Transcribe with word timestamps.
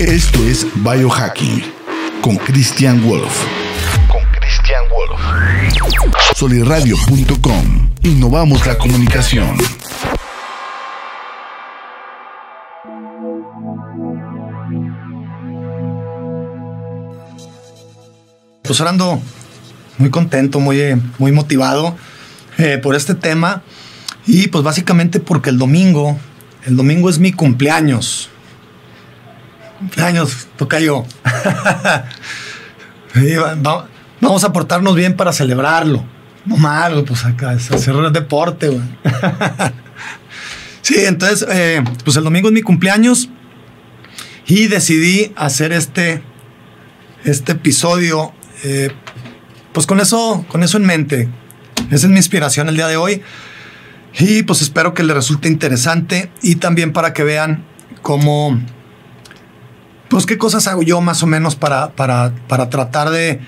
Esto 0.00 0.38
es 0.46 0.64
Biohacking 0.76 1.60
con 2.20 2.36
Christian 2.36 3.02
Wolf. 3.02 3.44
Con 4.06 4.22
Christian 4.38 4.84
Wolf. 4.92 5.20
Soliradio.com. 6.36 7.90
Innovamos 8.04 8.64
la 8.64 8.78
comunicación. 8.78 9.58
Pues 18.62 18.78
ahora 18.78 18.90
ando 18.90 19.20
muy 19.98 20.10
contento, 20.10 20.60
muy, 20.60 20.80
eh, 20.80 20.96
muy 21.18 21.32
motivado 21.32 21.96
eh, 22.58 22.78
por 22.80 22.94
este 22.94 23.16
tema. 23.16 23.64
Y 24.28 24.46
pues 24.46 24.62
básicamente 24.62 25.18
porque 25.18 25.50
el 25.50 25.58
domingo, 25.58 26.16
el 26.66 26.76
domingo 26.76 27.10
es 27.10 27.18
mi 27.18 27.32
cumpleaños. 27.32 28.30
Cumpleaños, 29.78 30.48
toca 30.56 30.80
yo. 30.80 31.06
vamos 34.20 34.44
a 34.44 34.52
portarnos 34.52 34.94
bien 34.94 35.16
para 35.16 35.32
celebrarlo. 35.32 36.04
No 36.44 36.56
malo, 36.56 37.04
pues 37.04 37.24
acá 37.24 37.52
es 37.52 37.70
hacer 37.70 37.94
deporte, 38.10 38.68
güey. 38.68 38.82
sí, 40.82 40.96
entonces, 41.04 41.46
eh, 41.50 41.84
pues 42.04 42.16
el 42.16 42.24
domingo 42.24 42.48
es 42.48 42.54
mi 42.54 42.62
cumpleaños 42.62 43.28
y 44.46 44.66
decidí 44.66 45.32
hacer 45.36 45.72
este, 45.72 46.22
este 47.24 47.52
episodio, 47.52 48.32
eh, 48.64 48.90
pues 49.72 49.86
con 49.86 50.00
eso, 50.00 50.44
con 50.48 50.62
eso 50.62 50.78
en 50.78 50.86
mente. 50.86 51.28
Esa 51.90 52.06
es 52.06 52.08
mi 52.08 52.16
inspiración 52.16 52.68
el 52.68 52.76
día 52.76 52.88
de 52.88 52.96
hoy. 52.96 53.22
Y 54.18 54.42
pues 54.42 54.62
espero 54.62 54.94
que 54.94 55.02
les 55.02 55.14
resulte 55.14 55.48
interesante 55.48 56.30
y 56.42 56.56
también 56.56 56.92
para 56.92 57.12
que 57.12 57.22
vean 57.22 57.64
cómo, 58.02 58.58
pues 60.08 60.26
qué 60.26 60.38
cosas 60.38 60.66
hago 60.66 60.82
yo 60.82 61.00
más 61.00 61.22
o 61.22 61.26
menos 61.26 61.56
para, 61.56 61.92
para, 61.92 62.32
para 62.48 62.70
tratar 62.70 63.10
de, 63.10 63.40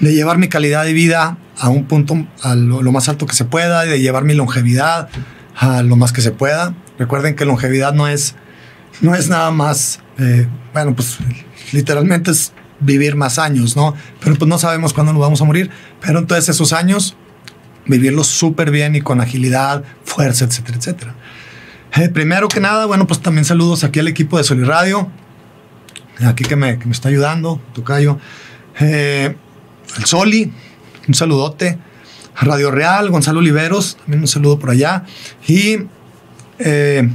de, 0.00 0.14
llevar 0.14 0.38
mi 0.38 0.48
calidad 0.48 0.84
de 0.84 0.92
vida 0.92 1.38
a 1.58 1.68
un 1.68 1.84
punto, 1.84 2.26
a 2.42 2.54
lo, 2.54 2.92
más 2.92 3.08
alto 3.08 3.26
que 3.26 3.34
se 3.34 3.44
pueda, 3.44 3.86
y 3.86 3.88
de 3.88 4.00
llevar 4.00 4.24
mi 4.24 4.34
longevidad 4.34 5.08
a 5.56 5.82
lo 5.82 5.96
más 5.96 6.12
que 6.12 6.20
se 6.20 6.32
pueda. 6.32 6.74
Recuerden 6.98 7.36
que 7.36 7.44
longevidad 7.44 7.92
no 7.92 8.08
es, 8.08 8.34
no 9.00 9.14
es 9.14 9.28
nada 9.28 9.50
más, 9.50 10.00
eh, 10.18 10.48
bueno, 10.72 10.94
pues 10.94 11.18
literalmente 11.72 12.30
es 12.30 12.52
vivir 12.80 13.14
más 13.14 13.38
años, 13.38 13.76
¿no? 13.76 13.94
Pero 14.20 14.36
pues 14.36 14.48
no 14.48 14.58
sabemos 14.58 14.92
cuándo 14.92 15.12
nos 15.12 15.20
vamos 15.20 15.40
a 15.40 15.44
morir. 15.44 15.70
Pero 16.00 16.18
entonces 16.18 16.48
esos 16.48 16.72
años 16.72 17.16
vivirlo 17.86 18.24
súper 18.24 18.70
bien 18.70 18.96
y 18.96 19.00
con 19.00 19.20
agilidad, 19.20 19.84
fuerza, 20.04 20.44
etcétera, 20.44 20.78
etcétera. 20.78 21.14
Eh, 21.96 22.08
primero 22.08 22.48
que 22.48 22.60
nada, 22.60 22.86
bueno, 22.86 23.06
pues 23.06 23.20
también 23.20 23.44
saludos 23.44 23.84
aquí 23.84 23.98
al 23.98 24.08
equipo 24.08 24.38
de 24.38 24.44
Soli 24.44 24.64
Radio, 24.64 25.10
aquí 26.26 26.44
que 26.44 26.56
me, 26.56 26.78
que 26.78 26.86
me 26.86 26.92
está 26.92 27.08
ayudando, 27.08 27.60
Tocayo. 27.74 28.18
Eh, 28.80 29.34
el 29.98 30.04
Soli, 30.04 30.52
un 31.08 31.14
saludote. 31.14 31.78
Radio 32.40 32.70
Real, 32.70 33.10
Gonzalo 33.10 33.40
Oliveros, 33.40 33.96
también 33.96 34.20
un 34.20 34.28
saludo 34.28 34.58
por 34.58 34.70
allá. 34.70 35.04
Y 35.46 35.78
eh, 36.58 37.10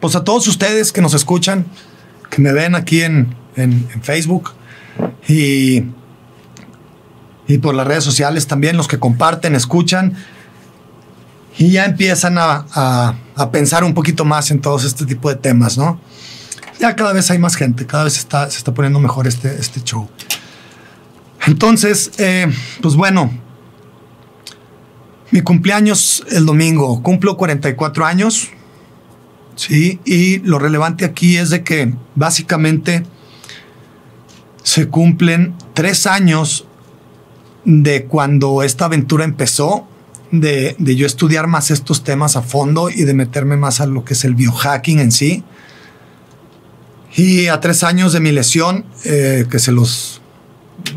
pues 0.00 0.16
a 0.16 0.24
todos 0.24 0.48
ustedes 0.48 0.92
que 0.92 1.02
nos 1.02 1.12
escuchan, 1.12 1.66
que 2.30 2.40
me 2.40 2.52
ven 2.52 2.74
aquí 2.74 3.02
en, 3.02 3.34
en, 3.56 3.86
en 3.92 4.02
Facebook 4.02 4.52
y 5.28 5.84
y 7.48 7.58
por 7.58 7.74
las 7.74 7.86
redes 7.86 8.04
sociales 8.04 8.46
también, 8.46 8.76
los 8.76 8.88
que 8.88 8.98
comparten, 8.98 9.54
escuchan 9.54 10.14
y 11.58 11.70
ya 11.70 11.84
empiezan 11.84 12.36
a, 12.38 13.14
pensar 13.52 13.84
un 13.84 13.94
poquito 13.94 14.24
más 14.24 14.50
en 14.50 14.60
todos 14.60 14.84
este 14.84 15.06
tipo 15.06 15.28
de 15.28 15.36
temas, 15.36 15.78
¿no? 15.78 16.00
Ya 16.78 16.94
cada 16.94 17.12
vez 17.12 17.30
hay 17.30 17.38
más 17.38 17.56
gente, 17.56 17.86
cada 17.86 18.04
vez 18.04 18.18
está, 18.18 18.50
se 18.50 18.58
está 18.58 18.74
poniendo 18.74 19.00
mejor 19.00 19.26
este, 19.26 19.54
este 19.58 19.82
show. 19.82 20.08
Entonces, 21.46 22.10
eh, 22.18 22.46
pues 22.82 22.96
bueno, 22.96 23.30
mi 25.30 25.40
cumpleaños 25.42 26.24
el 26.30 26.46
domingo, 26.46 27.02
cumplo 27.02 27.36
44 27.36 28.04
años, 28.04 28.48
¿sí? 29.54 30.00
Y 30.04 30.38
lo 30.38 30.58
relevante 30.58 31.04
aquí 31.04 31.36
es 31.36 31.50
de 31.50 31.62
que 31.64 31.94
básicamente 32.14 33.04
se 34.62 34.88
cumplen 34.88 35.54
tres 35.74 36.06
años 36.06 36.66
de 37.64 38.04
cuando 38.04 38.62
esta 38.62 38.86
aventura 38.86 39.24
empezó, 39.24 39.86
de, 40.30 40.76
yo 40.78 41.06
estudiar 41.06 41.46
más 41.46 41.70
estos 41.70 42.04
temas 42.04 42.36
a 42.36 42.42
fondo 42.42 42.90
y 42.90 43.04
de 43.04 43.14
meterme 43.14 43.56
más 43.56 43.80
a 43.80 43.86
lo 43.86 44.04
que 44.04 44.14
es 44.14 44.24
el 44.24 44.34
biohacking 44.34 45.00
en 45.00 45.12
sí. 45.12 45.44
Y 47.16 47.46
a 47.46 47.60
tres 47.60 47.82
años 47.82 48.12
de 48.12 48.20
mi 48.20 48.30
lesión, 48.30 48.84
eh, 49.04 49.46
que 49.50 49.58
se 49.58 49.72
los 49.72 50.20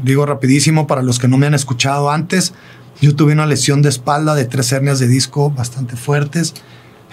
digo 0.04 0.26
rapidísimo 0.26 0.86
para 0.86 1.02
los 1.02 1.18
que 1.18 1.30
no 1.30 1.38
me 1.38 1.48
han 1.48 1.54
escuchado 1.54 2.12
antes, 2.12 2.54
yo 3.02 3.16
tuve 3.16 3.32
una 3.32 3.46
lesión 3.46 3.82
de 3.82 3.88
espalda 3.90 4.36
de 4.36 4.44
tres 4.44 4.72
hernias 4.74 5.00
de 5.00 5.08
disco 5.08 5.50
bastante 5.50 5.96
fuertes 5.96 6.54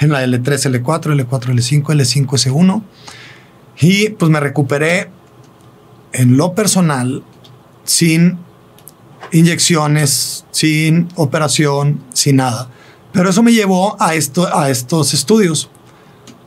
en 0.01 0.11
la 0.11 0.25
L3, 0.25 0.43
L4, 0.43 1.15
L4, 1.15 1.55
L5, 1.55 1.83
L5, 1.85 2.27
S1. 2.27 2.83
Y 3.79 4.09
pues 4.11 4.31
me 4.31 4.41
recuperé 4.41 5.11
en 6.13 6.37
lo 6.37 6.55
personal 6.55 7.23
sin 7.85 8.39
inyecciones, 9.31 10.45
sin 10.51 11.09
operación, 11.15 12.03
sin 12.13 12.37
nada. 12.37 12.69
Pero 13.13 13.31
eso 13.31 13.45
me 13.45 13.53
llevó 13.53 13.97
a, 14.03 14.15
esto, 14.15 14.55
a 14.55 14.69
estos 14.71 15.15
estudios, 15.15 15.71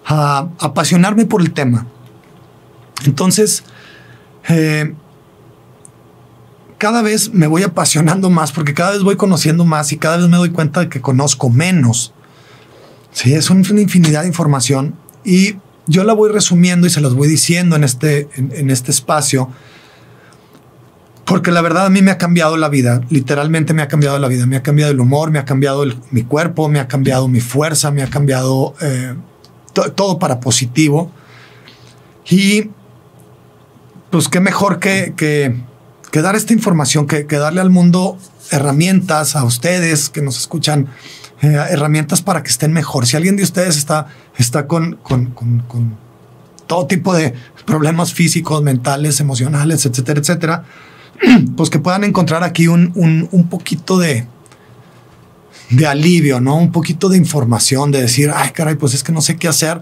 a, 0.05 0.49
apasionarme 0.59 1.25
por 1.25 1.41
el 1.41 1.53
tema. 1.53 1.87
Entonces, 3.05 3.63
eh, 4.47 4.93
cada 6.77 7.01
vez 7.01 7.33
me 7.33 7.47
voy 7.47 7.63
apasionando 7.63 8.29
más 8.29 8.51
porque 8.51 8.73
cada 8.73 8.91
vez 8.91 9.01
voy 9.01 9.15
conociendo 9.15 9.65
más 9.65 9.91
y 9.91 9.97
cada 9.97 10.17
vez 10.17 10.27
me 10.27 10.37
doy 10.37 10.49
cuenta 10.49 10.81
de 10.81 10.89
que 10.89 11.01
conozco 11.01 11.49
menos. 11.49 12.13
Sí, 13.11 13.33
es 13.33 13.49
una 13.49 13.81
infinidad 13.81 14.21
de 14.21 14.27
información 14.27 14.95
y 15.25 15.55
yo 15.88 16.03
la 16.03 16.13
voy 16.13 16.31
resumiendo 16.31 16.88
y 16.88 16.89
se 16.89 17.01
las 17.01 17.13
voy 17.13 17.27
diciendo 17.27 17.75
en 17.75 17.83
este, 17.83 18.29
en 18.35 18.69
este 18.69 18.91
espacio 18.91 19.49
porque 21.29 21.51
la 21.51 21.61
verdad 21.61 21.85
a 21.85 21.89
mí 21.91 22.01
me 22.01 22.09
ha 22.09 22.17
cambiado 22.17 22.57
la 22.57 22.69
vida, 22.69 23.01
literalmente 23.11 23.75
me 23.75 23.83
ha 23.83 23.88
cambiado 23.88 24.17
la 24.17 24.27
vida, 24.27 24.47
me 24.47 24.55
ha 24.55 24.63
cambiado 24.63 24.91
el 24.91 24.99
humor, 24.99 25.29
me 25.29 25.38
ha 25.38 25.45
cambiado 25.45 25.85
mi 26.09 26.23
cuerpo, 26.23 26.67
me 26.69 26.79
ha 26.79 26.88
cambiado 26.88 27.27
mi 27.27 27.39
fuerza, 27.39 27.91
me 27.91 28.01
ha 28.01 28.09
cambiado 28.09 28.73
eh, 28.81 29.13
todo 29.93 30.17
para 30.17 30.39
positivo. 30.39 31.11
Y 32.27 32.71
pues 34.09 34.27
qué 34.27 34.39
mejor 34.39 34.79
que, 34.79 35.13
que, 35.15 36.21
dar 36.21 36.35
esta 36.35 36.53
información, 36.53 37.07
que, 37.07 37.23
darle 37.25 37.61
al 37.61 37.69
mundo 37.69 38.17
herramientas 38.51 39.35
a 39.35 39.43
ustedes 39.43 40.09
que 40.09 40.21
nos 40.21 40.39
escuchan, 40.39 40.87
eh, 41.41 41.47
herramientas 41.69 42.21
para 42.21 42.43
que 42.43 42.49
estén 42.49 42.73
mejor. 42.73 43.05
Si 43.05 43.15
alguien 43.15 43.35
de 43.35 43.43
ustedes 43.43 43.77
está, 43.77 44.07
está 44.37 44.67
con, 44.67 44.95
con, 45.03 45.33
todo 46.67 46.85
tipo 46.87 47.13
de 47.13 47.33
problemas 47.65 48.13
físicos, 48.13 48.61
mentales, 48.61 49.19
emocionales, 49.19 49.85
etcétera, 49.85 50.19
etcétera, 50.19 50.63
pues 51.57 51.69
que 51.69 51.79
puedan 51.79 52.03
encontrar 52.03 52.43
aquí 52.43 52.67
un, 52.67 52.91
un, 52.95 53.49
poquito 53.49 53.97
de, 53.97 54.27
de 55.69 55.87
alivio, 55.87 56.39
¿no? 56.41 56.57
Un 56.57 56.71
poquito 56.71 57.09
de 57.09 57.17
información, 57.17 57.91
de 57.91 58.01
decir, 58.01 58.31
ay, 58.33 58.51
caray, 58.51 58.75
pues 58.75 58.93
es 58.93 59.03
que 59.03 59.11
no 59.11 59.21
sé 59.21 59.37
qué 59.37 59.47
hacer. 59.47 59.81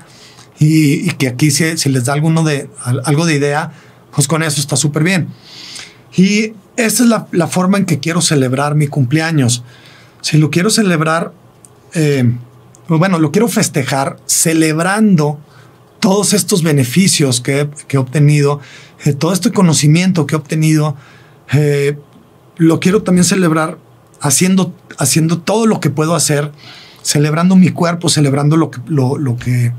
Y, 0.59 1.11
que 1.11 1.27
aquí 1.27 1.51
si, 1.51 1.77
si, 1.77 1.89
les 1.89 2.05
da 2.05 2.13
alguno 2.13 2.43
de, 2.43 2.69
algo 3.03 3.25
de 3.25 3.35
idea, 3.35 3.73
pues 4.17 4.27
con 4.27 4.41
eso 4.41 4.59
está 4.59 4.75
súper 4.75 5.03
bien. 5.03 5.27
Y 6.15 6.53
esa 6.75 7.03
es 7.03 7.07
la, 7.07 7.27
la, 7.31 7.45
forma 7.45 7.77
en 7.77 7.85
que 7.85 7.99
quiero 7.99 8.19
celebrar 8.19 8.73
mi 8.73 8.87
cumpleaños. 8.87 9.63
Si 10.21 10.39
lo 10.39 10.49
quiero 10.49 10.71
celebrar, 10.71 11.33
eh, 11.93 12.27
bueno, 12.87 13.19
lo 13.19 13.31
quiero 13.31 13.47
festejar 13.47 14.17
celebrando 14.25 15.39
todos 15.99 16.33
estos 16.33 16.63
beneficios 16.63 17.41
que, 17.41 17.69
que 17.87 17.97
he 17.97 17.99
obtenido, 17.99 18.59
eh, 19.05 19.13
todo 19.13 19.33
este 19.33 19.51
conocimiento 19.51 20.25
que 20.25 20.33
he 20.33 20.39
obtenido 20.39 20.95
eh, 21.53 21.95
lo 22.55 22.79
quiero 22.79 23.03
también 23.03 23.23
celebrar 23.23 23.77
haciendo, 24.19 24.73
haciendo 24.97 25.41
todo 25.41 25.67
lo 25.67 25.79
que 25.79 25.91
puedo 25.91 26.15
hacer, 26.15 26.51
celebrando 27.03 27.55
mi 27.55 27.69
cuerpo, 27.69 28.09
celebrando 28.09 28.57
lo 28.57 28.71
que, 28.71 28.79
lo, 28.87 29.19
lo 29.19 29.37
que 29.37 29.73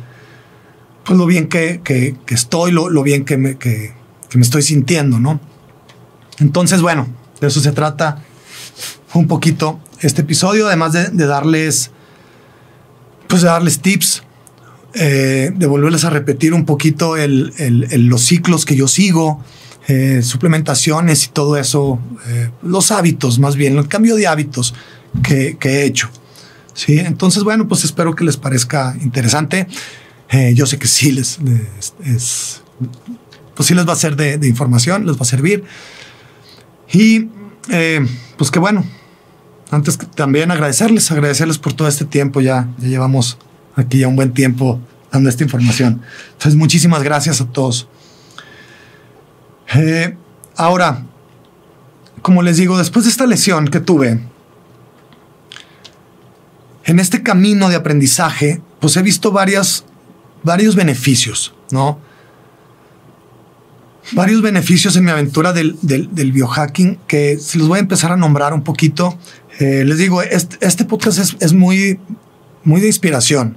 pues 1.05 1.19
lo 1.19 1.27
bien 1.27 1.49
que, 1.49 1.81
que, 1.83 2.15
estoy, 2.29 2.71
lo, 2.71 2.89
lo, 2.89 3.03
bien 3.03 3.25
que 3.25 3.37
me, 3.37 3.59
que, 3.59 3.98
me 4.37 4.43
estoy 4.43 4.63
sintiendo, 4.63 5.19
¿no? 5.19 5.41
Entonces, 6.39 6.83
bueno, 6.83 7.09
de 7.41 7.47
eso 7.47 7.61
se 7.61 7.73
trata 7.73 8.23
un 9.15 9.27
poquito 9.27 9.81
este 10.01 10.23
episodio, 10.23 10.67
además 10.67 10.93
de, 10.93 11.27
darles, 11.27 11.91
pues 13.27 13.43
de 13.43 13.49
darles 13.49 13.81
tips, 13.81 14.23
eh, 14.95 15.51
de 15.55 15.67
volverles 15.67 16.05
a 16.05 16.11
repetir 16.11 16.55
un 16.55 16.65
poquito 16.65 17.15
los 17.17 18.23
ciclos 18.23 18.65
que 18.65 18.77
yo 18.77 18.87
sigo, 18.87 19.43
eh, 19.91 20.21
suplementaciones 20.23 21.25
y 21.25 21.29
todo 21.29 21.57
eso, 21.57 21.99
eh, 22.27 22.51
los 22.63 22.91
hábitos 22.91 23.39
más 23.39 23.57
bien, 23.57 23.79
el 23.79 23.89
cambio 23.89 24.17
de 24.17 24.27
hábitos 24.27 24.75
que, 25.23 25.57
he 25.63 25.85
hecho. 25.85 26.11
¿sí? 26.75 26.99
Entonces, 26.99 27.43
bueno, 27.43 27.67
pues 27.67 27.85
espero 27.85 28.15
que 28.15 28.23
les 28.23 28.37
parezca 28.37 28.95
interesante. 29.01 29.67
Eh, 30.29 30.53
yo 30.55 30.67
sé 30.67 30.79
que 30.79 30.87
sí 30.87 31.13
les, 31.13 31.39
es, 32.05 32.63
pues 33.59 33.67
sí 33.67 33.75
les 33.75 33.89
va 33.89 33.93
a 33.93 33.97
ser 33.97 34.15
de, 34.15 34.47
información, 34.47 35.05
les 35.05 35.17
va 35.17 35.23
a 35.23 35.25
servir. 35.25 35.65
Y 36.93 37.27
eh, 37.71 38.07
pues 38.37 38.53
que 38.53 38.61
bueno, 38.61 38.85
antes 39.73 39.97
que 39.97 40.07
también 40.07 40.53
agradecerles, 40.53 41.11
agradecerles 41.11 41.59
por 41.59 41.73
todo 41.73 41.89
este 41.89 42.05
tiempo, 42.05 42.41
ya, 42.41 42.69
ya 42.79 42.87
llevamos 42.87 43.37
aquí 43.75 43.99
ya 43.99 44.07
un 44.07 44.15
buen 44.15 44.33
tiempo 44.33 44.79
dando 45.11 45.29
esta 45.29 45.43
información. 45.43 46.03
Entonces, 46.35 46.55
muchísimas 46.55 47.03
gracias 47.03 47.41
a 47.41 47.47
todos. 47.47 47.89
Eh, 49.75 50.17
ahora, 50.55 51.03
como 52.23 52.43
les 52.43 52.59
digo, 52.59 52.79
después 52.79 53.07
de 53.07 53.11
esta 53.11 53.27
lesión 53.27 53.67
que 53.67 53.81
tuve, 53.81 54.21
en 56.85 57.01
este 57.01 57.25
camino 57.25 57.69
de 57.69 57.75
aprendizaje, 57.75 58.61
pues 58.79 58.97
he 58.97 59.03
visto 59.03 59.33
varias, 59.33 59.85
varios 60.45 60.77
beneficios, 60.77 61.55
¿no? 61.73 62.07
Varios 64.13 64.43
beneficios 64.43 64.97
en 64.97 65.05
mi 65.05 65.11
aventura 65.11 65.53
del, 65.53 65.77
biohacking 66.13 66.99
que 67.07 67.39
se 67.39 67.59
los 67.59 67.69
voy 67.69 67.79
a 67.79 67.81
empezar 67.81 68.13
a 68.13 68.17
nombrar 68.17 68.55
un 68.55 68.63
poquito. 68.63 69.19
Eh, 69.59 69.85
les 69.85 69.99
digo, 69.99 70.23
este, 70.23 70.57
este 70.67 70.85
podcast 70.85 71.19
es, 71.19 71.37
es, 71.41 71.53
muy, 71.53 71.99
muy 72.65 72.81
de 72.81 72.87
inspiración. 72.87 73.57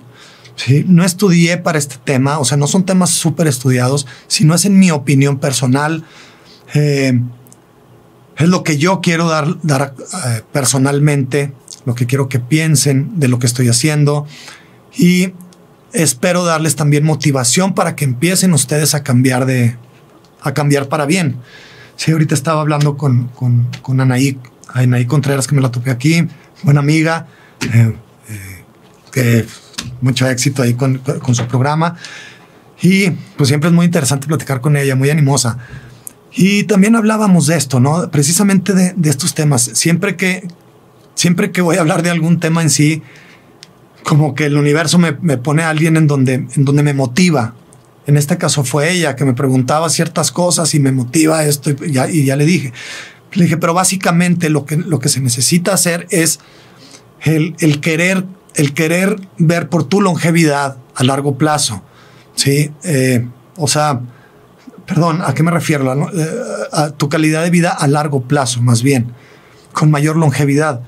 ¿sí? 0.56 0.83
No 0.88 1.03
estudié 1.03 1.57
para 1.57 1.77
este 1.77 1.95
tema, 2.03 2.39
o 2.39 2.45
sea, 2.45 2.57
no 2.57 2.68
son 2.68 2.86
temas 2.86 3.12
súper 3.12 3.48
estudiados, 3.48 4.07
sino 4.27 4.56
es 4.56 4.65
en 4.65 4.80
mi 4.80 4.92
opinión 4.92 5.39
personal. 5.39 6.03
Eh, 6.74 7.19
es 8.38 8.50
lo 8.50 8.63
que 8.63 8.77
yo 8.77 9.01
quiero 9.01 9.27
dar, 9.27 9.57
dar 9.62 9.94
eh, 10.25 10.42
personalmente, 10.51 11.54
lo 11.86 11.95
que 11.95 12.06
quiero 12.06 12.27
que 12.27 12.39
piensen 12.39 13.19
de 13.19 13.27
lo 13.27 13.39
que 13.39 13.47
estoy 13.47 13.68
haciendo 13.68 14.25
y 14.95 15.33
espero 15.94 16.44
darles 16.44 16.75
también 16.75 17.04
motivación 17.04 17.74
para 17.74 17.95
que 17.95 18.06
empiecen 18.06 18.54
ustedes 18.54 18.95
a 18.95 19.04
cambiar 19.04 19.45
de 19.45 19.75
a 20.41 20.53
cambiar 20.53 20.88
para 20.89 21.05
bien. 21.05 21.38
Sí, 21.95 22.11
ahorita 22.11 22.33
estaba 22.33 22.61
hablando 22.61 22.97
con, 22.97 23.27
con, 23.29 23.67
con 23.81 24.01
Anaí, 24.01 24.39
Anaí 24.73 25.05
Contreras, 25.05 25.47
que 25.47 25.55
me 25.55 25.61
la 25.61 25.71
topé 25.71 25.91
aquí, 25.91 26.27
buena 26.63 26.79
amiga, 26.79 27.27
eh, 27.73 27.95
que 29.11 29.45
mucho 30.01 30.27
éxito 30.27 30.63
ahí 30.63 30.73
con, 30.73 30.97
con, 30.97 31.35
su 31.35 31.45
programa. 31.47 31.95
Y 32.81 33.11
pues 33.38 33.49
siempre 33.49 33.69
es 33.69 33.75
muy 33.75 33.85
interesante 33.85 34.27
platicar 34.27 34.61
con 34.61 34.77
ella, 34.77 34.95
muy 34.95 35.09
animosa. 35.09 35.59
Y 36.33 36.63
también 36.63 36.95
hablábamos 36.95 37.47
de 37.47 37.57
esto, 37.57 37.79
¿no? 37.79 38.09
Precisamente 38.09 38.73
de, 38.73 38.94
de 38.95 39.09
estos 39.09 39.35
temas. 39.35 39.61
Siempre 39.61 40.15
que, 40.15 40.47
siempre 41.13 41.51
que 41.51 41.61
voy 41.61 41.75
a 41.75 41.81
hablar 41.81 42.03
de 42.03 42.09
algún 42.09 42.39
tema 42.39 42.61
en 42.61 42.69
sí, 42.69 43.03
como 44.03 44.33
que 44.33 44.45
el 44.45 44.57
universo 44.57 44.97
me, 44.97 45.11
me 45.21 45.37
pone 45.37 45.63
a 45.63 45.69
alguien 45.69 45.97
en 45.97 46.07
donde, 46.07 46.33
en 46.33 46.65
donde 46.65 46.83
me 46.83 46.94
motiva. 46.94 47.53
En 48.07 48.18
este 48.18 48.38
caso 48.38 48.63
fue 48.63 48.92
ella 48.92 49.15
que 49.15 49.25
me 49.25 49.33
preguntaba 49.33 49.89
ciertas 49.89 50.31
cosas 50.31 50.74
y 50.74 50.80
me 50.80 50.92
motiva 50.92 51.44
esto 51.45 51.69
y 51.69 51.94
ya, 51.94 52.36
le 52.36 52.45
dije. 52.45 52.74
Le 53.33 53.44
dije, 53.44 53.57
pero 53.57 53.74
básicamente 53.74 54.50
lo 54.50 54.65
que, 54.65 54.77
lo 54.77 55.00
que 55.00 55.09
se 55.09 55.21
necesita 55.21 55.74
hacer 55.74 56.07
es 56.09 56.39
el, 57.21 57.56
el 57.59 57.80
querer 57.80 58.25
el 58.56 58.74
querer 58.74 59.19
ver 59.38 59.69
por 59.69 59.83
tu 59.83 60.01
longevidad 60.01 60.77
a 60.95 61.03
largo 61.03 61.38
plazo. 61.38 61.81
Sí, 62.36 62.71
eh, 62.83 63.27
o 63.57 63.68
sea, 63.68 64.01
perdón, 64.86 65.21
¿a 65.24 65.33
qué 65.33 65.44
me 65.44 65.51
refiero? 65.51 66.09
Eh, 66.13 66.27
a 66.71 66.89
tu 66.92 67.09
calidad 67.09 67.44
de 67.44 67.50
vida 67.50 67.71
a 67.71 67.88
largo 67.88 68.21
plazo, 68.24 68.62
más 68.62 68.81
bien, 68.81 69.13
con 69.74 69.92
mayor 69.92 70.18
longevidad. 70.18 70.81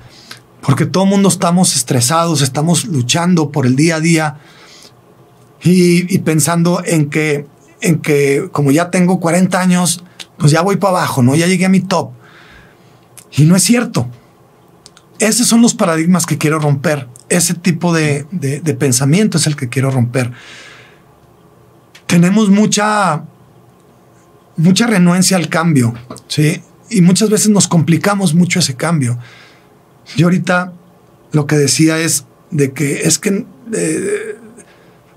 Porque 0.60 0.86
todo 0.86 1.04
el 1.04 1.10
mundo 1.10 1.28
estamos 1.28 1.76
estresados, 1.76 2.40
estamos 2.42 2.86
luchando 2.86 3.50
por 3.50 3.66
el 3.66 3.76
día 3.76 3.96
a 3.96 4.00
día 4.00 4.36
y, 5.64 6.18
pensando 6.18 6.82
en 6.84 7.08
que, 7.08 7.46
en 7.80 8.00
que 8.00 8.50
como 8.52 8.70
ya 8.70 8.90
tengo 8.90 9.18
40 9.18 9.58
años, 9.58 10.04
pues 10.36 10.52
ya 10.52 10.60
voy 10.60 10.76
para 10.76 10.98
abajo, 10.98 11.22
¿no? 11.22 11.34
Ya 11.34 11.46
llegué 11.46 11.64
a 11.64 11.70
mi 11.70 11.80
top. 11.80 12.10
Y 13.32 13.44
no 13.44 13.56
es 13.56 13.62
cierto. 13.62 14.06
Esos 15.18 15.46
son 15.46 15.62
los 15.62 15.74
paradigmas 15.74 16.26
que 16.26 16.36
quiero 16.36 16.58
romper. 16.58 17.08
Ese 17.30 17.54
tipo 17.54 17.94
de, 17.94 18.26
pensamiento 18.78 19.38
es 19.38 19.46
el 19.46 19.56
que 19.56 19.70
quiero 19.70 19.90
romper. 19.90 20.32
Tenemos 22.06 22.50
mucha, 22.50 23.24
mucha 24.58 24.86
renuencia 24.86 25.38
al 25.38 25.48
cambio, 25.48 25.94
¿sí? 26.28 26.60
Y 26.90 27.00
muchas 27.00 27.30
veces 27.30 27.48
nos 27.48 27.68
complicamos 27.68 28.34
mucho 28.34 28.58
ese 28.58 28.76
cambio. 28.76 29.18
Yo 30.14 30.26
ahorita 30.26 30.74
lo 31.32 31.46
que 31.46 31.56
decía 31.56 31.98
es 31.98 32.26
de 32.50 32.72
que 32.72 33.00
es 33.00 33.18
que 33.18 33.46
eh, 33.72 34.36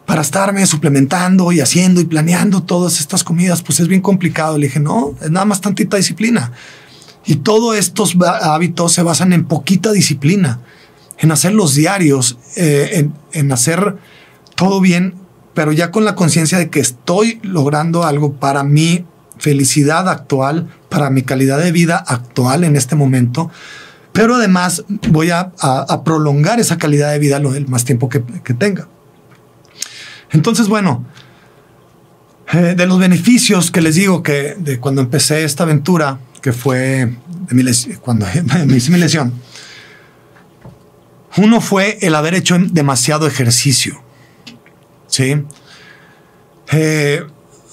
para 0.07 0.21
estarme 0.21 0.65
suplementando 0.65 1.51
y 1.51 1.59
haciendo 1.59 1.99
y 1.99 2.05
planeando 2.05 2.63
todas 2.63 3.01
estas 3.01 3.25
comidas, 3.25 3.61
pues 3.61 3.81
es 3.81 3.89
bien 3.89 3.99
complicado. 4.01 4.57
Le 4.57 4.67
dije, 4.67 4.79
no, 4.79 5.13
es 5.21 5.29
nada 5.29 5.45
más 5.45 5.59
tantita 5.59 5.97
disciplina. 5.97 6.53
Y 7.25 7.35
todos 7.35 7.77
estos 7.77 8.15
hábitos 8.41 8.93
se 8.93 9.03
basan 9.03 9.33
en 9.33 9.43
poquita 9.43 9.91
disciplina, 9.91 10.61
en 11.17 11.29
hacer 11.33 11.53
los 11.53 11.75
diarios, 11.75 12.37
eh, 12.55 13.09
en, 13.33 13.51
hacer 13.51 13.97
todo 14.55 14.79
bien, 14.79 15.13
pero 15.53 15.73
ya 15.73 15.91
con 15.91 16.05
la 16.05 16.15
conciencia 16.15 16.57
de 16.57 16.69
que 16.69 16.79
estoy 16.79 17.41
logrando 17.43 18.05
algo 18.05 18.31
para 18.31 18.63
mi 18.63 19.03
felicidad 19.37 20.07
actual, 20.07 20.69
para 20.87 21.09
mi 21.09 21.23
calidad 21.23 21.59
de 21.59 21.73
vida 21.73 21.97
actual 21.97 22.63
en 22.63 22.77
este 22.77 22.95
momento, 22.95 23.51
pero 24.13 24.35
además 24.35 24.85
voy 25.09 25.31
a, 25.31 25.51
prolongar 26.05 26.61
esa 26.61 26.77
calidad 26.77 27.11
de 27.11 27.19
vida 27.19 27.39
lo 27.39 27.51
más 27.67 27.83
tiempo 27.83 28.07
que, 28.07 28.21
tenga. 28.53 28.87
Entonces, 30.31 30.67
bueno, 30.67 31.05
eh, 32.53 32.75
de 32.77 32.85
los 32.85 32.99
beneficios 32.99 33.71
que 33.71 33.81
les 33.81 33.95
digo 33.95 34.23
que 34.23 34.55
de 34.57 34.79
cuando 34.79 35.01
empecé 35.01 35.43
esta 35.43 35.63
aventura, 35.63 36.19
que 36.41 36.53
fue 36.53 37.13
cuando 38.01 38.25
me 38.65 38.77
hice 38.77 38.91
mi 38.91 38.97
lesión. 38.97 39.33
Uno 41.37 41.61
fue 41.61 41.97
el 42.01 42.15
haber 42.15 42.33
hecho 42.33 42.57
demasiado 42.57 43.27
ejercicio. 43.27 44.01
¿Sí? 45.07 45.43
Eh, 46.71 47.23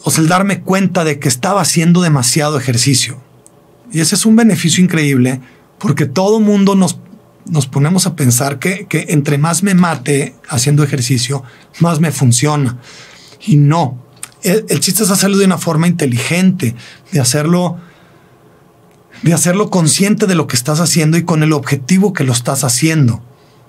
o 0.03 0.11
sea, 0.11 0.23
el 0.23 0.29
darme 0.29 0.61
cuenta 0.61 1.05
de 1.05 1.19
que 1.19 1.29
estaba 1.29 1.61
haciendo 1.61 2.03
demasiado 2.03 2.59
ejercicio. 2.59 3.21
Y 3.91 4.01
ese 4.01 4.17
es 4.17 4.27
un 4.27 4.37
beneficio 4.37 4.83
increíble 4.83 5.41
porque 5.79 6.07
todo 6.07 6.41
mundo 6.41 6.75
nos, 6.75 6.99
nos 7.47 7.67
ponemos 7.67 8.07
a 8.07 8.17
pensar 8.17 8.59
que, 8.59 8.87
que 8.87 9.07
entre 9.11 9.39
más 9.39 9.63
me 9.63 9.75
mate 9.75 10.35
haciendo 10.49 10.83
ejercicio, 10.83 11.43
más 11.81 12.01
me 12.01 12.13
funciona. 12.13 12.79
Y 13.47 13.57
no. 13.57 13.99
El, 14.43 14.65
el 14.69 14.81
chiste 14.81 15.03
es 15.03 15.11
hacerlo 15.11 15.39
de 15.39 15.47
una 15.47 15.59
forma 15.59 15.87
inteligente, 15.87 16.75
de 17.13 17.21
hacerlo 17.21 17.79
de 19.23 19.33
hacerlo 19.33 19.71
consciente 19.71 20.27
de 20.27 20.35
lo 20.35 20.47
que 20.47 20.55
estás 20.55 20.81
haciendo 20.81 21.17
y 21.17 21.25
con 21.25 21.43
el 21.43 21.55
objetivo 21.55 22.13
que 22.13 22.25
lo 22.25 22.33
estás 22.33 22.63
haciendo. 22.63 23.23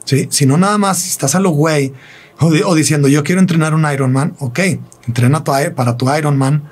¿sí? 0.03 0.27
Si 0.29 0.45
no 0.45 0.57
nada 0.57 0.77
más 0.77 1.07
estás 1.07 1.33
a 1.33 1.39
lo 1.39 1.51
güey 1.51 1.93
o, 2.39 2.75
diciendo 2.75 3.07
yo 3.07 3.23
quiero 3.23 3.39
entrenar 3.39 3.73
un 3.73 3.89
Ironman, 3.89 4.35
ok, 4.39 4.59
entrena 5.07 5.45
para 5.45 5.97
tu 5.97 6.13
Ironman. 6.13 6.63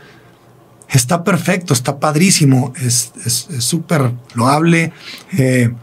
Está 0.89 1.23
perfecto, 1.23 1.73
está 1.73 1.99
padrísimo, 1.99 2.73
es 2.75 3.13
súper 3.59 4.11
loable. 4.35 4.91
Eh, 5.37 5.73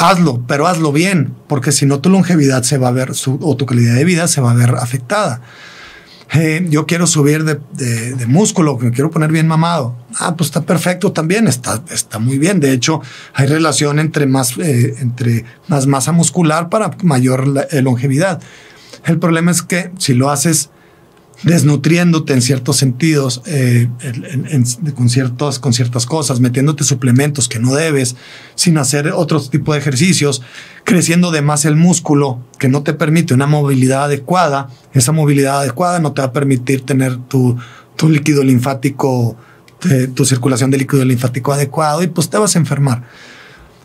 hazlo, 0.00 0.42
pero 0.46 0.66
hazlo 0.66 0.92
bien, 0.92 1.34
porque 1.46 1.72
si 1.72 1.84
no 1.84 2.00
tu 2.00 2.08
longevidad 2.08 2.62
se 2.62 2.78
va 2.78 2.88
a 2.88 2.92
ver, 2.92 3.12
o 3.40 3.56
tu 3.56 3.66
calidad 3.66 3.94
de 3.94 4.04
vida 4.04 4.28
se 4.28 4.40
va 4.40 4.52
a 4.52 4.54
ver 4.54 4.70
afectada. 4.76 5.42
Eh, 6.32 6.64
yo 6.70 6.86
quiero 6.86 7.08
subir 7.08 7.44
de, 7.44 7.58
de, 8.14 8.26
músculo, 8.26 8.78
me 8.78 8.92
quiero 8.92 9.10
poner 9.10 9.32
bien 9.32 9.48
mamado. 9.48 9.96
Ah, 10.18 10.36
pues 10.36 10.48
está 10.48 10.62
perfecto 10.62 11.12
también, 11.12 11.48
está, 11.48 11.82
está 11.90 12.18
muy 12.18 12.38
bien. 12.38 12.60
De 12.60 12.72
hecho, 12.72 13.02
hay 13.34 13.48
relación 13.48 13.98
entre 13.98 14.26
más, 14.26 14.56
eh, 14.58 14.94
entre 15.00 15.44
más 15.66 15.86
masa 15.86 16.12
muscular 16.12 16.68
para 16.68 16.92
mayor 17.02 17.66
eh, 17.70 17.82
longevidad. 17.82 18.40
El 19.04 19.18
problema 19.18 19.50
es 19.50 19.62
que 19.62 19.90
si 19.98 20.14
lo 20.14 20.30
haces 20.30 20.70
desnutriéndote 21.42 22.32
en 22.32 22.42
ciertos 22.42 22.76
sentidos, 22.76 23.42
eh, 23.46 23.88
con, 24.94 25.08
con 25.60 25.72
ciertas 25.72 26.06
cosas, 26.06 26.40
metiéndote 26.40 26.84
suplementos 26.84 27.48
que 27.48 27.58
no 27.58 27.74
debes, 27.74 28.16
sin 28.54 28.78
hacer 28.78 29.08
otro 29.08 29.40
tipo 29.40 29.72
de 29.72 29.78
ejercicios, 29.78 30.42
creciendo 30.84 31.30
de 31.30 31.42
más 31.42 31.64
el 31.64 31.76
músculo 31.76 32.40
que 32.58 32.68
no 32.68 32.82
te 32.82 32.92
permite 32.92 33.34
una 33.34 33.46
movilidad 33.46 34.04
adecuada. 34.04 34.68
Esa 34.92 35.12
movilidad 35.12 35.60
adecuada 35.60 35.98
no 35.98 36.12
te 36.12 36.22
va 36.22 36.28
a 36.28 36.32
permitir 36.32 36.82
tener 36.82 37.16
tu, 37.16 37.56
tu 37.96 38.08
líquido 38.08 38.42
linfático, 38.42 39.36
tu 40.14 40.24
circulación 40.24 40.70
de 40.70 40.78
líquido 40.78 41.04
linfático 41.04 41.52
adecuado 41.52 42.02
y 42.02 42.06
pues 42.06 42.28
te 42.28 42.38
vas 42.38 42.54
a 42.54 42.58
enfermar. 42.58 43.02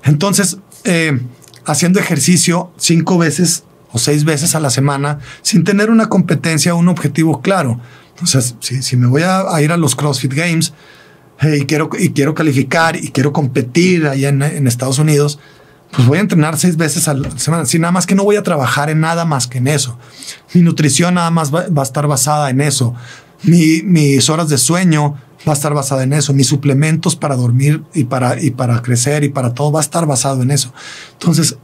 Entonces, 0.03 0.57
eh, 0.83 1.19
haciendo 1.65 1.99
ejercicio 1.99 2.71
cinco 2.77 3.17
veces 3.17 3.63
o 3.95 3.97
seis 3.97 4.25
veces 4.25 4.55
a 4.55 4.59
la 4.59 4.69
semana 4.69 5.19
sin 5.41 5.63
tener 5.63 5.89
una 5.89 6.09
competencia 6.09 6.75
o 6.75 6.77
un 6.77 6.89
objetivo 6.89 7.41
claro. 7.41 7.79
Entonces, 8.09 8.55
si, 8.59 8.83
si 8.83 8.97
me 8.97 9.07
voy 9.07 9.21
a, 9.23 9.45
ir 9.61 9.71
a 9.71 9.77
los 9.77 9.95
CrossFit 9.95 10.33
Games 10.33 10.73
eh, 11.41 11.59
y, 11.61 11.65
quiero, 11.65 11.89
y 11.97 12.09
quiero 12.09 12.33
calificar 12.35 12.97
y 12.97 13.11
quiero 13.11 13.31
competir 13.31 14.05
allá 14.07 14.27
en, 14.27 14.67
Estados 14.67 14.99
Unidos, 14.99 15.39
pues 15.91 16.05
voy 16.09 16.17
a 16.17 16.21
entrenar 16.21 16.57
seis 16.57 16.75
veces 16.75 17.07
a 17.07 17.13
la 17.13 17.31
semana. 17.39 17.65
Si 17.65 17.79
nada 17.79 17.93
más 17.93 18.05
que 18.05 18.15
no 18.15 18.25
voy 18.25 18.35
a 18.35 18.43
trabajar 18.43 18.89
en 18.89 18.99
nada 18.99 19.23
más 19.23 19.47
que 19.47 19.59
en 19.59 19.69
eso. 19.69 19.97
Mi 20.53 20.61
nutrición 20.61 21.13
nada 21.13 21.31
más 21.31 21.55
va, 21.55 21.65
a 21.73 21.83
estar 21.83 22.05
basada 22.05 22.49
en 22.49 22.59
eso. 22.59 22.95
mis 23.43 24.29
horas 24.29 24.49
de 24.49 24.57
sueño 24.57 25.15
va 25.47 25.53
a 25.53 25.55
estar 25.55 25.73
basada 25.73 26.03
en 26.03 26.11
eso. 26.11 26.33
Mis 26.33 26.47
suplementos 26.47 27.15
para 27.15 27.37
dormir 27.37 27.81
y 27.93 28.03
para, 28.03 28.41
y 28.43 28.51
para 28.51 28.81
crecer 28.81 29.23
y 29.23 29.29
para 29.29 29.53
todo 29.53 29.71
va 29.71 29.79
a 29.79 29.83
estar 29.83 30.05
basado 30.05 30.41
en 30.43 30.51
eso. 30.51 30.73
Entonces, 31.13 31.57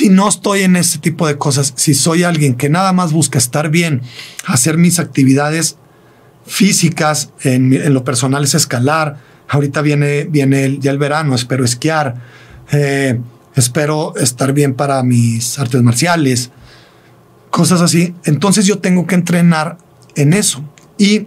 si 0.00 0.08
no 0.08 0.30
estoy 0.30 0.62
en 0.62 0.76
este 0.76 0.98
tipo 0.98 1.26
de 1.26 1.36
cosas, 1.36 1.74
si 1.76 1.92
soy 1.92 2.22
alguien 2.22 2.54
que 2.54 2.70
nada 2.70 2.94
más 2.94 3.12
busca 3.12 3.36
estar 3.36 3.68
bien, 3.68 4.00
hacer 4.46 4.78
mis 4.78 4.98
actividades 4.98 5.76
físicas, 6.46 7.34
en, 7.42 7.92
lo 7.92 8.02
personal 8.02 8.42
es 8.44 8.54
escalar, 8.54 9.18
ahorita 9.46 9.82
viene, 9.82 10.24
viene 10.24 10.78
ya 10.80 10.90
el 10.90 10.96
verano, 10.96 11.34
espero 11.34 11.66
esquiar, 11.66 12.14
eh, 12.72 13.20
espero 13.54 14.14
estar 14.16 14.54
bien 14.54 14.72
para 14.72 15.02
mis 15.02 15.58
artes 15.58 15.82
marciales, 15.82 16.50
cosas 17.50 17.82
así. 17.82 18.14
Entonces 18.24 18.64
yo 18.64 18.78
tengo 18.78 19.06
que 19.06 19.16
entrenar 19.16 19.76
en 20.14 20.32
eso. 20.32 20.64
Y 20.96 21.26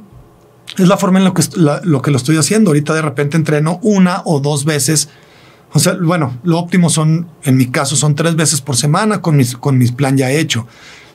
es 0.80 0.88
la 0.88 0.98
forma 0.98 1.20
en 1.20 1.26
lo 1.26 1.36
que, 1.36 1.44
lo 1.56 2.02
que 2.02 2.10
lo 2.10 2.18
estoy 2.18 2.38
haciendo. 2.38 2.72
Ahorita 2.72 2.96
de 2.96 3.04
repente 3.04 3.38
entreno 3.38 3.80
una 3.84 4.24
o 4.26 4.40
dos 4.40 4.66
veces. 4.66 5.10
O 5.74 5.80
sea, 5.80 5.98
bueno, 6.00 6.40
lo 6.44 6.60
óptimo 6.60 6.90
son, 6.90 7.28
en 7.44 7.58
mi 7.58 7.68
caso, 7.68 7.96
son 7.96 8.16
tres 8.16 8.36
veces 8.36 8.62
por 8.62 8.76
semana 8.76 9.22
con 9.22 9.36
mis, 9.36 9.58
con 9.58 9.78
mis 9.78 9.92
plan 9.92 10.18
ya 10.18 10.32
hecho. 10.32 10.68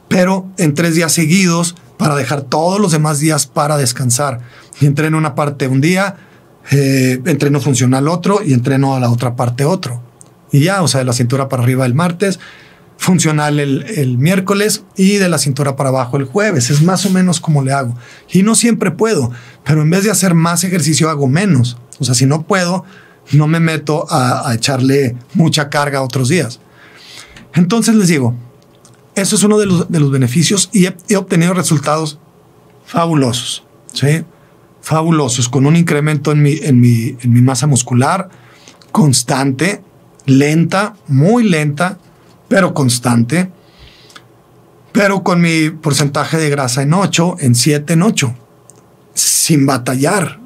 Pero 0.08 0.48
en 0.58 0.74
tres 0.74 0.94
días 0.94 1.12
seguidos 1.12 1.76
para 1.96 2.16
dejar 2.16 2.42
todos 2.42 2.80
los 2.80 2.92
demás 2.92 3.20
días 3.20 3.46
para 3.46 3.76
descansar. 3.76 4.40
Y 4.80 4.86
entreno 4.86 5.18
una 5.18 5.34
parte 5.34 5.68
un 5.68 5.80
día, 5.80 6.16
eh, 6.70 7.20
entreno 7.26 7.60
funcional 7.60 8.08
otro 8.08 8.40
y 8.44 8.52
entreno 8.52 8.94
a 8.94 9.00
la 9.00 9.10
otra 9.10 9.36
parte 9.36 9.64
otro. 9.64 10.02
Y 10.50 10.60
ya, 10.60 10.82
o 10.82 10.88
sea, 10.88 11.00
de 11.00 11.04
la 11.04 11.12
cintura 11.12 11.48
para 11.48 11.62
arriba 11.62 11.86
el 11.86 11.94
martes, 11.94 12.40
funcional 12.96 13.60
el, 13.60 14.18
miércoles 14.18 14.82
y 14.96 15.16
de 15.16 15.28
la 15.28 15.38
cintura 15.38 15.76
para 15.76 15.90
abajo 15.90 16.16
el 16.16 16.24
jueves. 16.24 16.70
Es 16.70 16.82
más 16.82 17.06
o 17.06 17.10
menos 17.10 17.40
como 17.40 17.62
le 17.62 17.72
hago. 17.72 17.94
Y 18.32 18.42
no 18.42 18.54
siempre 18.54 18.90
puedo, 18.90 19.30
pero 19.64 19.82
en 19.82 19.90
vez 19.90 20.04
de 20.04 20.10
hacer 20.10 20.34
más 20.34 20.64
ejercicio 20.64 21.08
hago 21.10 21.28
menos. 21.28 21.78
O 22.00 22.04
sea, 22.04 22.14
si 22.14 22.26
no 22.26 22.42
puedo, 22.42 22.84
no 23.32 23.46
me 23.46 23.60
meto 23.60 24.06
a, 24.10 24.52
echarle 24.54 25.16
mucha 25.34 25.68
carga 25.68 26.02
otros 26.02 26.28
días. 26.28 26.60
Entonces 27.54 27.94
les 27.94 28.08
digo, 28.08 28.34
eso 29.14 29.36
es 29.36 29.42
uno 29.42 29.58
de 29.58 29.66
los, 29.66 30.10
beneficios 30.10 30.70
y 30.72 30.86
he, 30.86 31.16
obtenido 31.16 31.54
resultados 31.54 32.18
fabulosos, 32.86 33.64
¿sí? 33.92 34.24
Fabulosos, 34.80 35.48
con 35.48 35.66
un 35.66 35.76
incremento 35.76 36.32
en 36.32 36.42
mi, 36.42 36.58
en 36.62 36.80
mi, 36.80 37.42
masa 37.42 37.66
muscular 37.66 38.28
constante, 38.92 39.82
lenta, 40.24 40.96
muy 41.08 41.44
lenta, 41.44 41.98
pero 42.48 42.72
constante, 42.72 43.50
pero 44.92 45.22
con 45.22 45.40
mi 45.40 45.70
porcentaje 45.70 46.38
de 46.38 46.48
grasa 46.48 46.82
en 46.82 46.94
8, 46.94 47.36
en 47.40 47.54
7, 47.54 47.92
en 47.92 48.02
8, 48.02 48.34
sin 49.14 49.66
batallar. 49.66 50.40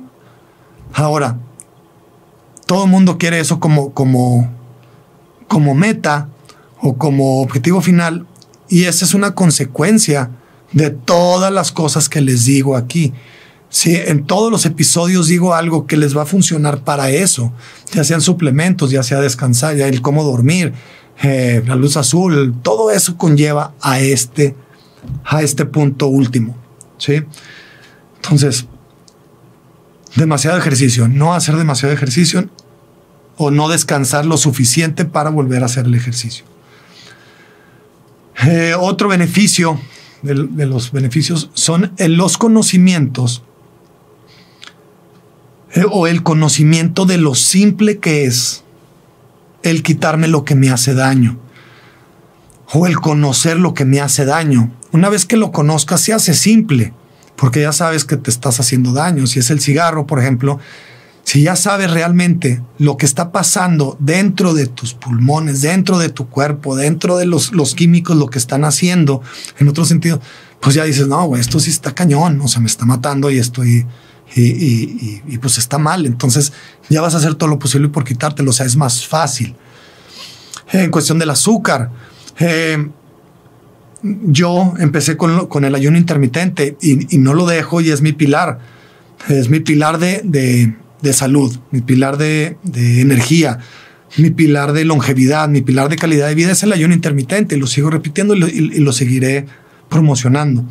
Ahora, 0.93 1.39
todo 2.73 2.85
el 2.85 2.91
mundo 2.91 3.19
quiere 3.19 3.38
eso 3.38 3.61
como, 3.61 3.93
como, 3.93 4.50
como 5.47 5.75
meta 5.75 6.31
o 6.81 6.97
como 6.97 7.43
objetivo 7.43 7.83
final, 7.83 8.26
y 8.67 8.85
esa 8.85 9.05
es 9.05 9.12
una 9.12 9.35
consecuencia 9.35 10.31
de 10.73 10.88
todas 10.88 11.52
las 11.52 11.71
cosas 11.71 12.09
que 12.09 12.23
les 12.23 12.47
digo 12.47 12.75
aquí. 12.75 13.12
Si 13.69 13.95
en 13.95 14.25
todos 14.25 14.50
los 14.50 14.64
episodios 14.64 15.26
digo 15.26 15.52
algo 15.52 15.87
que 15.87 15.99
les 15.99 16.17
va 16.17 16.23
a 16.23 16.25
funcionar 16.25 16.83
para 16.83 17.11
eso, 17.11 17.52
ya 17.93 18.05
sean 18.05 18.23
suplementos, 18.23 18.91
ya 18.91 19.02
sea 19.02 19.21
descansar, 19.21 19.76
ya 19.76 19.87
el 19.87 20.00
cómo 20.00 20.25
dormir, 20.25 20.73
eh, 21.23 21.62
la 21.67 21.76
luz 21.76 21.99
azul, 21.99 22.55
todo 22.62 22.91
eso 22.91 23.19
conlleva 23.19 23.75
a 23.83 24.00
este, 24.00 24.57
a 25.26 25.43
este 25.43 25.67
punto 25.67 26.07
último. 26.07 26.57
¿sí? 26.97 27.23
Entonces, 28.17 28.64
demasiado 30.17 30.57
ejercicio, 30.57 31.07
no 31.07 31.35
hacer 31.35 31.57
demasiado 31.57 31.93
ejercicio 31.93 32.49
o 33.37 33.51
no 33.51 33.69
descansar 33.69 34.27
lo 34.27 34.37
suficiente 34.37 35.05
para 35.05 35.31
volver 35.31 35.62
a 35.62 35.67
hacer 35.67 35.87
el 35.87 35.95
ejercicio. 35.95 36.45
Eh, 38.47 38.75
otro 38.79 39.09
beneficio 39.09 39.81
de, 40.23 40.35
los 40.67 40.93
beneficios 40.93 41.51
son 41.55 41.93
los 41.99 42.39
conocimientos 42.39 43.43
eh, 45.75 45.85
o 45.91 46.07
el 46.07 46.23
conocimiento 46.23 47.07
de 47.07 47.19
lo 47.19 47.35
simple 47.35 47.99
que 47.99 48.25
es 48.25 48.65
el 49.62 49.83
quitarme 49.83 50.29
lo 50.29 50.45
que 50.45 50.55
me 50.55 50.71
hace 50.71 50.95
daño 50.95 51.39
o 52.73 52.87
el 52.87 52.99
conocer 52.99 53.59
lo 53.59 53.75
que 53.75 53.85
me 53.85 54.01
hace 54.01 54.25
daño. 54.25 54.73
Una 54.93 55.09
vez 55.09 55.27
que 55.27 55.37
lo 55.37 55.53
conozcas, 55.53 56.01
se 56.01 56.12
hace 56.12 56.35
simple, 56.35 56.93
porque 57.37 57.61
ya 57.61 57.73
sabes 57.73 58.05
que 58.05 58.17
te 58.17 58.31
estás 58.31 58.61
haciendo 58.61 58.93
daño. 58.93 59.27
Si 59.27 59.39
es 59.39 59.51
el 59.51 59.61
cigarro, 59.61 60.07
por 60.07 60.19
ejemplo, 60.19 60.59
si 61.25 61.43
ya 61.43 61.57
sabes 61.57 61.91
realmente 61.91 62.62
lo 62.79 62.97
que 62.97 63.07
está 63.07 63.33
pasando 63.33 63.97
dentro 64.00 64.55
de 64.55 64.67
tus 64.67 64.95
pulmones, 64.95 65.62
dentro 65.62 65.99
de 65.99 66.09
tu 66.09 66.29
cuerpo, 66.29 66.76
dentro 66.76 67.17
de 67.17 67.26
los, 67.26 67.52
los 67.52 67.75
químicos, 67.75 68.17
lo 68.17 68.29
que 68.29 68.38
están 68.38 68.64
haciendo, 68.64 69.23
en 69.59 69.69
otro 69.69 69.85
sentido, 69.85 70.21
pues 70.61 70.75
ya 70.75 70.85
dices, 70.85 71.09
no, 71.09 71.37
esto 71.37 71.59
sí 71.61 71.71
está 71.71 71.95
cañón, 71.95 72.41
o 72.41 72.49
sea, 72.49 72.61
me 72.61 72.69
está 72.69 72.85
matando 72.85 73.31
y 73.31 73.38
estoy, 73.38 73.87
y, 74.35 75.38
pues 75.38 75.59
está 75.59 75.79
mal. 75.79 76.07
Entonces 76.07 76.52
ya 76.88 77.00
vas 77.00 77.14
a 77.14 77.19
hacer 77.19 77.35
todo 77.35 77.49
lo 77.49 77.59
posible 77.59 77.88
por 77.88 78.05
quitártelo. 78.05 78.50
O 78.50 78.52
sea, 78.52 78.67
es 78.67 78.76
más 78.76 79.07
fácil. 79.07 79.55
En 80.71 80.91
cuestión 80.91 81.19
del 81.19 81.31
azúcar, 81.31 81.91
eh, 82.38 82.88
yo 84.02 84.75
empecé 84.79 85.17
con, 85.17 85.64
el 85.64 85.75
ayuno 85.75 85.99
intermitente 85.99 86.76
y, 86.81 87.19
no 87.19 87.35
lo 87.35 87.47
dejo 87.47 87.81
y 87.81 87.91
es 87.91 88.00
mi 88.00 88.12
pilar. 88.12 88.59
Es 89.29 89.49
mi 89.49 89.61
pilar 89.61 89.99
de, 89.99 90.75
salud, 91.12 91.59
mi 91.71 91.80
pilar 91.80 92.16
de, 92.16 92.56
energía, 92.75 93.59
mi 94.16 94.30
pilar 94.30 94.73
de 94.73 94.85
longevidad, 94.85 95.49
mi 95.49 95.61
pilar 95.61 95.88
de 95.88 95.97
calidad 95.97 96.28
de 96.28 96.35
vida 96.35 96.52
es 96.52 96.62
el 96.62 96.73
ayuno 96.73 96.94
intermitente. 96.94 97.56
Lo 97.56 97.66
sigo 97.66 97.90
repitiendo 97.90 98.35
y 98.35 98.78
lo, 98.78 98.92
seguiré 98.92 99.47
promocionando. 99.88 100.64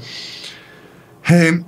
Eh, 1.29 1.61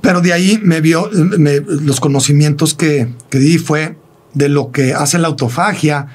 pero 0.00 0.20
de 0.20 0.32
ahí 0.32 0.60
me 0.62 0.80
vio, 0.80 1.10
los 1.10 2.00
conocimientos 2.00 2.74
que, 2.74 3.08
di 3.30 3.58
fue 3.58 3.96
de 4.34 4.48
lo 4.48 4.70
que 4.70 4.94
hace 4.94 5.18
la 5.18 5.28
autofagia, 5.28 6.08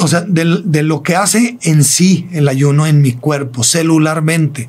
o 0.00 0.08
sea, 0.08 0.20
de, 0.20 0.62
de, 0.64 0.82
lo 0.82 1.02
que 1.02 1.16
hace 1.16 1.58
en 1.62 1.82
sí 1.82 2.28
el 2.32 2.48
ayuno 2.48 2.86
en 2.86 3.00
mi 3.00 3.12
cuerpo, 3.12 3.64
celularmente, 3.64 4.68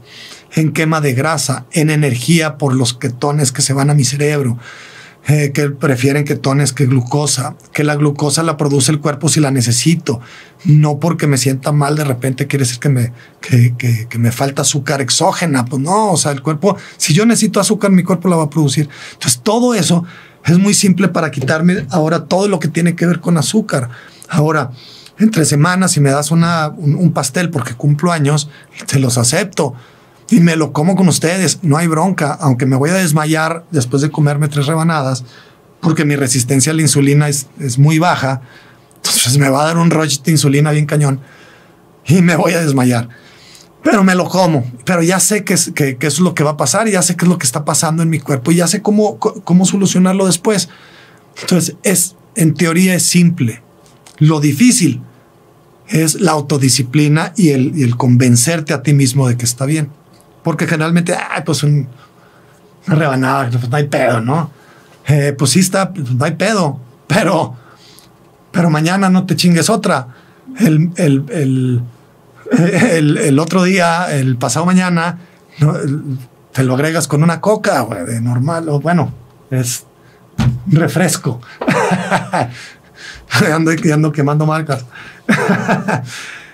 en 0.54 0.72
quema 0.72 1.02
de 1.02 1.14
grasa, 1.14 1.66
en 1.72 1.90
energía 1.90 2.58
por 2.58 2.74
los 2.74 2.94
ketones 2.94 3.52
que 3.52 3.62
se 3.62 3.74
van 3.74 3.90
a 3.90 3.94
mi 3.94 4.04
cerebro, 4.04 4.58
eh, 5.28 5.52
que 5.54 5.70
prefieren 5.70 6.26
ketones 6.26 6.74
que 6.74 6.88
glucosa, 6.88 7.56
que 7.72 7.84
la 7.84 7.96
glucosa 7.96 8.42
la 8.42 8.58
produce 8.58 8.92
el 8.92 9.00
cuerpo 9.00 9.30
si 9.30 9.40
la 9.40 9.52
necesito, 9.52 10.22
no 10.66 11.00
porque 11.00 11.28
me 11.28 11.38
sienta 11.38 11.72
mal 11.72 11.96
de 11.96 12.04
repente 12.04 12.48
quiere 12.48 12.66
decir 12.66 12.80
que 12.80 12.90
me, 12.90 13.14
que, 13.40 14.08
me 14.18 14.32
falta 14.32 14.64
azúcar 14.64 15.02
exógena, 15.02 15.66
pues 15.66 15.82
no, 15.82 16.12
o 16.12 16.18
sea, 16.18 16.32
el 16.32 16.42
cuerpo, 16.42 16.78
si 16.98 17.14
yo 17.14 17.26
necesito 17.26 17.60
azúcar, 17.60 17.92
mi 17.92 18.04
cuerpo 18.04 18.28
la 18.28 18.38
va 18.38 18.44
a 18.46 18.50
producir. 18.50 18.90
Entonces, 19.14 19.42
todo 19.44 19.76
eso 19.76 20.04
es 20.46 20.58
muy 20.58 20.74
simple 20.74 21.10
para 21.10 21.30
quitarme 21.30 21.86
ahora 21.92 22.26
todo 22.26 22.48
lo 22.48 22.60
que 22.60 22.70
tiene 22.70 22.96
que 22.96 23.06
ver 23.06 23.20
con 23.20 23.38
azúcar. 23.38 23.90
Ahora, 24.30 24.72
entre 25.20 25.46
semanas, 25.46 25.92
si 25.92 26.00
me 26.00 26.10
das 26.10 26.32
una, 26.32 26.70
un 26.70 27.12
pastel 27.12 27.52
porque 27.52 27.76
cumplo 27.76 28.12
años, 28.12 28.50
te 28.88 28.98
los 28.98 29.18
acepto 29.18 29.76
y 30.32 30.40
me 30.40 30.56
lo 30.56 30.74
como 30.74 30.96
con 30.96 31.08
ustedes. 31.08 31.60
No 31.62 31.78
hay 31.78 31.88
bronca, 31.88 32.38
aunque 32.40 32.66
me 32.66 32.76
voy 32.76 32.90
a 32.90 32.96
desmayar 32.96 33.66
después 33.72 34.02
de 34.02 34.12
comerme 34.12 34.48
tres 34.48 34.68
rebanadas, 34.68 35.24
porque 35.82 36.06
mi 36.06 36.16
resistencia 36.16 36.72
a 36.72 36.76
la 36.76 36.82
insulina 36.82 37.28
es, 37.30 37.48
muy 37.78 38.00
baja. 38.00 38.42
Entonces 38.98 39.38
me 39.38 39.50
va 39.50 39.64
a 39.64 39.66
dar 39.68 39.78
un 39.78 39.90
rush 39.90 40.22
de 40.22 40.32
insulina 40.32 40.72
bien 40.72 40.86
cañón 40.86 41.22
y 42.06 42.22
me 42.22 42.36
voy 42.36 42.54
a 42.54 42.62
desmayar. 42.62 43.10
Pero 43.82 44.04
me 44.04 44.14
lo 44.14 44.28
como, 44.28 44.70
pero 44.84 45.02
ya 45.02 45.22
sé 45.22 45.46
que, 45.46 45.56
que, 45.74 45.96
eso 46.02 46.08
es 46.08 46.20
lo 46.20 46.36
que 46.36 46.44
va 46.44 46.52
a 46.52 46.58
pasar 46.58 46.88
y 46.90 46.92
ya 46.92 47.02
sé 47.02 47.16
qué 47.16 47.24
es 47.24 47.30
lo 47.30 47.38
que 47.38 47.46
está 47.46 47.64
pasando 47.64 48.04
en 48.04 48.10
mi 48.10 48.20
cuerpo 48.20 48.52
y 48.52 48.56
ya 48.56 48.68
sé 48.68 48.82
cómo, 48.82 49.18
cómo 49.20 49.66
solucionarlo 49.66 50.26
después. 50.26 50.68
Entonces, 51.42 51.78
es, 51.84 52.18
en 52.36 52.54
teoría 52.54 52.94
es 52.94 53.04
simple. 53.04 53.62
Lo 54.18 54.42
difícil 54.42 55.02
es 55.88 56.16
la 56.16 56.34
autodisciplina 56.34 57.34
y 57.38 57.50
el, 57.50 57.72
y 57.74 57.84
el 57.84 57.96
convencerte 57.96 58.74
a 58.74 58.84
ti 58.84 58.94
mismo 58.94 59.30
de 59.30 59.38
que 59.38 59.46
está 59.46 59.66
bien. 59.66 59.90
Porque 60.44 60.68
generalmente, 60.68 61.16
ay, 61.16 61.44
pues 61.46 61.64
un, 61.64 61.88
una 62.88 62.96
rebanada, 62.96 63.50
pues 63.50 63.70
no 63.70 63.76
hay 63.76 63.88
pedo, 63.88 64.22
¿no? 64.22 64.52
Eh, 65.08 65.36
pues 65.38 65.52
sí 65.52 65.60
está, 65.60 65.92
pues 65.92 66.12
no 66.12 66.24
hay 66.26 66.34
pedo, 66.34 66.80
pero, 67.08 67.56
pero 68.52 68.70
mañana 68.70 69.10
no 69.10 69.26
te 69.26 69.36
chingues 69.36 69.70
otra. 69.70 70.08
El, 70.60 70.92
el, 70.98 71.26
el, 71.30 71.82
el 73.20 73.40
otro 73.40 73.64
día, 73.64 74.16
el 74.16 74.38
pasado 74.38 74.66
mañana, 74.66 75.20
te 76.54 76.64
lo 76.64 76.76
agregas 76.76 77.08
con 77.08 77.24
una 77.24 77.42
coca, 77.42 77.82
güey, 77.82 78.06
de 78.06 78.22
normal, 78.22 78.70
o 78.70 78.80
bueno, 78.80 79.14
es 79.52 79.86
refresco. 80.68 81.42
ando, 83.54 83.72
ando 83.94 84.12
quemando 84.12 84.46
marcas. 84.46 84.86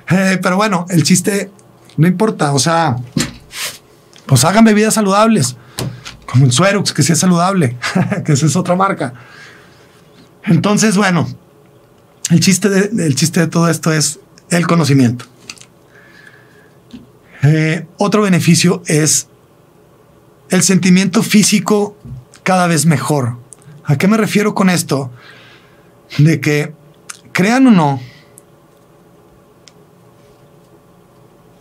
Eh, 0.07 0.39
pero 0.39 0.55
bueno, 0.55 0.85
el 0.89 1.01
chiste 1.01 1.49
no 1.97 2.05
importa, 2.05 2.53
o 2.53 2.59
sea, 2.59 2.95
pues 4.25 4.43
hagan 4.43 4.65
bebidas 4.65 4.93
saludables, 4.93 5.55
como 6.25 6.45
el 6.45 6.51
Suerox, 6.51 6.93
que 6.93 7.03
sí 7.03 7.13
es 7.13 7.19
saludable, 7.19 7.77
que 8.25 8.33
esa 8.33 8.45
es 8.45 8.55
otra 8.55 8.75
marca. 8.75 9.13
Entonces, 10.43 10.97
bueno, 10.97 11.27
el 12.29 12.39
chiste 12.39 12.69
de, 12.69 13.15
chiste 13.15 13.39
de 13.39 13.47
todo 13.47 13.69
esto 13.69 13.91
es 13.91 14.19
el 14.49 14.67
conocimiento. 14.67 15.25
Eh, 17.43 17.85
otro 17.97 18.23
beneficio 18.23 18.81
es 18.87 19.27
el 20.49 20.63
sentimiento 20.63 21.21
físico 21.23 21.97
cada 22.43 22.67
vez 22.67 22.85
mejor. 22.85 23.37
¿A 23.83 23.97
qué 23.97 24.07
me 24.07 24.17
refiero 24.17 24.55
con 24.55 24.69
esto? 24.69 25.11
De 26.17 26.39
que, 26.39 26.73
crean 27.31 27.67
o 27.67 27.71
no, 27.71 28.01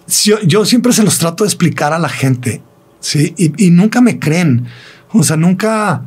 yo, 0.06 0.64
siempre 0.64 0.92
se 0.92 1.02
los 1.02 1.18
trato 1.18 1.44
de 1.44 1.48
explicar 1.48 1.92
a 1.92 1.98
la 1.98 2.08
gente, 2.08 2.62
¿sí? 3.00 3.34
Y, 3.36 3.70
nunca 3.70 4.00
me 4.00 4.18
creen. 4.18 4.66
O 5.12 5.22
sea, 5.22 5.36
nunca... 5.36 6.02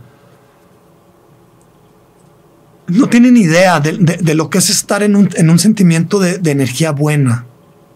No 2.88 3.10
tienen 3.10 3.36
idea 3.36 3.82
de, 3.82 4.34
lo 4.34 4.50
que 4.50 4.60
es 4.60 4.70
estar 4.70 5.04
en 5.04 5.16
un, 5.16 5.30
en 5.36 5.50
un 5.50 5.60
sentimiento 5.60 6.20
de, 6.20 6.40
energía 6.52 6.92
buena. 6.92 7.46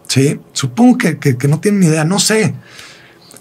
Sí, 0.06 0.38
supongo 0.52 0.98
que, 0.98 1.18
que, 1.18 1.48
no 1.48 1.60
tienen 1.60 1.82
idea, 1.82 2.04
no 2.04 2.18
sé. 2.18 2.54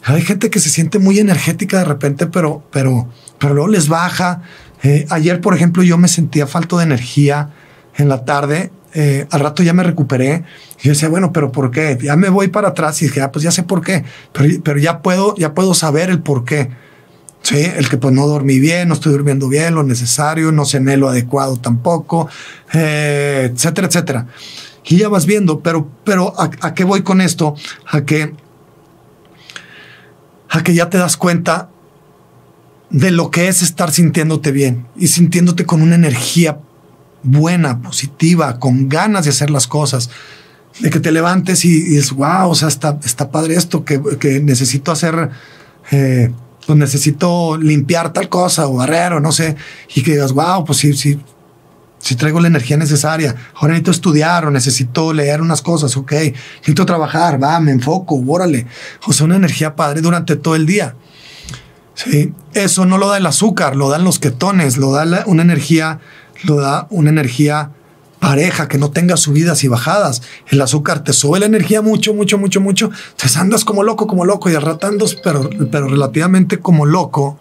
Hay 0.04 0.22
gente 0.22 0.50
que 0.50 0.60
se 0.60 0.70
siente 0.70 1.00
muy 1.00 1.20
energética 1.20 1.80
de 1.80 1.86
repente, 1.86 2.28
pero, 2.28 2.64
pero, 2.72 3.10
pero 3.38 3.54
luego 3.54 3.70
les 3.70 3.90
baja. 3.90 4.44
Eh, 4.84 5.06
ayer, 5.10 5.42
por 5.42 5.54
ejemplo, 5.54 5.84
yo 5.84 5.98
me 5.98 6.08
sentía 6.08 6.48
falto 6.48 6.78
de 6.78 6.86
energía 6.86 7.50
en 7.98 8.08
la 8.08 8.24
tarde. 8.24 8.72
Eh, 8.94 9.26
al 9.30 9.40
rato 9.40 9.64
ya 9.64 9.74
me 9.74 9.84
recuperé 9.84 10.44
y 10.82 10.88
yo 10.88 10.92
decía, 10.92 11.08
bueno, 11.08 11.32
pero 11.32 11.52
¿por 11.52 11.72
qué? 11.72 11.98
Ya 12.02 12.16
me 12.16 12.30
voy 12.30 12.50
para 12.50 12.70
atrás 12.70 13.02
y 13.02 13.06
dije, 13.06 13.22
ah, 13.22 13.32
pues 13.32 13.44
ya 13.44 13.52
sé 13.52 13.64
por 13.64 13.82
qué, 13.82 14.04
pero, 14.34 14.50
pero 14.64 14.80
ya 14.80 15.02
puedo, 15.02 15.34
ya 15.36 15.54
puedo 15.54 15.74
saber 15.74 16.10
el 16.10 16.22
por 16.22 16.44
qué. 16.44 16.70
Sí, 17.42 17.58
el 17.58 17.90
que 17.90 17.98
pues 17.98 18.14
no 18.14 18.28
dormí 18.28 18.60
bien, 18.60 18.88
no 18.88 18.94
estoy 18.94 19.14
durmiendo 19.14 19.50
bien, 19.50 19.74
lo 19.74 19.84
necesario, 19.84 20.52
no 20.52 20.66
cené 20.66 20.96
lo 20.98 21.10
adecuado 21.10 21.58
tampoco, 21.58 22.30
eh, 22.74 23.50
etcétera, 23.52 23.88
etcétera. 23.88 24.28
Y 24.86 24.98
ya 24.98 25.10
vas 25.10 25.26
viendo, 25.26 25.62
pero, 25.62 25.90
pero 26.04 26.34
¿a, 26.40 26.74
qué 26.74 26.84
voy 26.84 27.02
con 27.02 27.22
esto? 27.22 27.56
A 27.88 28.02
que, 28.02 28.34
a 30.50 30.64
que 30.64 30.74
ya 30.74 30.90
te 30.90 30.98
das 30.98 31.18
cuenta 31.18 31.70
de 32.90 33.10
lo 33.10 33.32
que 33.32 33.48
es 33.48 33.62
estar 33.62 33.92
sintiéndote 33.92 34.52
bien 34.52 34.86
y 34.96 35.08
sintiéndote 35.08 35.66
con 35.66 35.82
una 35.82 35.96
energía 35.96 36.60
buena, 37.24 37.82
positiva, 37.82 38.60
con 38.60 38.90
ganas 38.90 39.26
de 39.26 39.32
hacer 39.32 39.50
las 39.50 39.68
cosas 39.68 40.10
de 40.80 40.90
que 40.90 41.00
te 41.00 41.12
levantes 41.12 41.66
y, 41.66 41.82
dices, 41.82 42.12
wow, 42.14 42.50
o 42.50 42.56
sea, 42.56 42.68
está, 42.68 43.00
está 43.04 43.30
padre 43.32 43.56
esto, 43.56 43.84
que, 43.84 44.02
que 44.20 44.40
necesito 44.40 44.92
hacer, 44.92 45.30
eh, 45.92 46.32
pues 46.66 46.78
necesito 46.78 47.58
limpiar 47.58 48.14
tal 48.14 48.30
cosa 48.30 48.68
o 48.68 48.76
barrer 48.76 49.14
o 49.14 49.20
no 49.20 49.32
sé, 49.32 49.56
y 49.94 50.02
que 50.02 50.12
digas, 50.12 50.32
wow, 50.32 50.64
pues 50.66 50.80
sí, 50.80 50.94
sí, 50.94 51.20
sí 52.00 52.16
traigo 52.16 52.40
la 52.40 52.48
energía 52.48 52.78
necesaria. 52.78 53.36
Ahora 53.56 53.74
necesito 53.74 53.92
estudiar 53.92 54.46
o 54.46 54.52
necesito 54.52 55.14
leer 55.14 55.42
unas 55.42 55.62
cosas, 55.62 55.96
ok, 55.98 56.12
necesito 56.60 56.86
trabajar, 56.86 57.42
va, 57.42 57.60
me 57.60 57.72
enfoco, 57.72 58.22
órale. 58.28 58.66
O 59.06 59.14
sea, 59.14 59.26
una 59.26 59.36
energía 59.36 59.76
padre 59.76 60.02
durante 60.02 60.36
todo 60.36 60.56
el 60.56 60.66
día. 60.66 60.96
Sí, 61.94 62.34
eso 62.54 62.86
no 62.86 62.98
lo 62.98 63.10
da 63.10 63.18
el 63.18 63.26
azúcar, 63.26 63.76
lo 63.76 63.90
dan 63.90 64.04
los 64.04 64.18
ketones, 64.18 64.78
lo 64.78 64.92
da 64.92 65.24
una 65.28 65.44
energía, 65.44 66.00
da 66.44 66.88
una 66.90 67.10
energía 67.10 67.72
pareja, 68.22 68.68
que 68.68 68.78
no 68.78 68.92
tenga 68.92 69.18
subidas 69.18 69.64
y 69.64 69.68
bajadas. 69.68 70.22
El 70.48 70.62
azúcar 70.62 71.04
te 71.04 71.12
sube 71.12 71.40
la 71.40 71.48
energía 71.48 71.82
mucho, 71.82 72.14
mucho, 72.14 72.38
mucho, 72.38 72.62
mucho. 72.62 72.92
Entonces 73.12 73.36
andas 73.36 73.66
como 73.66 73.84
loco, 73.84 74.08
como 74.08 74.24
loco 74.26 74.50
y 74.50 74.56
al 74.56 74.78
pero, 75.24 75.50
pero 75.72 75.88
relativamente 75.88 76.60
como 76.60 76.86
loco. 76.86 77.40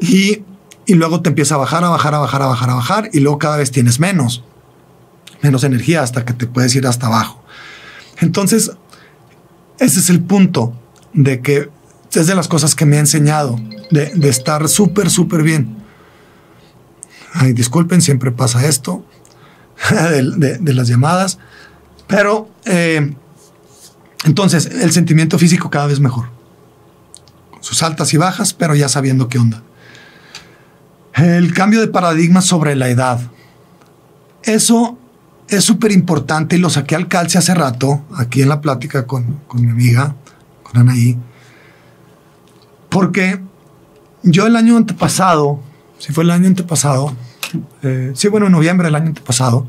Y, 0.00 0.42
y 0.86 0.94
luego 0.94 1.22
te 1.22 1.30
empieza 1.30 1.54
a 1.54 1.58
bajar, 1.58 1.82
a 1.82 1.88
bajar, 1.88 2.14
a 2.14 2.18
bajar, 2.18 2.42
a 2.42 2.46
bajar, 2.46 2.70
a 2.70 2.74
bajar. 2.74 3.10
Y 3.14 3.20
luego 3.20 3.38
cada 3.38 3.56
vez 3.56 3.70
tienes 3.70 3.98
menos, 3.98 4.44
menos 5.40 5.64
energía 5.64 6.02
hasta 6.02 6.26
que 6.26 6.34
te 6.34 6.46
puedes 6.46 6.74
ir 6.76 6.86
hasta 6.86 7.06
abajo. 7.06 7.42
Entonces, 8.20 8.70
ese 9.78 9.98
es 9.98 10.10
el 10.10 10.22
punto 10.22 10.74
de 11.14 11.40
que 11.40 11.70
es 12.12 12.26
de 12.26 12.34
las 12.34 12.48
cosas 12.48 12.74
que 12.74 12.84
me 12.84 12.98
ha 12.98 13.00
enseñado 13.00 13.58
de, 13.90 14.12
de 14.14 14.28
estar 14.28 14.68
súper, 14.68 15.08
súper 15.08 15.42
bien. 15.42 15.83
Ay, 17.34 17.52
disculpen, 17.52 18.00
siempre 18.00 18.30
pasa 18.30 18.66
esto. 18.66 19.04
de, 20.36 20.74
las 20.74 20.88
llamadas. 20.88 21.38
Pero 22.06 22.48
eh, 22.64 23.14
entonces 24.24 24.66
el 24.66 24.92
sentimiento 24.92 25.38
físico 25.38 25.70
cada 25.70 25.86
vez 25.86 26.00
mejor. 26.00 26.28
sus 27.60 27.82
altas 27.82 28.12
y 28.12 28.18
bajas, 28.18 28.52
pero 28.52 28.74
ya 28.74 28.88
sabiendo 28.88 29.28
qué 29.28 29.38
onda. 29.38 29.62
El 31.14 31.54
cambio 31.54 31.80
de 31.80 31.88
paradigma 31.88 32.42
sobre 32.42 32.76
la 32.76 32.88
edad. 32.88 33.20
Eso 34.42 34.98
es 35.48 35.64
súper 35.64 35.92
importante 35.92 36.56
y 36.56 36.58
lo 36.58 36.70
saqué 36.70 36.94
al 36.94 37.08
calce 37.08 37.38
hace 37.38 37.54
rato, 37.54 38.04
aquí 38.16 38.42
en 38.42 38.48
la 38.48 38.60
plática 38.60 39.06
con, 39.06 39.40
mi 39.54 39.70
amiga, 39.70 40.14
con 40.62 40.80
Anaí. 40.80 41.16
Porque 42.90 43.40
yo 44.22 44.46
el 44.46 44.56
año 44.56 44.76
antepasado, 44.76 45.60
si 45.98 46.12
fue 46.12 46.24
el 46.24 46.30
año 46.30 46.46
antepasado, 46.46 47.14
eh, 47.82 48.12
sí, 48.14 48.28
bueno, 48.28 48.46
en 48.46 48.52
noviembre 48.52 48.86
del 48.86 48.94
año 48.94 49.14
pasado, 49.24 49.66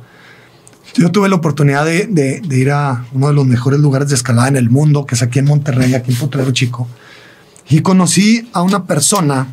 yo 0.96 1.12
tuve 1.12 1.30
la 1.30 1.36
oportunidad 1.36 1.86
de, 1.86 2.42
ir 2.50 2.72
a 2.72 3.06
uno 3.14 3.28
de 3.28 3.34
los 3.34 3.46
mejores 3.46 3.80
lugares 3.80 4.10
de 4.10 4.16
escalada 4.16 4.48
en 4.48 4.56
el 4.56 4.70
mundo, 4.70 5.06
que 5.06 5.16
es 5.16 5.22
aquí 5.22 5.40
en 5.40 5.46
Monterrey, 5.46 5.94
aquí 5.94 6.12
en 6.12 6.18
Potrero 6.18 6.52
Chico, 6.52 6.88
y 7.68 7.82
conocí 7.82 8.50
a 8.54 8.62
una 8.62 8.86
persona 8.86 9.48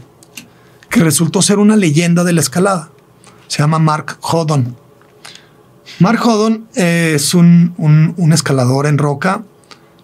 que 0.88 1.00
resultó 1.00 1.42
ser 1.42 1.58
una 1.58 1.76
leyenda 1.76 2.22
de 2.22 2.32
la 2.32 2.40
escalada. 2.40 2.90
Se 3.48 3.58
llama 3.58 3.78
Mark 3.78 4.18
Hodon. 4.20 4.76
Mark 5.98 6.20
Hodon 6.24 6.68
es 6.74 7.34
un 7.34 8.30
escalador 8.32 8.86
en 8.86 8.98
roca 8.98 9.42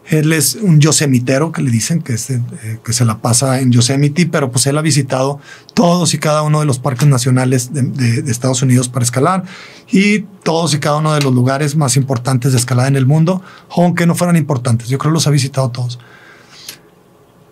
él 0.08 0.32
es 0.32 0.54
un 0.54 0.80
yosemitero 0.80 1.52
que 1.52 1.60
le 1.60 1.70
dicen 1.70 2.00
que, 2.00 2.14
eh, 2.14 2.78
que 2.82 2.92
se 2.92 3.04
la 3.04 3.18
pasa 3.18 3.60
en 3.60 3.70
Yosemite, 3.70 4.26
pero 4.26 4.50
pues 4.50 4.66
él 4.66 4.78
ha 4.78 4.82
visitado 4.82 5.38
todos 5.74 6.14
y 6.14 6.18
cada 6.18 6.42
uno 6.42 6.60
de 6.60 6.66
los 6.66 6.78
parques 6.78 7.06
nacionales 7.06 7.72
de, 7.72 8.30
Estados 8.30 8.62
Unidos 8.62 8.88
para 8.88 9.04
escalar 9.04 9.44
y 9.90 10.20
todos 10.42 10.72
y 10.74 10.78
cada 10.78 10.96
uno 10.96 11.12
de 11.12 11.20
los 11.20 11.34
lugares 11.34 11.76
más 11.76 11.96
importantes 11.96 12.52
de 12.52 12.58
escalada 12.58 12.88
en 12.88 12.96
el 12.96 13.04
mundo, 13.04 13.42
aunque 13.76 14.06
no 14.06 14.14
fueran 14.14 14.36
importantes. 14.36 14.88
Yo 14.88 14.98
creo 14.98 15.12
que 15.12 15.14
los 15.14 15.26
ha 15.26 15.30
visitado 15.30 15.70
todos. 15.70 15.98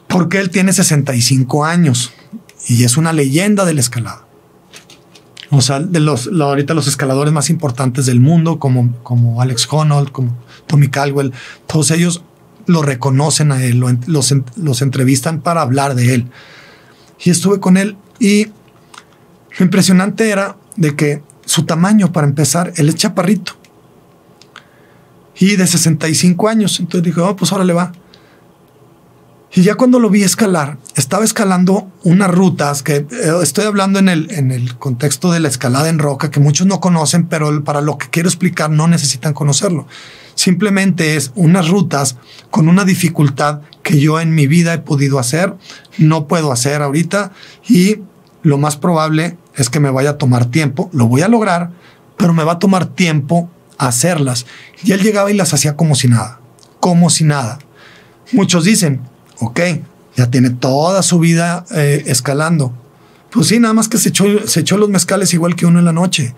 Porque 0.09 0.39
él 0.39 0.49
tiene 0.49 0.73
65 0.73 1.65
años 1.65 2.13
y 2.69 2.85
es 2.85 2.97
una 2.97 3.13
leyenda 3.13 3.67
de 3.67 3.75
la 3.75 3.81
escalada. 3.81 4.25
O 5.51 5.61
sea, 5.61 5.81
de 5.81 6.01
los, 6.01 6.29
ahorita 6.29 6.75
los 6.75 6.89
escaladores 6.89 7.33
más 7.33 7.51
importantes 7.51 8.07
del 8.07 8.19
mundo, 8.19 8.59
como, 8.59 8.97
como 9.03 9.43
Alex 9.43 9.69
Honnold, 9.71 10.11
como 10.11 10.37
Tommy 10.67 10.89
Caldwell, 10.89 11.33
todos 11.67 11.91
ellos 11.91 12.23
lo 12.67 12.83
reconocen 12.83 13.53
a 13.53 13.65
él, 13.65 13.81
los, 14.07 14.35
los 14.57 14.83
entrevistan 14.83 15.41
para 15.41 15.63
hablar 15.63 15.95
de 15.95 16.15
él. 16.15 16.27
Y 17.25 17.31
estuve 17.31 17.61
con 17.61 17.77
él 17.77 17.97
y 18.19 18.47
lo 19.59 19.65
impresionante 19.65 20.29
era 20.31 20.57
de 20.77 20.95
que 20.95 21.23
su 21.45 21.65
tamaño, 21.65 22.13
para 22.13 22.27
empezar, 22.27 22.73
él 22.77 22.89
es 22.89 22.97
chaparrito. 22.97 23.53
Y 25.39 25.57
de 25.57 25.67
65 25.67 26.49
años. 26.49 26.81
Entonces 26.81 27.05
dije, 27.05 27.21
oh, 27.21 27.37
pues 27.37 27.53
ahora 27.53 27.65
le 27.65 27.73
va. 27.73 27.93
Y 29.53 29.63
ya 29.63 29.77
cuando 29.77 29.99
lo 30.01 30.11
vi 30.11 30.23
escalar, 30.23 30.77
estaba 30.97 31.25
escalando 31.25 31.91
unas 32.03 32.31
rutas 32.31 32.83
que 32.83 32.97
eh, 32.97 33.07
estoy 33.43 33.65
hablando 33.65 33.99
en 33.99 34.09
el, 34.09 34.31
en 34.31 34.51
el 34.51 34.77
contexto 34.77 35.33
de 35.33 35.41
la 35.41 35.49
escalada 35.49 35.89
en 35.89 35.99
roca, 35.99 36.31
que 36.31 36.41
muchos 36.41 36.67
no 36.67 36.81
conocen, 36.81 37.27
pero 37.27 37.65
para 37.65 37.81
lo 37.81 37.97
que 37.97 38.11
quiero 38.11 38.29
explicar 38.29 38.71
no 38.71 38.87
necesitan 38.87 39.33
conocerlo. 39.33 39.87
Simplemente 40.37 41.17
es 41.17 41.33
unas 41.35 41.69
rutas 41.69 42.17
con 42.51 42.69
una 42.69 42.85
dificultad 42.85 43.63
que 43.83 43.99
yo 43.99 44.21
en 44.21 44.35
mi 44.35 44.47
vida 44.47 44.75
he 44.75 44.79
podido 44.79 45.19
hacer, 45.19 45.55
no 45.99 46.29
puedo 46.29 46.53
hacer 46.53 46.83
ahorita 46.83 47.33
y 47.69 47.97
lo 48.43 48.59
más 48.59 48.77
probable 48.77 49.37
es 49.57 49.71
que 49.71 49.81
me 49.81 49.91
vaya 49.91 50.11
a 50.11 50.19
tomar 50.19 50.45
tiempo. 50.47 50.91
Lo 50.93 51.07
voy 51.07 51.23
a 51.23 51.29
lograr, 51.29 51.71
pero 52.17 52.33
me 52.33 52.45
va 52.45 52.53
a 52.53 52.59
tomar 52.59 52.87
tiempo 52.87 53.51
hacerlas. 53.79 54.47
Y 54.85 54.93
él 54.93 55.03
llegaba 55.03 55.31
y 55.31 55.35
las 55.35 55.53
hacía 55.55 55.75
como 55.75 55.95
si 55.95 56.07
nada, 56.09 56.39
como 56.79 57.11
si 57.11 57.25
nada. 57.25 57.59
Muchos 58.33 58.65
dicen, 58.65 59.01
ok, 59.41 59.61
ya 60.17 60.31
tiene 60.31 60.51
toda 60.51 61.03
su 61.03 61.19
vida 61.19 61.65
eh, 61.75 62.05
escalando. 62.07 62.73
Pues 63.31 63.49
sí, 63.49 63.59
nada 63.59 63.75
más 63.75 63.89
que 63.89 63.99
se 63.99 64.11
echó, 64.11 64.25
se 64.47 64.61
echó 64.61 64.77
los 64.77 64.91
mezcales 64.91 65.33
igual 65.35 65.57
que 65.57 65.67
uno 65.67 65.79
en 65.79 65.85
la 65.87 65.93
noche. 65.93 66.35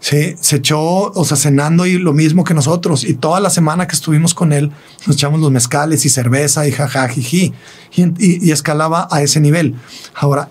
Se 0.00 0.36
echó, 0.52 0.80
o 0.80 1.24
sea, 1.24 1.36
cenando 1.36 1.84
y 1.84 1.98
lo 1.98 2.12
mismo 2.12 2.44
que 2.44 2.54
nosotros. 2.54 3.04
Y 3.04 3.14
toda 3.14 3.40
la 3.40 3.50
semana 3.50 3.86
que 3.86 3.94
estuvimos 3.94 4.32
con 4.32 4.52
él, 4.52 4.70
nos 5.06 5.16
echamos 5.16 5.40
los 5.40 5.50
mezcales 5.50 6.04
y 6.04 6.08
cerveza 6.08 6.66
y 6.68 6.72
jajajiji. 6.72 7.52
Y, 7.96 8.48
y 8.48 8.52
escalaba 8.52 9.08
a 9.10 9.22
ese 9.22 9.40
nivel. 9.40 9.74
Ahora, 10.14 10.50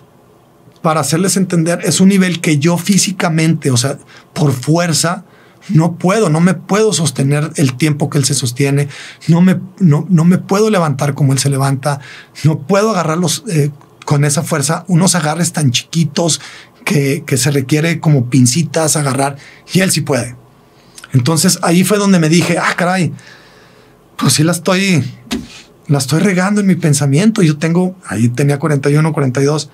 para 0.81 0.99
hacerles 0.99 1.37
entender, 1.37 1.79
es 1.83 1.99
un 1.99 2.09
nivel 2.09 2.41
que 2.41 2.59
yo 2.59 2.77
físicamente, 2.77 3.71
o 3.71 3.77
sea, 3.77 3.97
por 4.33 4.53
fuerza, 4.53 5.25
no 5.69 5.95
puedo, 5.95 6.29
no 6.29 6.39
me 6.39 6.53
puedo 6.53 6.93
sostener 6.93 7.51
el 7.55 7.75
tiempo 7.75 8.09
que 8.09 8.17
él 8.17 8.25
se 8.25 8.33
sostiene, 8.33 8.87
no 9.27 9.41
me, 9.41 9.59
no, 9.79 10.05
no 10.09 10.23
me 10.23 10.37
puedo 10.37 10.69
levantar 10.69 11.13
como 11.13 11.33
él 11.33 11.39
se 11.39 11.49
levanta, 11.49 11.99
no 12.43 12.59
puedo 12.59 12.91
agarrarlos 12.91 13.43
eh, 13.49 13.71
con 14.05 14.23
esa 14.23 14.43
fuerza, 14.43 14.85
unos 14.87 15.15
agarres 15.15 15.51
tan 15.51 15.71
chiquitos 15.71 16.39
que, 16.87 17.37
se 17.37 17.51
requiere 17.51 17.99
como 17.99 18.29
pincitas 18.29 18.95
agarrar 18.95 19.35
y 19.73 19.81
él 19.81 19.91
sí 19.91 20.01
puede. 20.01 20.35
Entonces 21.13 21.59
ahí 21.61 21.83
fue 21.83 21.97
donde 21.97 22.19
me 22.19 22.29
dije, 22.29 22.57
ah, 22.57 22.73
caray, 22.77 23.11
pues 24.17 24.33
sí 24.33 24.43
la 24.43 24.53
estoy, 24.53 25.03
la 25.87 25.97
estoy 25.97 26.21
regando 26.21 26.61
en 26.61 26.67
mi 26.67 26.75
pensamiento. 26.75 27.41
Yo 27.41 27.57
tengo, 27.57 27.95
ahí 28.05 28.29
tenía 28.29 28.57
41, 28.57 29.11
42, 29.11 29.69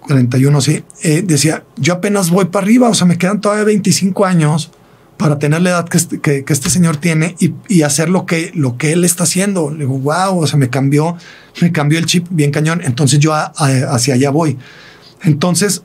41, 0.00 0.60
sí. 0.60 0.82
Eh, 1.02 1.22
decía, 1.22 1.64
yo 1.76 1.94
apenas 1.94 2.30
voy 2.30 2.46
para 2.46 2.64
arriba, 2.64 2.88
o 2.88 2.94
sea, 2.94 3.06
me 3.06 3.18
quedan 3.18 3.40
todavía 3.40 3.64
25 3.64 4.24
años 4.24 4.70
para 5.18 5.38
tener 5.38 5.62
la 5.62 5.70
edad 5.70 5.88
que 5.88 5.96
este, 5.96 6.20
que, 6.20 6.44
este 6.46 6.68
señor 6.68 6.98
tiene 6.98 7.36
y, 7.38 7.54
y, 7.68 7.82
hacer 7.82 8.08
lo 8.08 8.26
que, 8.26 8.50
lo 8.54 8.76
que 8.76 8.92
él 8.92 9.04
está 9.04 9.24
haciendo. 9.24 9.70
Le 9.70 9.80
digo, 9.80 9.98
wow, 9.98 10.38
o 10.38 10.46
sea, 10.46 10.58
me 10.58 10.68
cambió, 10.68 11.16
me 11.60 11.72
cambió 11.72 11.98
el 11.98 12.06
chip 12.06 12.26
bien 12.30 12.50
cañón. 12.50 12.80
Entonces 12.84 13.18
yo 13.18 13.34
hacia 13.34 14.14
allá 14.14 14.30
voy. 14.30 14.58
Entonces, 15.26 15.82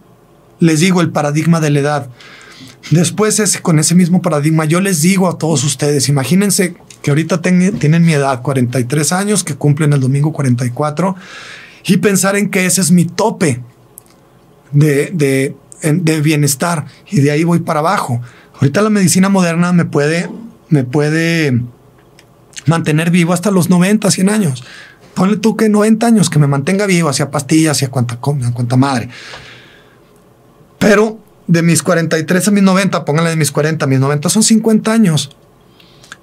les 0.60 0.80
digo 0.80 1.02
el 1.02 1.10
paradigma 1.10 1.60
de 1.60 1.72
la 1.72 1.80
edad. 1.80 2.10
Después, 2.92 3.40
ese, 3.40 3.62
con 3.62 3.80
ese 3.80 3.96
mismo 3.96 4.22
paradigma, 4.22 4.66
yo 4.66 4.80
les 4.80 5.02
digo 5.02 5.28
a 5.28 5.38
todos 5.38 5.64
ustedes, 5.64 6.08
imagínense 6.08 6.76
que 7.02 7.12
ahorita 7.12 7.42
tienen 7.42 8.06
mi 8.06 8.14
edad, 8.14 8.42
43 8.42 9.12
años, 9.12 9.44
que 9.44 9.56
cumplen 9.56 9.94
el 9.94 10.00
domingo 10.00 10.32
44, 10.32 11.16
y 11.86 11.98
pensar 11.98 12.36
en 12.36 12.50
que 12.50 12.66
ese 12.66 12.82
es 12.82 12.92
mi 12.92 13.06
tope 13.06 13.62
de, 14.72 15.12
de, 15.14 15.56
de 15.82 16.22
bienestar, 16.22 16.86
y 17.10 17.22
de 17.22 17.32
ahí 17.32 17.44
voy 17.44 17.60
para 17.60 17.80
abajo. 17.80 18.22
Ahorita 18.56 18.84
la 18.84 18.92
medicina 18.92 19.30
moderna 19.30 19.74
me 19.74 19.86
puede, 19.86 20.30
me 20.70 20.84
puede 20.84 21.60
mantener 22.68 23.10
vivo 23.10 23.34
hasta 23.34 23.50
los 23.50 23.70
90, 23.70 24.12
100 24.12 24.30
años. 24.30 24.64
Ponle 25.14 25.38
tú 25.38 25.58
que 25.58 25.70
90 25.70 26.08
años, 26.08 26.30
que 26.30 26.40
me 26.40 26.48
mantenga 26.48 26.86
vivo, 26.86 27.10
hacia 27.10 27.32
pastillas, 27.32 27.78
hacia 27.78 27.90
cuanta, 27.90 28.18
madre. 28.78 29.10
Pero 30.80 31.20
de 31.48 31.62
mis 31.62 31.84
43 31.84 32.48
a 32.48 32.52
mis 32.52 32.64
90, 32.64 33.06
pónganle 33.06 33.32
de 33.32 33.36
mis 33.36 33.52
40 33.52 33.86
a 33.86 33.88
mis 33.88 34.00
90, 34.00 34.30
son 34.30 34.44
50 34.44 34.92
años. 34.92 35.36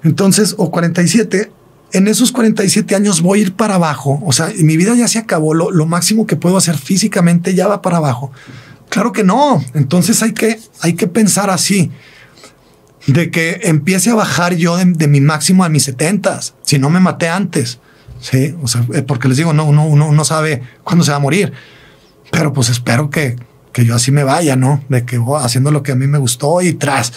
Entonces, 0.03 0.55
o 0.57 0.71
47, 0.71 1.51
en 1.91 2.07
esos 2.07 2.31
47 2.31 2.95
años 2.95 3.21
voy 3.21 3.39
a 3.39 3.41
ir 3.43 3.53
para 3.55 3.75
abajo. 3.75 4.21
O 4.25 4.31
sea, 4.31 4.51
mi 4.57 4.77
vida 4.77 4.95
ya 4.95 5.07
se 5.07 5.19
acabó. 5.19 5.53
Lo, 5.53 5.85
máximo 5.85 6.25
que 6.25 6.35
puedo 6.35 6.57
hacer 6.57 6.77
físicamente 6.77 7.55
ya 7.55 7.67
va 7.67 7.81
para 7.81 7.97
abajo. 7.97 8.31
Claro 8.89 9.11
que 9.11 9.23
no. 9.23 9.63
Entonces 9.73 10.21
hay 10.23 10.33
que, 10.33 10.59
hay 10.81 10.93
que 10.93 11.07
pensar 11.07 11.49
así. 11.49 11.91
De 13.07 13.31
que 13.31 13.61
empiece 13.63 14.09
a 14.09 14.15
bajar 14.15 14.55
yo 14.55 14.77
de, 14.77 15.07
mi 15.07 15.21
máximo 15.21 15.63
a 15.63 15.69
mis 15.69 15.83
70 15.83 16.39
si 16.63 16.79
no 16.79 16.89
me 16.89 16.99
maté 16.99 17.29
antes. 17.29 17.79
Sí, 18.19 18.55
o 18.61 18.67
sea, 18.67 18.85
eh, 18.93 19.01
porque 19.01 19.27
les 19.27 19.37
digo, 19.37 19.53
no, 19.53 19.65
uno, 19.65 19.85
uno 19.85 20.11
no 20.11 20.25
sabe 20.25 20.61
cuándo 20.83 21.03
se 21.03 21.11
va 21.11 21.17
a 21.17 21.21
morir. 21.21 21.53
Pero 22.31 22.53
pues 22.53 22.69
espero 22.69 23.09
que, 23.09 23.35
que 23.71 23.85
yo 23.85 23.95
así 23.95 24.11
me 24.11 24.23
vaya, 24.23 24.55
¿no? 24.55 24.83
De 24.89 25.05
que 25.05 25.17
voy 25.17 25.41
haciendo 25.43 25.71
lo 25.71 25.83
que 25.83 25.91
a 25.91 25.95
mí 25.95 26.07
me 26.07 26.17
gustó 26.17 26.61
y 26.61 26.73
tras. 26.73 27.13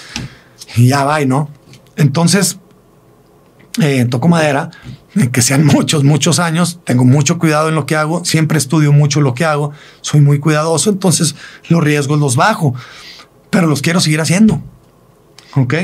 Y 0.76 0.88
ya 0.88 1.04
va, 1.04 1.20
¿no? 1.24 1.50
Entonces, 1.96 2.58
eh, 3.80 4.04
toco 4.04 4.28
madera, 4.28 4.70
eh, 5.14 5.30
que 5.30 5.42
sean 5.42 5.64
muchos, 5.66 6.04
muchos 6.04 6.38
años. 6.38 6.80
Tengo 6.84 7.04
mucho 7.04 7.38
cuidado 7.38 7.68
en 7.68 7.74
lo 7.74 7.86
que 7.86 7.96
hago. 7.96 8.24
Siempre 8.24 8.58
estudio 8.58 8.92
mucho 8.92 9.20
lo 9.20 9.34
que 9.34 9.44
hago. 9.44 9.72
Soy 10.00 10.20
muy 10.20 10.38
cuidadoso. 10.38 10.90
Entonces 10.90 11.34
los 11.68 11.82
riesgos 11.82 12.18
los 12.18 12.36
bajo, 12.36 12.74
pero 13.50 13.66
los 13.66 13.82
quiero 13.82 14.00
seguir 14.00 14.20
haciendo. 14.20 14.62
Ok. 15.56 15.74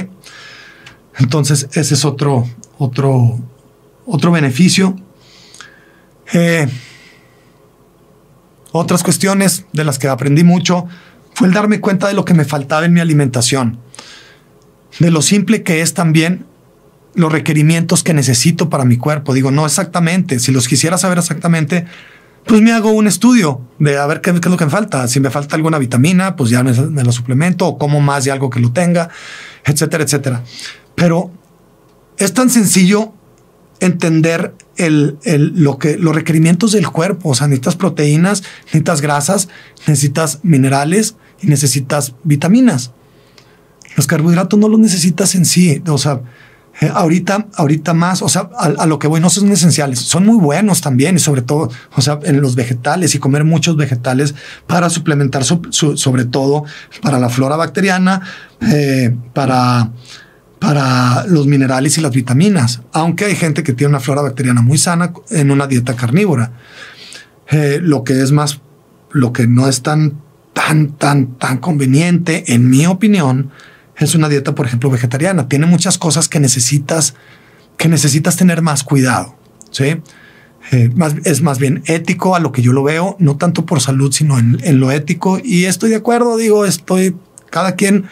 Entonces 1.19 1.69
ese 1.73 1.95
es 1.95 2.05
otro, 2.05 2.47
otro, 2.79 3.39
otro 4.07 4.31
beneficio. 4.31 4.97
Eh, 6.33 6.69
otras 8.73 9.03
cuestiones 9.03 9.65
de 9.73 9.85
las 9.85 9.99
que 9.99 10.09
aprendí 10.09 10.45
mucho 10.45 10.87
fue 11.35 11.49
el 11.49 11.55
darme 11.55 11.81
cuenta 11.81 12.09
de 12.09 12.15
lo 12.15 12.25
que 12.25 12.35
me 12.35 12.45
faltaba 12.45 12.85
en 12.85 12.93
mi 12.93 13.01
alimentación, 13.01 13.79
de 14.99 15.11
lo 15.11 15.23
simple 15.23 15.63
que 15.63 15.81
es 15.81 15.95
también 15.95 16.47
los 17.15 17.33
requerimientos 17.33 18.03
que 18.03 18.15
necesito 18.15 18.71
para 18.71 18.85
mi 18.85 18.97
cuerpo. 18.97 19.35
Digo, 19.35 19.51
no 19.51 19.67
exactamente. 19.67 20.39
Si 20.39 20.53
los 20.53 20.69
quisiera 20.69 20.99
saber 20.99 21.19
exactamente, 21.19 21.87
pues 22.45 22.63
me 22.63 22.73
hago 22.73 22.91
un 22.91 23.07
estudio 23.07 23.61
de 23.79 23.99
a 23.99 24.07
ver 24.07 24.21
qué, 24.21 24.31
es 24.31 24.45
lo 24.47 24.57
que 24.57 24.65
me 24.65 24.71
falta. 24.71 25.09
Si 25.09 25.21
me 25.21 25.31
falta 25.31 25.57
alguna 25.57 25.79
vitamina, 25.79 26.37
pues 26.37 26.51
ya 26.51 26.63
me, 26.63 26.73
lo 26.73 27.13
suplemento 27.13 27.67
o 27.67 27.79
como 27.79 28.01
más 28.01 28.25
de 28.25 28.31
algo 28.31 28.51
que 28.51 28.61
lo 28.61 28.73
tenga, 28.73 29.09
etcétera, 29.65 30.05
etcétera. 30.05 30.43
Pero 30.95 31.31
es 32.17 32.33
tan 32.33 32.51
sencillo 32.51 33.15
entender 33.81 34.55
el, 34.77 35.19
lo 35.55 35.79
que, 35.79 35.97
los 35.97 36.15
requerimientos 36.15 36.73
del 36.73 36.89
cuerpo. 36.89 37.31
O 37.31 37.35
sea, 37.35 37.47
necesitas 37.47 37.77
proteínas, 37.77 38.43
necesitas 38.67 39.01
grasas, 39.01 39.49
necesitas 39.87 40.41
minerales 40.43 41.17
y 41.41 41.47
necesitas 41.47 42.15
vitaminas. 42.25 42.93
Los 43.97 44.07
carbohidratos 44.07 44.59
no 44.59 44.69
los 44.69 44.79
necesitas 44.79 45.35
en 45.35 45.45
sí. 45.45 45.83
O 45.89 45.99
sea, 45.99 46.23
eh, 46.81 46.91
ahorita, 46.95 47.49
ahorita 47.57 47.93
más, 47.93 48.23
o 48.23 48.29
sea, 48.29 48.51
a, 48.57 48.87
lo 48.87 49.01
que 49.01 49.09
voy 49.09 49.21
no 49.21 49.31
son 49.31 49.51
esenciales, 49.51 49.99
son 49.99 50.25
muy 50.25 50.37
buenos 50.37 50.81
también 50.81 51.17
y 51.17 51.19
sobre 51.19 51.43
todo, 51.43 51.71
o 51.97 52.01
sea, 52.01 52.21
en 52.23 52.41
los 52.41 52.55
vegetales 52.55 53.17
y 53.17 53.19
comer 53.19 53.43
muchos 53.43 53.77
vegetales 53.77 54.37
para 54.69 54.89
suplementar 54.89 55.43
sobre 55.43 56.25
todo 56.25 56.65
para 57.03 57.19
la 57.19 57.31
flora 57.31 57.57
bacteriana, 57.57 58.21
eh, 58.61 59.13
para, 59.33 59.91
para 60.59 61.25
los 61.27 61.47
minerales 61.47 61.99
y 61.99 62.01
las 62.01 62.13
vitaminas, 62.13 62.83
aunque 62.93 63.27
hay 63.27 63.37
gente 63.37 63.63
que 63.63 63.73
tiene 63.73 63.91
una 63.91 64.01
flora 64.01 64.23
bacteriana 64.23 64.63
muy 64.63 64.79
sana 64.79 65.13
en 65.31 65.51
una 65.51 65.67
dieta 65.67 65.95
carnívora. 65.95 66.53
Eh, 67.51 67.79
lo 67.83 68.05
que 68.05 68.23
es 68.23 68.33
más, 68.33 68.61
lo 69.13 69.33
que 69.33 69.47
no 69.47 69.69
es 69.69 69.83
tan, 69.83 70.21
tan, 70.53 70.93
tan, 70.93 71.39
tan 71.39 71.59
conveniente, 71.59 72.53
en 72.53 72.69
mi 72.69 72.87
opinión, 72.87 73.51
es 73.97 74.15
una 74.15 74.29
dieta, 74.29 74.55
por 74.55 74.67
ejemplo, 74.67 74.91
vegetariana. 74.91 75.49
Tiene 75.49 75.67
muchas 75.67 75.99
cosas 75.99 76.29
que 76.29 76.41
necesitas, 76.41 77.15
que 77.77 77.89
necesitas 77.89 78.37
tener 78.37 78.63
más 78.63 78.85
cuidado. 78.85 79.37
¿sí? 79.71 80.01
Eh, 80.71 80.91
es 81.25 81.43
más 81.43 81.59
bien 81.59 81.83
ético 81.87 82.37
a 82.37 82.41
lo 82.41 82.53
que 82.53 82.63
yo 82.63 82.73
lo 82.73 82.83
veo, 82.83 83.17
no 83.19 83.37
tanto 83.37 83.65
por 83.65 83.81
salud, 83.81 84.13
sino 84.13 84.39
en, 84.39 84.81
lo 84.81 84.91
ético. 84.91 85.41
Y 85.43 85.65
estoy 85.65 85.91
de 85.91 85.97
acuerdo, 85.97 86.37
digo, 86.37 86.65
estoy 86.65 87.17
cada 87.51 87.75
quien 87.75 88.05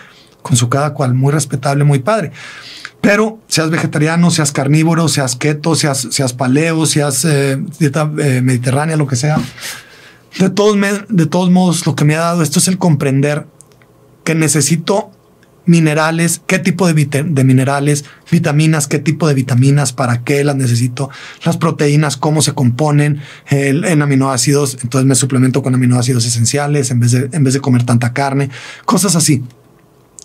con 0.47 0.57
su 0.57 0.69
cada 0.69 0.95
cual, 0.95 1.13
muy 1.13 1.33
respetable, 1.33 1.83
muy 1.83 1.99
padre. 1.99 2.31
Pero 3.01 3.41
seas 3.49 3.69
vegetariano, 3.69 4.31
seas 4.31 4.53
carnívoro, 4.53 5.09
seas 5.09 5.35
keto, 5.35 5.75
seas, 5.75 6.07
seas 6.13 6.35
paleo, 6.35 6.87
seas 6.87 7.25
eh, 7.25 7.61
dieta 7.81 8.09
eh, 8.19 8.43
mediterránea, 8.43 8.97
lo 8.97 9.09
que 9.09 9.17
sea. 9.17 9.41
De 10.39 10.49
todos, 10.51 10.77
de 11.09 11.27
todos 11.27 11.51
modos, 11.51 11.85
lo 11.85 11.97
que 11.97 12.05
me 12.05 12.15
ha 12.15 12.21
dado 12.21 12.43
esto 12.43 12.61
es 12.61 12.69
el 12.69 12.79
comprender 12.79 13.47
que 14.23 14.37
necesito 14.37 15.11
minerales, 15.65 16.41
qué 16.47 16.61
tipo 16.61 16.87
de, 16.87 17.25
de, 17.25 17.45
minerales, 17.45 18.05
vitaminas, 18.31 18.87
qué 18.87 19.01
tipo 19.01 19.27
de 19.27 19.35
vitaminas, 19.35 19.93
para 19.93 20.23
qué 20.23 20.45
las 20.45 20.55
necesito, 20.55 21.11
las 21.45 21.57
proteínas, 21.57 22.17
cómo 22.17 22.41
se 22.41 22.53
componen 22.53 23.21
en 23.51 24.01
aminoácidos. 24.01 24.79
Entonces 24.83 25.07
me 25.09 25.17
suplemento 25.17 25.65
con 25.65 25.75
aminoácidos 25.75 26.25
esenciales 26.25 26.93
en 26.93 27.01
vez 27.01 27.11
de, 27.11 27.29
en 27.33 27.43
vez 27.43 27.55
de 27.55 27.61
comer 27.61 27.85
tanta 27.85 28.13
carne, 28.13 28.49
cosas 28.85 29.17
así. 29.17 29.43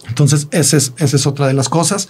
Entonces 0.07 0.47
esa 0.51 0.77
es, 0.77 0.93
es 0.97 1.27
otra 1.27 1.47
de 1.47 1.53
las 1.53 1.69
cosas. 1.69 2.09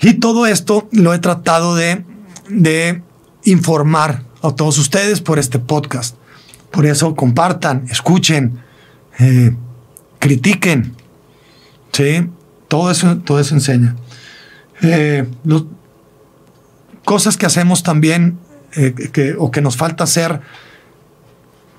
Y 0.00 0.14
todo 0.14 0.46
esto 0.46 0.88
lo 0.92 1.14
he 1.14 1.18
tratado 1.18 1.74
de, 1.74 2.04
de 2.48 3.02
informar 3.44 4.24
a 4.42 4.50
todos 4.52 4.78
ustedes 4.78 5.20
por 5.20 5.38
este 5.38 5.58
podcast. 5.58 6.16
Por 6.70 6.86
eso 6.86 7.14
compartan, 7.14 7.86
escuchen, 7.88 8.60
eh, 9.18 9.54
critiquen, 10.18 10.94
Sí, 11.94 12.28
todo 12.66 12.90
eso, 12.90 13.18
todo 13.18 13.38
eso 13.38 13.54
enseña. 13.54 13.94
Eh, 14.82 15.28
cosas 17.04 17.36
que 17.36 17.46
hacemos 17.46 17.84
también 17.84 18.36
eh, 18.72 18.92
que, 19.12 19.36
o 19.38 19.52
que 19.52 19.60
nos 19.60 19.76
falta 19.76 20.02
hacer 20.02 20.40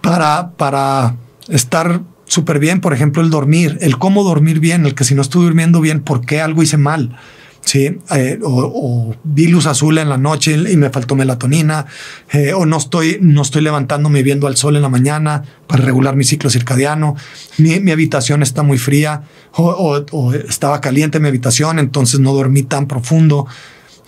para, 0.01 0.51
para 0.51 1.17
estar 1.49 1.99
súper 2.25 2.59
bien, 2.59 2.81
por 2.81 2.93
ejemplo, 2.93 3.21
el 3.21 3.29
dormir, 3.29 3.77
el 3.81 3.97
cómo 3.97 4.23
dormir 4.23 4.59
bien, 4.59 4.85
el 4.85 4.95
que 4.95 5.03
si 5.03 5.15
no 5.15 5.21
estoy 5.21 5.43
durmiendo 5.43 5.81
bien, 5.81 6.01
¿por 6.01 6.25
qué 6.25 6.41
algo 6.41 6.63
hice 6.63 6.77
mal? 6.77 7.17
¿sí? 7.65 7.97
Eh, 8.15 8.39
o, 8.43 9.13
vi 9.23 9.47
luz 9.47 9.65
azul 9.65 9.97
en 9.97 10.07
la 10.07 10.17
noche 10.17 10.53
y 10.53 10.77
me 10.77 10.89
faltó 10.89 11.15
melatonina, 11.15 11.85
eh, 12.31 12.53
o 12.53 12.65
no 12.65 12.77
estoy, 12.77 13.17
no 13.21 13.41
estoy 13.41 13.63
levantándome 13.63 14.23
viendo 14.23 14.47
al 14.47 14.55
sol 14.55 14.75
en 14.75 14.83
la 14.83 14.89
mañana 14.89 15.43
para 15.67 15.83
regular 15.83 16.15
mi 16.15 16.23
ciclo 16.23 16.49
circadiano, 16.49 17.15
mi, 17.57 17.91
habitación 17.91 18.43
está 18.43 18.63
muy 18.63 18.77
fría, 18.77 19.23
o, 19.53 20.33
estaba 20.47 20.79
caliente 20.79 21.19
mi 21.19 21.27
habitación, 21.27 21.79
entonces 21.79 22.19
no 22.19 22.33
dormí 22.33 22.63
tan 22.63 22.87
profundo. 22.87 23.47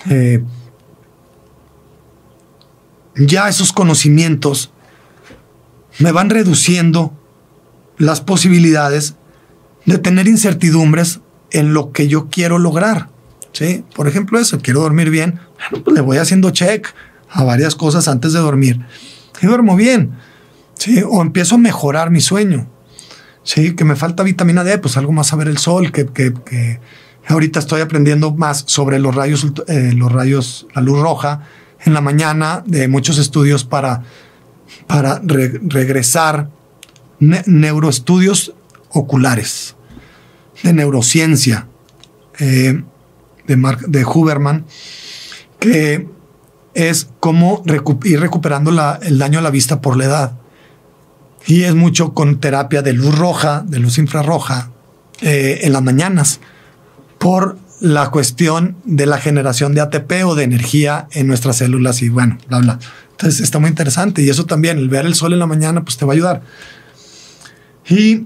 Eh, 0.10 0.43
ya 3.15 3.49
esos 3.49 3.73
conocimientos 3.73 4.71
me 5.97 6.12
van 6.12 6.30
reduciendo 6.30 7.12
las 7.97 8.21
posibilidades 8.21 9.15
de 9.86 9.97
tener 9.97 10.27
incertidumbres 10.27 11.21
en 11.51 11.73
lo 11.73 11.91
que 11.91 12.07
yo 12.07 12.27
quiero 12.29 12.60
lograr. 12.60 13.10
¿sí? 13.53 13.83
Por 13.95 14.07
ejemplo, 14.07 14.39
eso, 14.39 14.60
quiero 14.62 14.81
dormir 14.81 15.10
bien. 15.10 15.39
Bueno, 15.71 15.83
pues 15.83 15.95
le 15.95 16.01
voy 16.01 16.17
haciendo 16.17 16.51
check 16.51 16.88
a 17.29 17.43
varias 17.43 17.75
cosas 17.75 18.07
antes 18.07 18.33
de 18.33 18.39
dormir. 18.39 18.79
Y 19.41 19.47
duermo 19.47 19.75
bien. 19.75 20.12
¿sí? 20.75 21.03
O 21.10 21.21
empiezo 21.21 21.55
a 21.55 21.57
mejorar 21.57 22.12
mi 22.12 22.21
sueño. 22.21 22.67
Sí, 23.43 23.75
que 23.75 23.86
me 23.86 23.95
falta 23.95 24.23
vitamina 24.23 24.65
D, 24.65 24.77
pues 24.77 24.97
algo 24.97 25.13
más 25.13 25.31
a 25.31 25.38
ver 25.38 25.47
el 25.47 25.57
sol, 25.57 25.93
que, 25.93 26.05
que, 26.05 26.81
ahorita 27.29 27.60
estoy 27.60 27.79
aprendiendo 27.79 28.33
más 28.33 28.65
sobre 28.67 28.99
los 28.99 29.15
rayos, 29.15 29.47
eh, 29.67 29.93
los 29.95 30.12
rayos, 30.12 30.67
la 30.75 30.81
luz 30.81 30.99
roja 30.99 31.43
en 31.86 31.93
la 31.93 32.01
mañana, 32.01 32.62
de 32.65 32.89
muchos 32.89 33.17
estudios 33.17 33.63
para, 33.63 34.03
para 34.86 35.21
regresar 35.23 36.49
neuroestudios 37.19 38.53
oculares, 38.89 39.75
de 40.63 40.73
neurociencia, 40.73 41.67
eh, 42.39 42.84
de, 43.47 43.77
de 43.88 44.06
Huberman, 44.06 44.65
que 45.60 46.08
es 46.73 47.10
cómo 47.19 47.63
ir 48.03 48.19
recuperando 48.19 48.71
el 49.01 49.17
daño 49.17 49.39
a 49.39 49.41
la 49.41 49.49
vista 49.49 49.82
por 49.82 49.97
la 49.97 50.06
edad. 50.06 50.32
Y 51.47 51.63
es 51.63 51.73
mucho 51.73 52.13
con 52.13 52.39
terapia 52.39 52.82
de 52.82 52.93
luz 52.93 53.17
roja, 53.17 53.63
de 53.65 53.80
luz 53.80 53.97
infrarroja, 53.97 54.69
eh, 55.21 55.62
en 55.63 55.73
las 55.73 55.82
mañanas, 55.82 56.39
por 57.17 57.58
la 57.80 58.10
cuestión 58.10 58.75
de 58.84 59.06
la 59.06 59.17
generación 59.17 59.73
de 59.73 59.82
ATP 59.82 60.25
o 60.25 60.36
de 60.36 60.43
energía 60.43 61.08
en 61.12 61.27
nuestras 61.27 61.58
células 61.58 62.01
y 62.01 62.10
bueno, 62.10 62.38
bla, 62.47 62.60
bla. 62.60 62.80
Entonces 63.12 63.39
está 63.39 63.58
muy 63.58 63.69
interesante 63.69 64.21
y 64.21 64.30
eso 64.30 64.45
también, 64.45 64.77
el 64.77 64.89
ver 64.89 65.08
el 65.08 65.15
sol 65.15 65.34
en 65.34 65.39
la 65.39 65.47
mañana, 65.47 65.84
pues 65.84 65.97
te 65.97 66.06
va 66.06 66.13
a 66.13 66.15
ayudar. 66.15 66.41
Y 67.89 68.26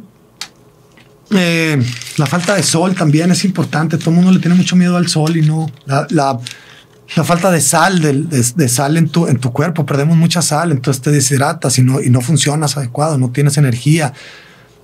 eh, 1.32 1.82
la 2.18 2.26
falta 2.26 2.56
de 2.56 2.64
sol 2.64 2.96
también 2.96 3.32
es 3.32 3.46
importante. 3.46 3.98
Todo 3.98 4.10
el 4.10 4.18
mundo 4.18 4.32
le 4.32 4.40
tiene 4.40 4.56
mucho 4.56 4.76
miedo 4.76 4.98
al 4.98 5.08
sol 5.08 5.38
y 5.38 5.42
no. 5.42 5.72
La, 5.86 6.08
la, 6.10 7.24
falta 7.24 7.52
de 7.52 7.62
sal, 7.62 8.02
de, 8.02 8.70
sal 8.70 8.98
en 8.98 9.10
tu, 9.10 9.28
en 9.28 9.38
tu 9.38 9.52
cuerpo. 9.52 9.86
Perdemos 9.86 10.18
mucha 10.18 10.42
sal, 10.42 10.72
entonces 10.72 11.02
te 11.02 11.12
deshidratas 11.12 11.78
y 11.78 11.84
no, 11.84 12.02
y 12.02 12.10
no 12.10 12.22
funcionas 12.22 12.78
adecuado, 12.78 13.18
no 13.18 13.30
tienes 13.32 13.58
energía. 13.58 14.14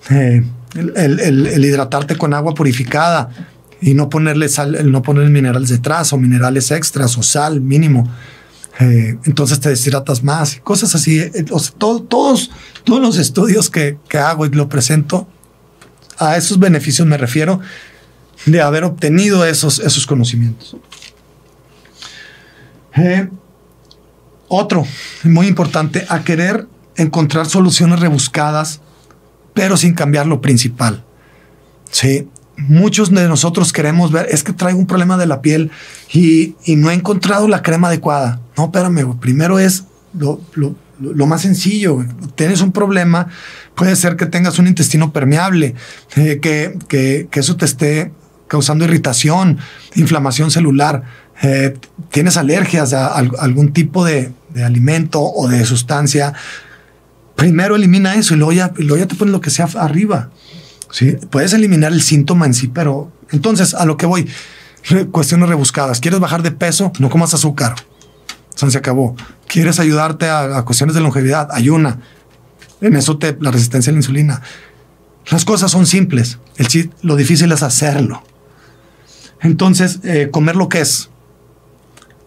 Eh, 0.10 0.44
el, 0.76 1.20
el, 1.20 1.66
hidratarte 1.66 2.18
con 2.18 2.34
agua 2.34 2.54
purificada 2.54 3.30
y 3.82 3.94
no 3.94 4.10
ponerle 4.10 4.48
sal, 4.50 4.76
el 4.76 4.92
no 4.92 5.02
poner 5.02 5.30
minerales 5.30 5.70
detrás 5.70 6.14
o 6.14 6.18
minerales 6.18 6.72
extras 6.72 7.18
o 7.18 7.24
sal 7.24 7.62
mínimo. 7.62 8.08
Eh, 8.80 9.18
entonces 9.26 9.60
te 9.60 9.70
deshidratas 9.70 10.24
más, 10.24 10.60
cosas 10.64 10.94
así. 10.94 11.20
todos, 11.78 12.08
todos 12.84 13.02
los 13.02 13.18
estudios 13.18 13.70
que, 13.70 13.98
que 14.08 14.18
hago 14.18 14.46
y 14.46 14.50
lo 14.50 14.70
presento 14.70 15.28
a 16.20 16.38
esos 16.38 16.60
beneficios 16.60 17.08
me 17.08 17.18
refiero 17.18 17.60
de 18.46 18.62
haber 18.62 18.84
obtenido 18.84 19.46
esos, 19.46 19.80
esos 19.80 20.06
conocimientos. 20.06 20.76
Eh, 22.96 23.30
otro, 24.48 24.86
muy 25.24 25.48
importante, 25.48 26.06
a 26.10 26.24
querer 26.24 26.68
encontrar 26.96 27.48
soluciones 27.48 28.00
rebuscadas, 28.00 28.82
pero 29.54 29.78
sin 29.78 29.94
cambiar 29.94 30.26
lo 30.28 30.42
principal. 30.42 31.04
Sí, 31.92 32.28
muchos 32.58 33.12
de 33.12 33.28
nosotros 33.28 33.72
queremos 33.72 34.12
ver, 34.12 34.28
es 34.30 34.44
que 34.44 34.54
traigo 34.54 34.80
un 34.80 34.88
problema 34.88 35.18
de 35.18 35.28
la 35.28 35.42
piel 35.42 35.72
y, 36.12 36.56
no 36.76 36.92
he 36.92 36.94
encontrado 36.94 37.48
la 37.48 37.62
crema 37.62 37.88
adecuada. 37.88 38.42
No, 38.58 38.66
espérame, 38.66 39.18
primero 39.20 39.60
es 39.60 39.86
lo, 40.14 40.42
lo 41.00 41.28
más 41.28 41.42
sencillo. 41.42 42.06
Tienes 42.36 42.62
un 42.62 42.72
problema, 42.72 43.28
puede 43.76 43.96
ser 43.96 44.16
que 44.16 44.26
tengas 44.26 44.60
un 44.60 44.68
intestino 44.68 45.14
permeable, 45.14 45.76
eh, 46.16 46.40
que, 46.42 46.78
que, 46.88 47.28
eso 47.40 47.56
te 47.56 47.66
esté 47.66 48.12
causando 48.48 48.86
irritación, 48.86 49.60
inflamación 49.96 50.52
celular, 50.52 51.04
eh, 51.44 51.78
tienes 52.12 52.38
alergias 52.38 52.94
a, 52.94 53.08
algún 53.16 53.74
tipo 53.74 54.04
de, 54.04 54.32
alimento 54.64 55.22
o 55.22 55.48
de 55.48 55.64
sustancia. 55.66 56.34
Primero 57.36 57.76
elimina 57.76 58.16
eso 58.16 58.34
y 58.34 58.38
luego 58.38 58.52
ya, 58.54 58.74
luego 58.78 58.98
ya 58.98 59.08
te 59.08 59.14
pones 59.14 59.32
lo 59.32 59.42
que 59.42 59.52
sea 59.52 59.68
arriba. 59.76 60.32
Puedes 61.30 61.54
eliminar 61.54 61.92
el 61.92 62.02
síntoma 62.02 62.46
en 62.46 62.54
sí, 62.54 62.68
pero 62.68 63.12
entonces 63.32 63.74
a 63.74 63.86
lo 63.86 63.98
que 63.98 64.06
voy, 64.06 64.30
cuestiones 65.12 65.50
rebuscadas. 65.50 66.00
¿Quieres 66.00 66.20
bajar 66.20 66.44
de 66.44 66.52
peso? 66.52 66.92
No 67.00 67.10
comas 67.10 67.34
azúcar. 67.34 67.76
se 68.56 68.78
acabó. 68.78 69.16
¿Quieres 69.48 69.80
ayudarte 69.80 70.28
a, 70.28 70.58
a 70.58 70.66
cuestiones 70.66 70.96
de 70.96 71.02
longevidad? 71.02 71.50
Ayuna. 71.52 72.00
En 72.82 72.96
eso 72.96 73.18
te, 73.18 73.38
la 73.40 73.52
resistencia 73.52 73.92
a 73.92 73.94
la 73.94 74.00
insulina. 74.00 74.42
Las 75.30 75.46
cosas 75.46 75.72
son 75.72 75.86
simples. 75.86 76.40
El, 76.58 76.92
lo 77.02 77.16
difícil 77.16 77.52
es 77.52 77.64
hacerlo. 77.64 78.24
Entonces, 79.42 80.00
eh, 80.04 80.30
comer 80.32 80.56
lo 80.56 80.70
que 80.70 80.82
es. 80.82 81.10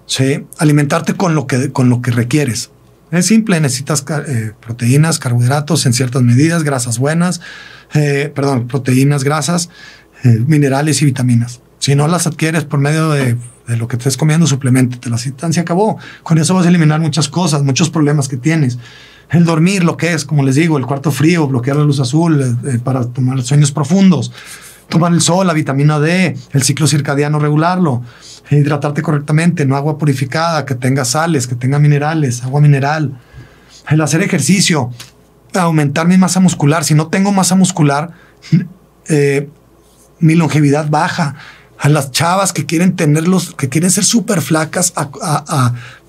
¿sí? 0.07 0.45
Alimentarte 0.59 1.15
con 1.15 1.35
lo 1.35 1.47
que, 1.47 1.73
con 1.73 1.89
lo 1.89 2.03
que 2.03 2.11
requieres. 2.11 2.71
Es 3.11 3.27
simple, 3.27 3.61
necesitas 3.61 4.05
eh, 4.29 4.53
proteínas, 4.61 5.19
carbohidratos 5.19 5.87
en 5.87 5.93
ciertas 5.93 6.23
medidas, 6.23 6.63
grasas 6.63 6.99
buenas, 6.99 7.41
eh, 7.95 8.31
perdón, 8.35 8.69
proteínas, 8.69 9.25
grasas, 9.25 9.69
minerales 10.23 11.01
y 11.01 11.07
vitaminas. 11.07 11.61
Si 11.79 11.95
no 11.95 12.07
las 12.07 12.27
adquieres 12.27 12.65
por 12.65 12.79
medio 12.79 13.11
de, 13.11 13.39
lo 13.69 13.89
que 13.89 13.97
estés 13.97 14.19
comiendo, 14.19 14.47
suplemento, 14.47 14.99
la 15.09 15.17
se 15.17 15.61
acabó. 15.61 15.99
Con 16.23 16.37
eso 16.37 16.55
vas 16.55 16.67
a 16.67 16.69
eliminar 16.69 17.01
muchas 17.01 17.29
cosas, 17.29 17.63
muchos 17.63 17.89
problemas 17.89 18.29
que 18.29 18.37
tienes 18.37 18.79
el 19.31 19.45
dormir, 19.45 19.85
lo 19.85 19.97
que 19.97 20.13
es, 20.13 20.25
como 20.25 20.43
les 20.43 20.57
digo, 20.57 20.77
el 20.77 20.87
cuarto 20.87 21.11
frío, 21.11 21.47
bloquear 21.47 21.77
la 21.77 21.85
luz 21.85 22.01
azul 22.01 22.41
eh, 22.43 22.71
eh, 22.71 22.79
para 22.83 23.05
tomar 23.07 23.41
sueños 23.43 23.71
profundos, 23.71 24.33
tomar 24.91 25.13
el 25.13 25.23
sol, 25.23 25.47
la 25.47 25.55
vitamina 25.55 25.99
D, 25.99 26.37
el 26.53 26.63
ciclo 26.63 26.87
circadiano 26.87 27.39
regularlo, 27.39 28.03
hidratarte 28.51 29.01
correctamente, 29.01 29.65
no 29.65 29.77
agua 29.77 29.97
purificada, 29.97 30.67
que 30.67 30.75
tenga 30.75 31.07
sales, 31.07 31.47
que 31.47 31.55
tenga 31.55 31.79
minerales, 31.79 32.43
agua 32.43 32.61
mineral, 32.61 33.19
el 33.89 34.01
hacer 34.03 34.23
ejercicio, 34.23 34.91
aumentar 35.55 36.07
mi 36.07 36.19
masa 36.19 36.41
muscular. 36.41 36.85
Si 36.85 36.95
no 36.95 37.09
tengo 37.09 37.33
masa 37.33 37.55
muscular, 37.55 38.11
eh, 39.09 39.49
mi 40.19 40.35
longevidad 40.35 40.91
baja 40.91 41.37
a 41.79 41.89
las 41.89 42.11
chavas 42.11 42.53
que 42.53 42.67
quieren 42.67 42.95
tenerlos, 42.95 43.55
que 43.55 43.71
quieren 43.71 43.91
ser 43.91 44.05
súper 44.05 44.43
flacas, 44.43 44.93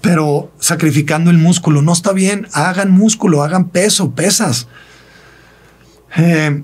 pero 0.01 0.51
sacrificando 0.59 1.31
el 1.31 1.37
músculo. 1.37 1.81
No 1.81 1.93
está 1.93 2.11
bien, 2.11 2.47
hagan 2.51 2.91
músculo, 2.91 3.41
hagan 3.41 3.69
peso, 3.69 4.11
pesas. 4.11 4.67
Eh, 6.17 6.61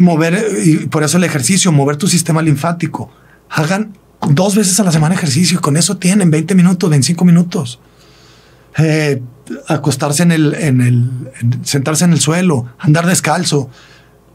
mover, 0.00 0.46
y 0.64 0.86
por 0.86 1.02
eso 1.04 1.18
el 1.18 1.24
ejercicio, 1.24 1.72
mover 1.72 1.96
tu 1.96 2.08
sistema 2.08 2.42
linfático. 2.42 3.10
Hagan 3.48 3.96
dos 4.28 4.54
veces 4.54 4.78
a 4.80 4.84
la 4.84 4.92
semana 4.92 5.14
ejercicio 5.14 5.58
y 5.58 5.60
con 5.60 5.76
eso 5.76 5.96
tienen 5.96 6.30
20 6.30 6.54
minutos, 6.54 6.90
25 6.90 7.24
minutos. 7.24 7.80
Eh, 8.78 9.22
acostarse 9.68 10.22
en 10.22 10.32
el, 10.32 10.54
en 10.54 10.80
el, 10.80 11.10
sentarse 11.64 12.04
en 12.04 12.12
el 12.12 12.20
suelo, 12.20 12.66
andar 12.78 13.06
descalzo, 13.06 13.70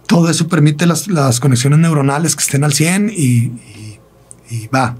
todo 0.07 0.29
eso 0.29 0.47
permite 0.47 0.85
las, 0.85 1.39
conexiones 1.39 1.79
neuronales 1.79 2.35
que 2.35 2.43
estén 2.43 2.63
al 2.63 2.73
100 2.73 3.09
y, 3.09 3.51
va. 4.73 4.97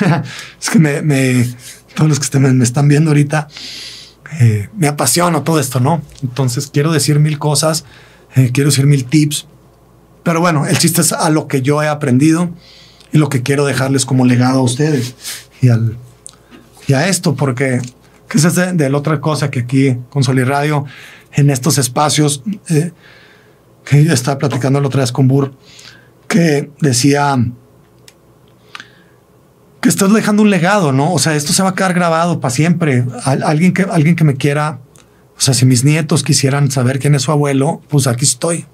es 0.60 0.70
que 0.70 0.78
me, 0.78 1.46
todos 1.94 2.08
los 2.08 2.20
que 2.20 2.38
me, 2.38 2.62
están 2.62 2.88
viendo 2.88 3.10
ahorita, 3.10 3.48
eh, 4.40 4.68
me 4.76 4.88
apasiona 4.88 5.44
todo 5.44 5.60
esto, 5.60 5.80
¿no? 5.80 6.02
Entonces 6.22 6.68
quiero 6.72 6.92
decir 6.92 7.18
mil 7.18 7.38
cosas, 7.38 7.84
eh, 8.34 8.50
quiero 8.52 8.70
decir 8.70 8.86
mil 8.86 9.04
tips, 9.04 9.46
pero 10.22 10.40
bueno, 10.40 10.66
el 10.66 10.78
chiste 10.78 11.00
es 11.00 11.12
a 11.12 11.30
lo 11.30 11.48
que 11.48 11.62
yo 11.62 11.82
he 11.82 11.88
aprendido 11.88 12.50
y 13.12 13.18
lo 13.18 13.28
que 13.28 13.42
quiero 13.42 13.64
dejarles 13.64 14.06
como 14.06 14.24
legado 14.24 14.60
a 14.60 14.62
ustedes 14.62 15.14
y, 15.60 15.68
al, 15.68 15.96
y 16.86 16.94
a 16.94 17.08
esto, 17.08 17.34
porque 17.34 17.80
que 18.32 18.38
es 18.38 18.54
de, 18.54 18.88
la 18.88 18.96
otra 18.96 19.20
cosa 19.20 19.50
que 19.50 19.60
aquí 19.60 19.98
con 20.08 20.24
Sol 20.24 20.44
Radio, 20.46 20.86
en 21.32 21.50
estos 21.50 21.76
espacios, 21.76 22.42
eh, 22.70 22.92
que 23.84 24.04
yo 24.04 24.12
estaba 24.14 24.38
platicando 24.38 24.80
la 24.80 24.86
otra 24.86 25.02
vez 25.02 25.12
con 25.12 25.28
Burr, 25.28 25.52
que 26.28 26.70
decía 26.80 27.36
que 29.82 29.88
estás 29.90 30.10
dejando 30.14 30.42
un 30.42 30.48
legado, 30.48 30.92
¿no? 30.92 31.12
O 31.12 31.18
sea, 31.18 31.34
esto 31.34 31.52
se 31.52 31.62
va 31.62 31.70
a 31.70 31.74
quedar 31.74 31.92
grabado 31.92 32.40
para 32.40 32.54
siempre. 32.54 33.04
alguien, 33.24 33.74
que, 33.74 33.82
alguien 33.82 34.16
que 34.16 34.24
me 34.24 34.36
quiera, 34.36 34.78
o 35.36 35.40
sea, 35.40 35.52
si 35.52 35.66
mis 35.66 35.84
nietos 35.84 36.22
quisieran 36.22 36.70
saber 36.70 37.00
quién 37.00 37.14
es 37.14 37.22
su 37.22 37.32
abuelo, 37.32 37.82
pues 37.88 38.06
aquí 38.06 38.24
estoy. 38.24 38.64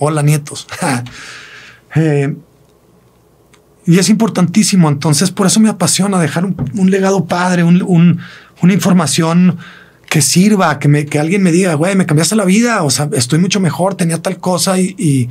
Hola, 0.00 0.22
nietos. 0.22 0.66
Eh, 1.96 2.36
y 3.84 3.98
es 3.98 4.08
importantísimo, 4.10 4.88
entonces 4.88 5.32
por 5.32 5.48
eso 5.48 5.58
me 5.58 5.68
apasiona 5.68 6.20
dejar 6.20 6.44
un, 6.44 6.88
legado 6.88 7.24
padre, 7.24 7.64
una 7.64 8.72
información 8.72 9.58
que 10.08 10.22
sirva, 10.22 10.78
que, 10.78 10.86
me, 10.86 11.06
que 11.06 11.18
alguien 11.18 11.42
me 11.42 11.50
diga, 11.50 11.74
güey, 11.74 11.96
me 11.96 12.06
cambiaste 12.06 12.36
la 12.36 12.44
vida, 12.44 12.84
o 12.84 12.90
sea, 12.90 13.10
estoy 13.12 13.40
mucho 13.40 13.58
mejor, 13.58 13.96
tenía 13.96 14.22
tal 14.22 14.38
cosa 14.38 14.78
y, 14.78 14.94
y, 14.98 15.28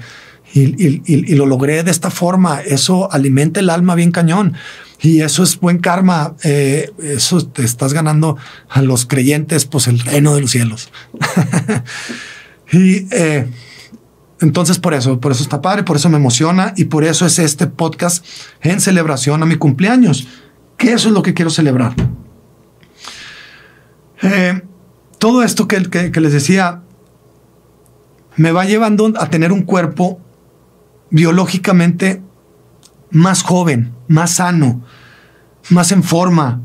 y, 0.54 1.36
lo 1.36 1.46
logré 1.46 1.84
de 1.84 1.92
esta 1.92 2.10
forma. 2.10 2.62
Eso 2.62 3.12
alimenta 3.12 3.60
el 3.60 3.70
alma 3.70 3.96
bien 3.96 4.12
cañón. 4.12 4.54
Y 5.02 5.22
eso 5.22 5.44
es 5.44 5.60
buen 5.60 5.80
karma. 5.80 6.36
Eh, 6.44 6.92
eso 7.04 7.46
te 7.46 7.64
estás 7.64 7.94
ganando 7.94 8.38
a 8.70 8.82
los 8.82 9.06
creyentes, 9.06 9.66
pues 9.66 9.88
el 9.88 10.00
reino 10.00 10.36
de 10.36 10.42
los 10.42 10.52
cielos. 10.52 10.92
y, 12.72 13.08
eh, 13.12 13.48
entonces 14.42 14.80
por 14.80 14.94
eso, 14.94 15.20
por 15.20 15.32
eso 15.32 15.44
está 15.44 15.62
padre, 15.62 15.84
por 15.84 15.98
eso 15.98 16.10
me 16.10 16.18
emociona 16.18 16.74
y 16.78 16.86
por 16.86 17.04
eso 17.04 17.26
es 17.26 17.40
este 17.40 17.68
podcast 17.68 18.26
en 18.62 18.80
celebración 18.80 19.44
a 19.44 19.46
mi 19.46 19.58
cumpleaños, 19.58 20.28
que 20.78 20.94
eso 20.94 21.10
es 21.10 21.14
lo 21.14 21.22
que 21.22 21.34
quiero 21.34 21.50
celebrar. 21.50 21.94
Eh, 24.22 24.62
todo 25.18 25.44
esto 25.44 25.68
que, 25.68 25.80
les 25.80 26.34
decía 26.34 26.82
me 28.36 28.52
va 28.52 28.66
llevando 28.66 29.14
a 29.18 29.30
tener 29.30 29.52
un 29.52 29.64
cuerpo 29.64 30.22
biológicamente 31.10 32.22
más 33.12 33.44
joven, 33.44 33.94
más 34.08 34.36
sano, 34.36 34.82
más 35.70 35.92
en 35.92 36.04
forma, 36.04 36.62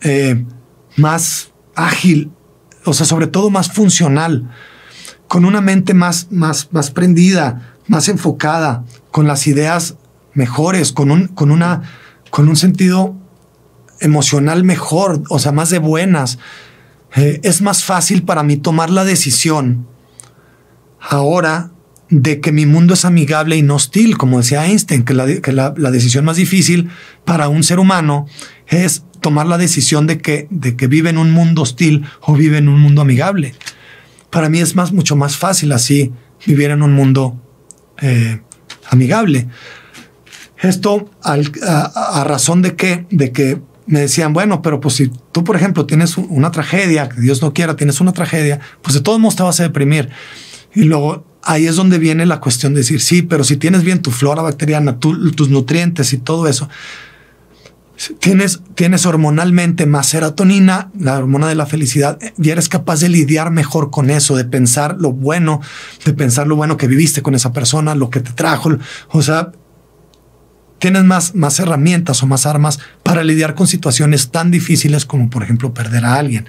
eh, 0.00 0.44
más 0.96 1.52
ágil, 1.74 2.30
o 2.84 2.94
sea, 2.94 3.04
sobre 3.04 3.26
todo 3.26 3.50
más 3.50 3.70
funcional, 3.70 4.50
con 5.28 5.44
una 5.44 5.60
mente 5.60 5.94
más, 5.94 6.28
más, 6.30 6.68
más 6.72 6.90
prendida, 6.90 7.76
más 7.86 8.08
enfocada, 8.08 8.84
con 9.10 9.26
las 9.26 9.46
ideas 9.46 9.96
mejores, 10.34 10.92
con 10.92 11.10
un, 11.10 11.28
con 11.28 11.50
una, 11.50 11.82
con 12.30 12.48
un 12.48 12.56
sentido 12.56 13.14
emocional 14.00 14.64
mejor, 14.64 15.22
o 15.28 15.38
sea, 15.38 15.52
más 15.52 15.70
de 15.70 15.78
buenas. 15.78 16.38
Eh, 17.16 17.40
es 17.42 17.62
más 17.62 17.84
fácil 17.84 18.22
para 18.22 18.42
mí 18.42 18.56
tomar 18.56 18.90
la 18.90 19.04
decisión 19.04 19.86
ahora 21.00 21.70
de 22.10 22.40
que 22.40 22.52
mi 22.52 22.64
mundo 22.64 22.94
es 22.94 23.04
amigable 23.04 23.56
y 23.56 23.62
no 23.62 23.74
hostil, 23.74 24.16
como 24.16 24.38
decía 24.38 24.66
Einstein, 24.66 25.04
que, 25.04 25.14
la, 25.14 25.70
decisión 25.90 26.24
más 26.24 26.36
difícil 26.36 26.88
para 27.24 27.48
un 27.48 27.62
ser 27.62 27.78
humano 27.78 28.26
es 28.66 29.04
tomar 29.20 29.46
la 29.46 29.58
decisión 29.58 30.06
de 30.06 30.18
que, 30.18 30.46
de 30.50 30.76
que 30.76 30.86
vive 30.86 31.10
en 31.10 31.18
un 31.18 31.32
mundo 31.32 31.62
hostil 31.62 32.06
o 32.22 32.34
vive 32.34 32.58
en 32.58 32.68
un 32.68 32.80
mundo 32.80 33.02
amigable. 33.02 33.54
Para 34.30 34.48
mí 34.48 34.60
es 34.60 34.74
más, 34.74 34.92
mucho 34.92 35.16
más 35.16 35.36
fácil 35.36 35.72
así 35.72 36.12
vivir 36.46 36.70
en 36.70 36.82
un 36.82 36.92
mundo 36.92 37.40
eh, 38.00 38.40
amigable. 38.90 39.48
Esto 40.60 41.10
a, 41.22 42.24
razón 42.24 42.62
de 42.62 42.74
que, 42.74 43.06
de 43.10 43.32
que 43.32 43.60
me 43.86 44.00
decían, 44.00 44.32
bueno, 44.32 44.60
pero 44.60 44.80
pues 44.80 44.94
si 44.96 45.10
tú, 45.32 45.44
por 45.44 45.56
ejemplo, 45.56 45.86
tienes 45.86 46.18
una 46.18 46.50
tragedia, 46.50 47.08
que 47.08 47.20
Dios 47.20 47.40
no 47.42 47.54
quiera, 47.54 47.76
tienes 47.76 48.00
una 48.00 48.12
tragedia, 48.12 48.60
pues 48.82 48.94
de 48.94 49.00
todos 49.00 49.20
modos 49.20 49.36
te 49.36 49.42
vas 49.44 49.60
a 49.60 49.62
deprimir. 49.62 50.10
Y 50.74 50.82
luego 50.82 51.24
ahí 51.42 51.66
es 51.66 51.76
donde 51.76 51.98
viene 51.98 52.26
la 52.26 52.40
cuestión 52.40 52.74
de 52.74 52.80
decir, 52.80 53.00
sí, 53.00 53.22
pero 53.22 53.44
si 53.44 53.56
tienes 53.56 53.84
bien 53.84 54.02
tu 54.02 54.10
flora 54.10 54.42
bacteriana, 54.42 54.98
tus 54.98 55.48
nutrientes 55.48 56.12
y 56.12 56.18
todo 56.18 56.48
eso, 56.48 56.68
tienes, 58.20 58.60
tienes 58.74 59.06
hormonalmente 59.06 59.86
más 59.86 60.08
serotonina, 60.08 60.90
la 60.98 61.18
hormona 61.18 61.48
de 61.48 61.54
la 61.54 61.66
felicidad, 61.66 62.18
y 62.36 62.50
eres 62.50 62.68
capaz 62.68 63.00
de 63.00 63.08
lidiar 63.08 63.50
mejor 63.50 63.90
con 63.90 64.10
eso, 64.10 64.36
de 64.36 64.44
pensar 64.44 64.96
lo 64.98 65.12
bueno, 65.12 65.60
de 66.04 66.14
pensar 66.14 66.46
lo 66.46 66.56
bueno 66.56 66.76
que 66.76 66.86
viviste 66.86 67.22
con 67.22 67.34
esa 67.34 67.52
persona, 67.52 67.94
lo 67.94 68.10
que 68.10 68.20
te 68.20 68.32
trajo. 68.32 68.70
O 69.10 69.22
sea, 69.22 69.52
tienes 70.78 71.04
más, 71.04 71.34
más 71.34 71.58
herramientas 71.58 72.22
o 72.22 72.26
más 72.26 72.46
armas 72.46 72.78
para 73.02 73.24
lidiar 73.24 73.54
con 73.54 73.66
situaciones 73.66 74.30
tan 74.30 74.50
difíciles 74.50 75.04
como, 75.04 75.28
por 75.30 75.42
ejemplo, 75.42 75.74
perder 75.74 76.04
a 76.04 76.14
alguien. 76.14 76.48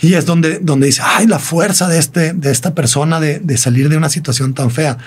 Y 0.00 0.14
es 0.14 0.26
donde, 0.26 0.58
donde 0.58 0.86
dice, 0.86 1.02
ay, 1.04 1.26
la 1.26 1.38
fuerza 1.38 1.86
de, 1.86 1.98
este, 1.98 2.32
de 2.32 2.50
esta 2.50 2.74
persona 2.74 3.20
de, 3.20 3.38
de 3.38 3.56
salir 3.56 3.88
de 3.88 3.96
una 3.96 4.08
situación 4.08 4.54
tan 4.54 4.70
fea. 4.70 4.98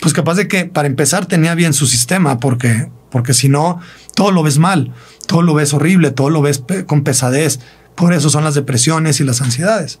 Pues 0.00 0.12
capaz 0.12 0.34
de 0.34 0.48
que 0.48 0.66
para 0.66 0.88
empezar 0.88 1.26
tenía 1.26 1.54
bien 1.54 1.72
su 1.72 1.86
sistema, 1.86 2.38
porque, 2.38 2.90
porque 3.10 3.34
si 3.34 3.48
no, 3.48 3.80
todo 4.14 4.32
lo 4.32 4.42
ves 4.42 4.58
mal, 4.58 4.92
todo 5.32 5.40
lo 5.40 5.54
ves 5.54 5.72
horrible, 5.72 6.10
todo 6.10 6.28
lo 6.28 6.42
ves 6.42 6.62
con 6.84 7.04
pesadez. 7.04 7.58
Por 7.94 8.12
eso 8.12 8.28
son 8.28 8.44
las 8.44 8.54
depresiones 8.54 9.18
y 9.18 9.24
las 9.24 9.40
ansiedades. 9.40 9.98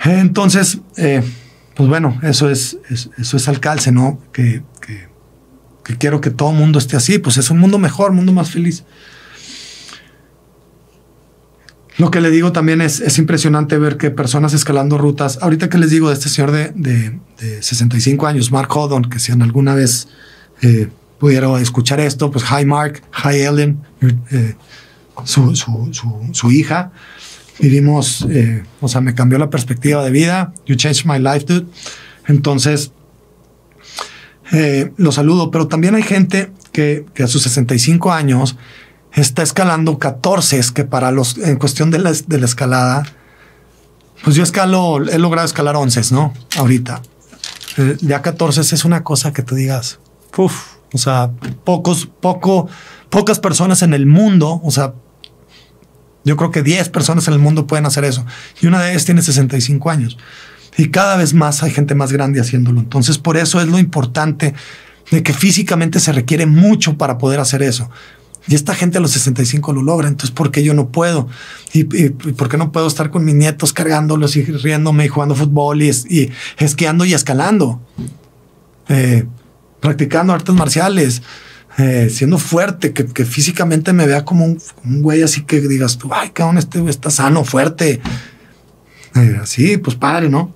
Entonces, 0.00 0.78
eh, 0.96 1.22
pues 1.76 1.88
bueno, 1.88 2.18
eso 2.24 2.50
es, 2.50 2.76
eso 2.90 3.36
es 3.36 3.48
al 3.48 3.60
calce, 3.60 3.92
¿no? 3.92 4.20
Que, 4.32 4.64
que, 4.80 5.96
quiero 5.96 6.20
que 6.20 6.30
todo 6.30 6.50
el 6.50 6.56
mundo 6.56 6.80
esté 6.80 6.96
así, 6.96 7.20
pues 7.20 7.36
es 7.36 7.50
un 7.50 7.60
mundo 7.60 7.78
mejor, 7.78 8.10
un 8.10 8.16
mundo 8.16 8.32
más 8.32 8.50
feliz. 8.50 8.82
Lo 11.98 12.10
que 12.10 12.20
le 12.20 12.30
digo 12.30 12.50
también 12.50 12.80
es, 12.80 12.98
es 12.98 13.16
impresionante 13.18 13.78
ver 13.78 13.96
que 13.96 14.10
personas 14.10 14.54
escalando 14.54 14.98
rutas, 14.98 15.38
ahorita 15.40 15.68
que 15.68 15.78
les 15.78 15.90
digo 15.90 16.08
de 16.08 16.14
este 16.14 16.28
señor 16.28 16.50
de, 16.50 16.72
de, 16.74 17.62
65 17.62 18.26
años, 18.26 18.50
Mark 18.50 18.76
Hodon, 18.76 19.04
que 19.04 19.20
si 19.20 19.30
alguna 19.30 19.76
vez 19.76 20.08
eh, 20.62 20.88
pudiera 21.18 21.60
escuchar 21.60 22.00
esto, 22.00 22.30
pues 22.30 22.44
hi 22.44 22.64
Mark, 22.64 23.02
hi 23.12 23.36
Ellen, 23.36 23.82
eh, 24.30 24.54
su, 25.24 25.54
su, 25.56 25.90
su, 26.32 26.50
hija, 26.50 26.92
vivimos, 27.58 28.26
eh, 28.30 28.62
o 28.80 28.88
sea, 28.88 29.00
me 29.00 29.14
cambió 29.14 29.38
la 29.38 29.50
perspectiva 29.50 30.04
de 30.04 30.10
vida, 30.10 30.52
you 30.66 30.76
changed 30.76 31.06
my 31.06 31.18
life, 31.18 31.44
dude. 31.46 31.66
Entonces, 32.26 32.92
lo 34.96 35.12
saludo, 35.12 35.50
pero 35.50 35.66
también 35.68 35.94
hay 35.94 36.02
gente 36.02 36.50
que, 36.72 37.04
que 37.14 37.22
a 37.22 37.26
sus 37.26 37.42
65 37.42 38.12
años 38.12 38.56
está 39.12 39.42
escalando 39.42 39.98
14, 39.98 40.58
es 40.58 40.72
que 40.72 40.84
para 40.84 41.10
los, 41.10 41.38
en 41.38 41.56
cuestión 41.56 41.90
de 41.90 41.98
la, 41.98 42.12
de 42.12 42.38
la 42.38 42.46
escalada, 42.46 43.04
pues 44.24 44.36
yo 44.36 44.42
escalo, 44.42 44.98
he 45.08 45.18
logrado 45.18 45.46
escalar 45.46 45.76
11, 45.76 46.02
¿no? 46.12 46.32
Ahorita. 46.56 47.02
Eh, 47.76 47.96
ya 48.00 48.22
14 48.22 48.60
es 48.60 48.84
una 48.84 49.04
cosa 49.04 49.32
que 49.32 49.42
te 49.42 49.54
digas, 49.54 50.00
uff, 50.36 50.77
o 50.92 50.98
sea, 50.98 51.30
pocos, 51.64 52.08
poco, 52.20 52.68
pocas 53.10 53.38
personas 53.38 53.82
en 53.82 53.94
el 53.94 54.06
mundo, 54.06 54.60
o 54.64 54.70
sea, 54.70 54.94
yo 56.24 56.36
creo 56.36 56.50
que 56.50 56.62
10 56.62 56.88
personas 56.90 57.26
en 57.28 57.34
el 57.34 57.40
mundo 57.40 57.66
pueden 57.66 57.86
hacer 57.86 58.04
eso. 58.04 58.24
Y 58.60 58.66
una 58.66 58.82
de 58.82 58.90
ellas 58.90 59.04
tiene 59.04 59.22
65 59.22 59.90
años. 59.90 60.18
Y 60.76 60.90
cada 60.90 61.16
vez 61.16 61.34
más 61.34 61.62
hay 61.62 61.70
gente 61.70 61.94
más 61.94 62.12
grande 62.12 62.40
haciéndolo. 62.40 62.80
Entonces, 62.80 63.18
por 63.18 63.36
eso 63.36 63.60
es 63.60 63.66
lo 63.66 63.78
importante 63.78 64.54
de 65.10 65.22
que 65.22 65.32
físicamente 65.32 66.00
se 66.00 66.12
requiere 66.12 66.46
mucho 66.46 66.98
para 66.98 67.18
poder 67.18 67.40
hacer 67.40 67.62
eso. 67.62 67.90
Y 68.46 68.54
esta 68.54 68.74
gente 68.74 68.98
a 68.98 69.00
los 69.00 69.10
65 69.10 69.72
lo 69.72 69.82
logra, 69.82 70.08
entonces 70.08 70.30
¿por 70.30 70.50
qué 70.50 70.62
yo 70.62 70.72
no 70.72 70.88
puedo? 70.88 71.28
¿Y, 71.74 71.84
por 71.84 72.48
qué 72.48 72.56
no 72.56 72.72
puedo 72.72 72.86
estar 72.86 73.10
con 73.10 73.24
mis 73.24 73.34
nietos 73.34 73.74
cargándolos 73.74 74.36
y 74.36 74.42
riéndome 74.42 75.04
y 75.04 75.08
jugando 75.08 75.34
fútbol 75.34 75.82
y, 75.82 75.90
esquiando 76.56 77.04
y 77.04 77.12
escalando? 77.12 77.80
Eh, 78.88 79.26
practicando 79.80 80.32
artes 80.32 80.54
marciales, 80.54 81.22
eh, 81.78 82.08
siendo 82.10 82.38
fuerte, 82.38 82.92
que, 82.92 83.24
físicamente 83.24 83.92
me 83.92 84.06
vea 84.06 84.24
como 84.24 84.44
un, 84.44 84.58
güey 85.02 85.22
así 85.22 85.42
que 85.42 85.60
digas 85.60 85.98
tú, 85.98 86.10
ay, 86.12 86.30
cabrón, 86.30 86.58
este 86.58 86.80
güey 86.80 86.90
está 86.90 87.10
sano, 87.10 87.44
fuerte. 87.44 88.00
Eh, 89.14 89.38
así, 89.40 89.76
pues 89.78 89.96
padre, 89.96 90.28
¿no? 90.28 90.54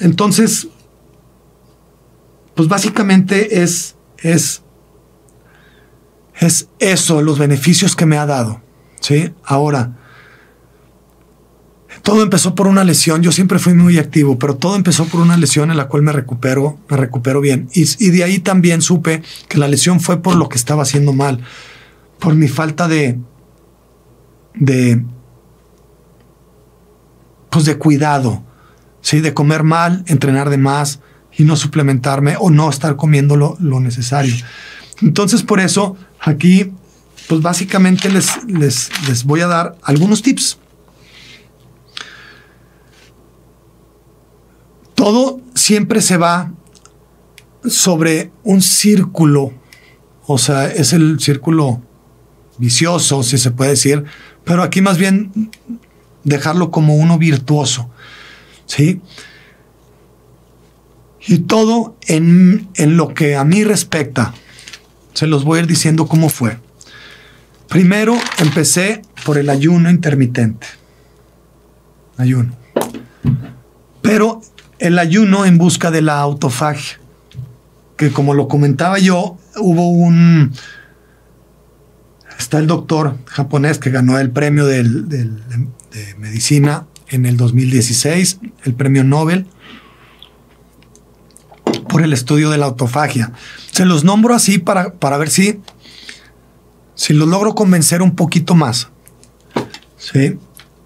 entonces, 0.00 0.66
pues 2.56 2.66
básicamente 2.66 3.62
es 3.62 3.94
es, 4.22 4.62
es 6.34 6.68
eso, 6.78 7.22
los 7.22 7.38
beneficios 7.38 7.96
que 7.96 8.06
me 8.06 8.18
ha 8.18 8.26
dado. 8.26 8.62
¿sí? 9.00 9.32
Ahora, 9.44 9.97
todo 12.08 12.22
empezó 12.22 12.54
por 12.54 12.68
una 12.68 12.84
lesión. 12.84 13.22
Yo 13.22 13.32
siempre 13.32 13.58
fui 13.58 13.74
muy 13.74 13.98
activo, 13.98 14.38
pero 14.38 14.56
todo 14.56 14.76
empezó 14.76 15.04
por 15.04 15.20
una 15.20 15.36
lesión 15.36 15.70
en 15.70 15.76
la 15.76 15.88
cual 15.88 16.02
me 16.02 16.10
recupero, 16.10 16.78
me 16.88 16.96
recupero 16.96 17.42
bien. 17.42 17.68
Y, 17.74 17.84
de 17.84 18.24
ahí 18.24 18.38
también 18.38 18.80
supe 18.80 19.22
que 19.46 19.58
la 19.58 19.68
lesión 19.68 20.00
fue 20.00 20.22
por 20.22 20.34
lo 20.34 20.48
que 20.48 20.56
estaba 20.56 20.84
haciendo 20.84 21.12
mal, 21.12 21.40
por 22.18 22.34
mi 22.34 22.48
falta 22.48 22.88
de, 22.88 23.18
de, 24.54 25.04
pues 27.50 27.66
de 27.66 27.76
cuidado, 27.76 28.42
sí, 29.02 29.20
de 29.20 29.34
comer 29.34 29.62
mal, 29.62 30.02
entrenar 30.06 30.48
de 30.48 30.56
más, 30.56 31.00
y 31.36 31.44
no 31.44 31.56
suplementarme 31.56 32.36
o 32.40 32.48
no 32.48 32.70
estar 32.70 32.96
comiendo 32.96 33.36
lo, 33.36 33.80
necesario. 33.80 34.34
Entonces, 35.02 35.42
por 35.42 35.60
eso 35.60 35.94
aquí, 36.20 36.72
pues 37.28 37.42
básicamente 37.42 38.08
les, 38.08 38.30
les, 38.46 38.88
les 39.06 39.24
voy 39.24 39.42
a 39.42 39.46
dar 39.46 39.76
algunos 39.82 40.22
tips. 40.22 40.58
Todo 44.98 45.40
siempre 45.54 46.02
se 46.02 46.16
va 46.16 46.52
sobre 47.64 48.32
un 48.42 48.60
círculo, 48.60 49.52
o 50.26 50.38
sea, 50.38 50.66
es 50.66 50.92
el 50.92 51.20
círculo 51.20 51.80
vicioso, 52.58 53.22
si 53.22 53.38
se 53.38 53.52
puede 53.52 53.70
decir, 53.70 54.02
pero 54.42 54.64
aquí 54.64 54.80
más 54.80 54.98
bien 54.98 55.52
dejarlo 56.24 56.72
como 56.72 56.96
uno 56.96 57.16
virtuoso, 57.16 57.88
¿sí? 58.66 59.00
Y 61.28 61.38
todo 61.38 61.96
en, 62.08 62.68
lo 62.96 63.14
que 63.14 63.36
a 63.36 63.44
mí 63.44 63.62
respecta. 63.62 64.34
Se 65.14 65.28
los 65.28 65.44
voy 65.44 65.58
a 65.58 65.62
ir 65.62 65.68
diciendo 65.68 66.08
cómo 66.08 66.28
fue. 66.28 66.58
Primero 67.68 68.18
empecé 68.38 69.02
por 69.24 69.38
el 69.38 69.48
ayuno 69.48 69.90
intermitente. 69.90 70.66
Ayuno. 72.16 72.56
Pero 74.02 74.40
el 74.78 74.98
ayuno 74.98 75.44
en 75.44 75.58
busca 75.58 75.90
de 75.90 76.02
la 76.02 76.20
autofagia. 76.20 76.98
Que 77.96 78.10
como 78.10 78.34
lo 78.34 78.48
comentaba 78.48 78.98
yo, 78.98 79.36
hubo 79.56 79.88
un... 79.88 80.52
Está 82.38 82.58
el 82.58 82.68
doctor 82.68 83.16
japonés 83.26 83.78
que 83.78 83.90
ganó 83.90 84.18
el 84.18 84.30
premio 84.30 84.64
de 84.66 84.84
medicina 86.18 86.86
en 87.10 87.26
el 87.26 87.36
2016 87.36 88.40
el 88.64 88.74
premio 88.74 89.04
Nobel 89.04 89.46
por 91.88 92.02
el 92.02 92.12
estudio 92.12 92.50
de 92.50 92.58
la 92.58 92.66
autofagia. 92.66 93.32
Se 93.72 93.84
los 93.84 94.04
nombro 94.04 94.34
así 94.34 94.58
para, 94.58 94.94
para 94.94 95.16
ver 95.18 95.30
si, 95.30 95.60
si 96.94 97.14
los 97.14 97.28
logro 97.28 97.54
convencer 97.54 98.02
un 98.02 98.14
poquito 98.14 98.54
más. 98.54 98.88
¿Sí? 99.96 100.38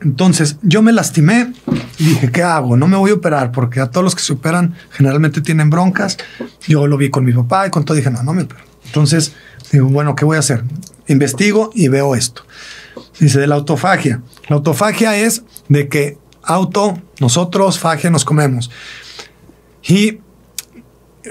Entonces 0.05 0.57
yo 0.63 0.83
me 0.83 0.93
lastimé 0.93 1.53
y 1.99 2.05
dije, 2.05 2.31
¿qué 2.31 2.43
hago? 2.43 2.77
No 2.77 2.89
me 2.89 2.97
voy 2.97 3.11
a 3.13 3.15
operar 3.15 3.53
porque 3.53 3.81
a 3.81 3.91
todos 3.91 4.05
los 4.05 4.15
que 4.15 4.23
se 4.23 4.33
operan 4.33 4.75
generalmente 4.91 5.41
tienen 5.41 5.71
broncas. 5.71 6.19
Yo 6.67 6.87
lo 6.87 6.97
vi 6.97 7.11
con 7.11 7.25
mi 7.25 7.33
papá 7.33 7.67
y 7.67 7.71
con 7.71 7.85
todo 7.85 7.97
dije, 7.97 8.11
no, 8.11 8.23
no 8.23 8.33
me 8.33 8.43
opero. 8.43 8.63
Entonces 8.87 9.35
digo, 9.71 9.89
bueno, 9.89 10.17
¿qué 10.17 10.25
voy 10.25 10.37
a 10.37 10.41
hacer? 10.41 10.65
Investigo 11.07 11.71
y 11.75 11.89
veo 11.89 12.15
esto. 12.15 12.45
Dice 13.21 13.39
de 13.39 13.47
la 13.47 13.55
autofagia. 13.55 14.23
La 14.49 14.57
autofagia 14.57 15.17
es 15.17 15.45
de 15.69 15.89
que 15.89 16.19
auto, 16.43 17.01
nosotros, 17.21 17.79
fagia, 17.79 18.11
nos 18.11 18.25
comemos. 18.25 18.71
Y 19.83 20.19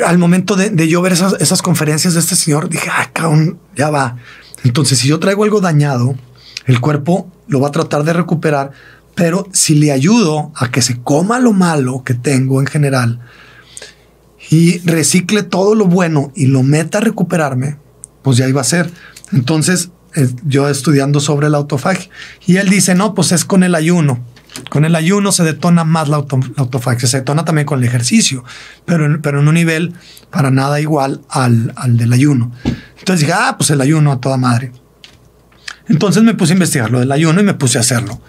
al 0.06 0.18
momento 0.18 0.56
de, 0.56 0.88
yo 0.88 1.02
ver 1.02 1.14
esas, 1.14 1.62
conferencias 1.62 2.14
de 2.14 2.20
este 2.22 2.36
señor, 2.36 2.70
dije, 2.70 2.90
ah, 2.92 3.10
cabrón, 3.12 3.60
ya 3.76 3.90
va. 3.90 4.18
Entonces, 4.64 5.00
si 5.00 5.08
yo 5.08 5.20
traigo 5.20 5.44
algo 5.44 5.60
dañado, 5.60 6.16
el 6.66 6.80
cuerpo 6.80 7.30
lo 7.48 7.60
va 7.60 7.70
a 7.70 7.72
tratar 7.72 8.04
de 8.04 8.14
recuperar, 8.14 8.72
pero 9.16 9.48
si 9.52 9.76
le 9.76 9.92
ayudo 9.92 10.52
a 10.56 10.72
que 10.72 10.82
se 10.82 11.02
coma 11.02 11.40
lo 11.40 11.54
malo 11.54 12.04
que 12.04 12.14
tengo 12.14 12.60
en 12.60 12.68
general 12.68 13.20
y 14.50 14.80
recicle 14.80 15.44
todo 15.44 15.76
lo 15.76 15.86
bueno 15.86 16.32
y 16.36 16.48
lo 16.48 16.64
meta 16.64 17.00
a 17.00 17.02
recuperarme, 17.02 17.78
pues 18.22 18.38
ya 18.38 18.48
iba 18.48 18.62
a 18.62 18.66
ser. 18.66 18.92
Entonces, 19.32 19.92
eh, 20.16 20.30
yo 20.46 20.68
estudiando 20.68 21.20
sobre 21.20 21.50
la 21.50 21.58
autofagia 21.58 22.10
y 22.46 22.58
él 22.58 22.70
dice, 22.70 22.96
no, 22.96 23.14
pues 23.14 23.32
es 23.32 23.46
con 23.46 23.64
el 23.64 23.76
ayuno. 23.76 24.20
Con 24.70 24.84
el 24.84 24.96
ayuno 24.96 25.32
se 25.32 25.44
detona 25.44 25.86
más 25.86 26.10
la, 26.10 26.18
autofagia, 26.18 27.08
se 27.08 27.18
detona 27.18 27.46
también 27.46 27.66
con 27.66 27.80
el 27.80 27.86
ejercicio, 27.86 28.44
pero, 28.86 29.22
pero 29.22 29.40
en 29.40 29.48
un 29.48 29.54
nivel 29.54 29.94
para 30.30 30.52
nada 30.52 30.82
igual 30.82 31.22
al, 31.30 31.74
al 31.78 31.96
del 31.96 32.12
ayuno. 32.12 32.52
Entonces 33.00 33.26
dije, 33.26 33.34
ah, 33.34 33.56
pues 33.58 33.70
el 33.70 33.80
ayuno 33.80 34.12
a 34.12 34.20
toda 34.20 34.36
madre. 34.36 34.74
Entonces 35.92 36.24
me 36.24 36.34
puse 36.34 36.54
a 36.54 36.56
investigar 36.56 36.90
lo 36.90 37.02
del 37.02 37.12
ayuno 37.12 37.42
y 37.42 37.44
me 37.44 37.54
puse 37.54 37.78
a 37.78 37.82
hacerlo. 37.82 38.22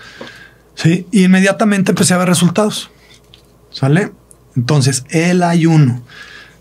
¿sí? 0.75 1.07
Y 1.13 1.25
inmediatamente 1.25 1.93
empecé 1.93 2.13
a 2.13 2.19
ver 2.19 2.29
resultados. 2.29 2.91
¿Sale? 3.71 4.11
Entonces, 4.57 5.05
el 5.11 5.45
ayuno. 5.45 6.03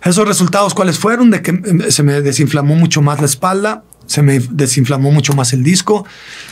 Esos 0.03 0.27
resultados, 0.27 0.75
¿cuáles 0.75 0.99
fueron? 0.99 1.31
De 1.31 1.41
que 1.41 1.51
em, 1.51 1.89
se 1.89 2.03
me 2.03 2.21
desinflamó 2.21 2.75
mucho 2.75 3.01
más 3.01 3.19
la 3.19 3.25
espalda, 3.25 3.83
se 4.05 4.21
me 4.21 4.39
desinflamó 4.39 5.11
mucho 5.11 5.33
más 5.33 5.53
el 5.53 5.63
disco. 5.63 6.05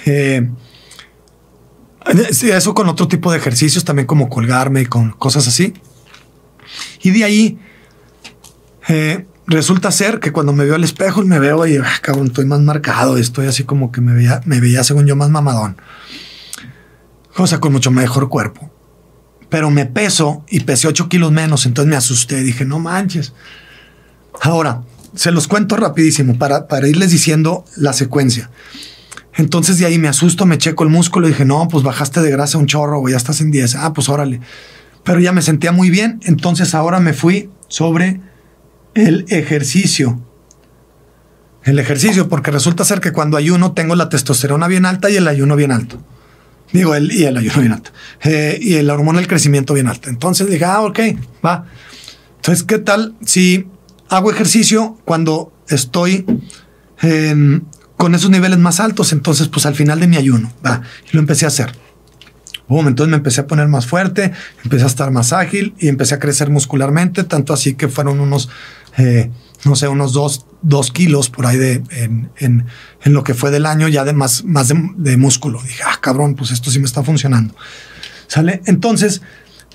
Eh, 0.06 0.50
eso 2.42 2.74
con 2.74 2.90
otro 2.90 3.08
tipo 3.08 3.32
de 3.32 3.38
ejercicios, 3.38 3.86
también 3.86 4.08
como 4.08 4.30
colgarme 4.30 4.88
con 4.88 5.12
cosas 5.12 5.48
así. 5.48 5.76
Y 7.04 7.12
de 7.12 7.24
ahí 7.24 7.60
eh, 8.88 9.28
resulta 9.50 9.92
ser 9.92 10.20
que 10.20 10.32
cuando 10.32 10.54
me 10.54 10.64
veo 10.64 10.76
al 10.76 10.84
espejo 10.84 11.24
y 11.24 11.26
me 11.26 11.40
veo 11.40 11.66
y 11.66 11.78
ah, 11.78 11.86
cabrón, 12.02 12.28
estoy 12.28 12.46
más 12.46 12.62
marcado, 12.62 13.18
estoy 13.18 13.48
así 13.48 13.64
como 13.64 13.92
que 13.92 14.00
me 14.00 14.14
veía, 14.14 14.42
me 14.46 14.60
veía 14.60 14.84
según 14.84 15.06
yo 15.06 15.16
más 15.16 15.30
mamadón. 15.30 15.78
Cosa 17.36 17.60
con 17.60 17.74
mucho 17.74 17.92
mejor 17.92 18.30
cuerpo. 18.30 18.72
Pero 19.50 19.72
me 19.72 19.86
peso 19.86 20.46
y 20.48 20.62
pesé 20.62 20.88
8 20.88 21.10
kilos 21.10 21.32
menos, 21.32 21.66
entonces 21.66 21.90
me 21.90 21.96
asusté, 21.96 22.42
dije, 22.44 22.66
no 22.66 22.80
manches. 22.80 23.34
Ahora, 24.42 24.84
se 25.16 25.32
los 25.32 25.48
cuento 25.48 25.76
rapidísimo 25.76 26.38
para, 26.38 26.68
para 26.68 26.88
irles 26.88 27.10
diciendo 27.10 27.66
la 27.76 27.94
secuencia. 27.94 28.52
Entonces 29.34 29.80
de 29.80 29.86
ahí 29.86 29.98
me 29.98 30.08
asusto, 30.08 30.46
me 30.46 30.58
checo 30.58 30.84
el 30.84 30.90
músculo 30.90 31.28
y 31.28 31.32
dije, 31.32 31.46
no, 31.46 31.68
pues 31.68 31.84
bajaste 31.84 32.22
de 32.22 32.30
grasa 32.30 32.58
un 32.58 32.68
chorro, 32.68 33.02
o 33.02 33.10
ya 33.10 33.18
estás 33.18 33.42
en 33.42 33.50
10. 33.52 33.76
Ah, 33.76 33.94
pues 33.94 34.10
órale. 34.10 34.42
Pero 35.04 35.20
ya 35.20 35.32
me 35.32 35.42
sentía 35.42 35.72
muy 35.72 35.90
bien, 35.90 36.20
entonces 36.24 36.76
ahora 36.76 37.00
me 37.00 37.14
fui 37.14 37.50
sobre 37.68 38.22
el 38.94 39.26
ejercicio. 39.30 40.20
El 41.64 41.80
ejercicio, 41.80 42.30
porque 42.30 42.52
resulta 42.52 42.86
ser 42.86 43.02
que 43.02 43.12
cuando 43.12 43.38
ayuno 43.38 43.74
tengo 43.74 43.96
la 43.96 44.10
testosterona 44.10 44.68
bien 44.68 44.86
alta 44.86 45.10
y 45.10 45.18
el 45.18 45.28
ayuno 45.28 45.56
bien 45.56 45.72
alto. 45.72 46.02
Digo, 46.72 46.96
el, 46.96 47.12
y 47.12 47.26
el 47.26 47.38
ayuno 47.38 47.60
bien 47.60 47.74
alto. 47.74 47.92
Eh, 48.24 48.58
y 48.62 48.82
la 48.82 48.94
hormona 48.94 49.20
del 49.20 49.28
crecimiento 49.28 49.74
bien 49.74 49.88
alta. 49.88 50.10
Entonces 50.10 50.50
dije, 50.50 50.66
ah, 50.66 50.82
ok, 50.82 51.00
va. 51.46 51.66
Entonces, 52.38 52.64
¿qué 52.64 52.80
tal 52.80 53.16
si 53.26 53.68
hago 54.08 54.32
ejercicio 54.32 54.98
cuando 55.06 55.54
estoy 55.68 56.26
con 57.98 58.16
esos 58.16 58.30
niveles 58.30 58.60
más 58.60 58.80
altos? 58.80 59.12
Entonces, 59.12 59.48
pues 59.48 59.66
al 59.66 59.76
final 59.76 60.00
de 60.00 60.08
mi 60.08 60.18
ayuno, 60.18 60.52
va. 60.66 60.82
Y 61.12 61.16
lo 61.16 61.20
empecé 61.20 61.46
a 61.46 61.50
hacer 61.50 61.72
entonces 62.70 63.10
me 63.10 63.18
empecé 63.18 63.42
a 63.42 63.48
poner 63.48 63.68
más 63.68 63.88
fuerte, 63.88 64.32
empecé 64.64 64.84
a 64.84 64.88
estar 64.88 65.12
más 65.12 65.34
ágil 65.34 65.74
y 65.80 65.88
empecé 65.88 66.16
a 66.16 66.20
crecer 66.20 66.50
muscularmente, 66.50 67.24
tanto 67.24 67.54
así 67.54 67.74
que 67.74 67.88
fueron 67.88 68.20
unos, 68.20 68.50
eh, 68.98 69.32
no 69.66 69.76
sé, 69.76 69.88
unos 69.88 70.14
dos, 70.14 70.46
dos, 70.62 70.92
kilos 70.92 71.30
por 71.30 71.46
ahí 71.46 71.58
de, 71.58 71.84
en, 71.92 72.30
en, 72.38 72.66
lo 73.06 73.24
que 73.24 73.34
fue 73.34 73.52
del 73.52 73.66
año 73.66 73.88
ya 73.88 74.06
de 74.06 74.14
más, 74.14 74.44
más 74.46 74.68
de, 74.68 75.18
músculo. 75.18 75.62
Dije, 75.62 75.84
ah, 75.86 75.98
cabrón, 76.02 76.36
pues 76.36 76.52
esto 76.52 76.72
sí 76.72 76.80
me 76.80 76.86
está 76.86 77.04
funcionando. 77.04 77.54
¿Sale? 78.28 78.62
Entonces, 78.66 79.22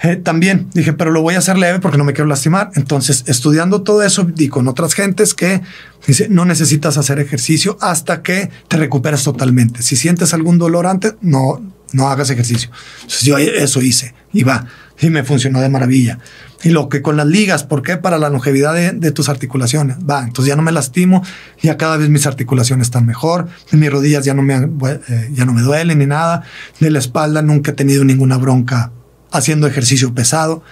eh, 0.02 0.16
también 0.16 0.68
dije, 0.74 0.92
pero 0.92 1.10
lo 1.10 1.22
voy 1.22 1.34
a 1.34 1.38
hacer 1.38 1.56
leve 1.56 1.80
porque 1.80 1.98
no 1.98 2.04
me 2.04 2.12
quiero 2.12 2.28
lastimar. 2.28 2.70
Entonces, 2.74 3.24
estudiando 3.26 3.82
todo 3.82 4.02
eso 4.02 4.26
y 4.36 4.48
con 4.48 4.68
otras 4.68 4.94
gentes 4.94 5.34
que 5.34 5.60
dice, 6.06 6.28
no 6.28 6.44
necesitas 6.44 6.96
hacer 6.96 7.18
ejercicio 7.18 7.76
hasta 7.80 8.22
que 8.22 8.50
te 8.68 8.76
recuperes 8.76 9.22
totalmente. 9.22 9.82
Si 9.82 9.96
sientes 9.96 10.34
algún 10.34 10.58
dolor 10.58 10.86
antes, 10.86 11.14
no, 11.20 11.62
no 11.92 12.08
hagas 12.08 12.30
ejercicio. 12.30 12.70
Entonces 13.02 13.22
yo 13.22 13.38
eso 13.38 13.80
hice 13.80 14.14
y 14.32 14.42
va, 14.42 14.66
y 15.00 15.10
me 15.10 15.24
funcionó 15.24 15.60
de 15.60 15.68
maravilla. 15.68 16.18
Y 16.64 16.70
lo 16.70 16.88
que 16.88 17.02
con 17.02 17.18
las 17.18 17.26
ligas, 17.26 17.62
¿por 17.62 17.82
qué? 17.82 17.98
Para 17.98 18.16
la 18.16 18.30
longevidad 18.30 18.74
de, 18.74 19.12
tus 19.12 19.28
articulaciones. 19.28 19.98
Va, 19.98 20.24
entonces 20.24 20.48
ya 20.48 20.56
no 20.56 20.62
me 20.62 20.72
lastimo, 20.72 21.22
ya 21.62 21.76
cada 21.76 21.98
vez 21.98 22.08
mis 22.08 22.26
articulaciones 22.26 22.86
están 22.86 23.04
mejor, 23.04 23.48
mis 23.72 23.92
rodillas 23.92 24.24
ya 24.24 24.32
no 24.32 24.40
me, 24.40 24.54
eh, 24.54 25.30
ya 25.32 25.44
no 25.44 25.52
me 25.52 25.60
duelen 25.60 25.98
ni 25.98 26.06
nada, 26.06 26.42
de 26.80 26.90
la 26.90 26.98
espalda 26.98 27.42
nunca 27.42 27.72
he 27.72 27.74
tenido 27.74 28.02
ninguna 28.02 28.38
bronca 28.38 28.92
haciendo 29.30 29.66
ejercicio 29.66 30.14
pesado. 30.14 30.62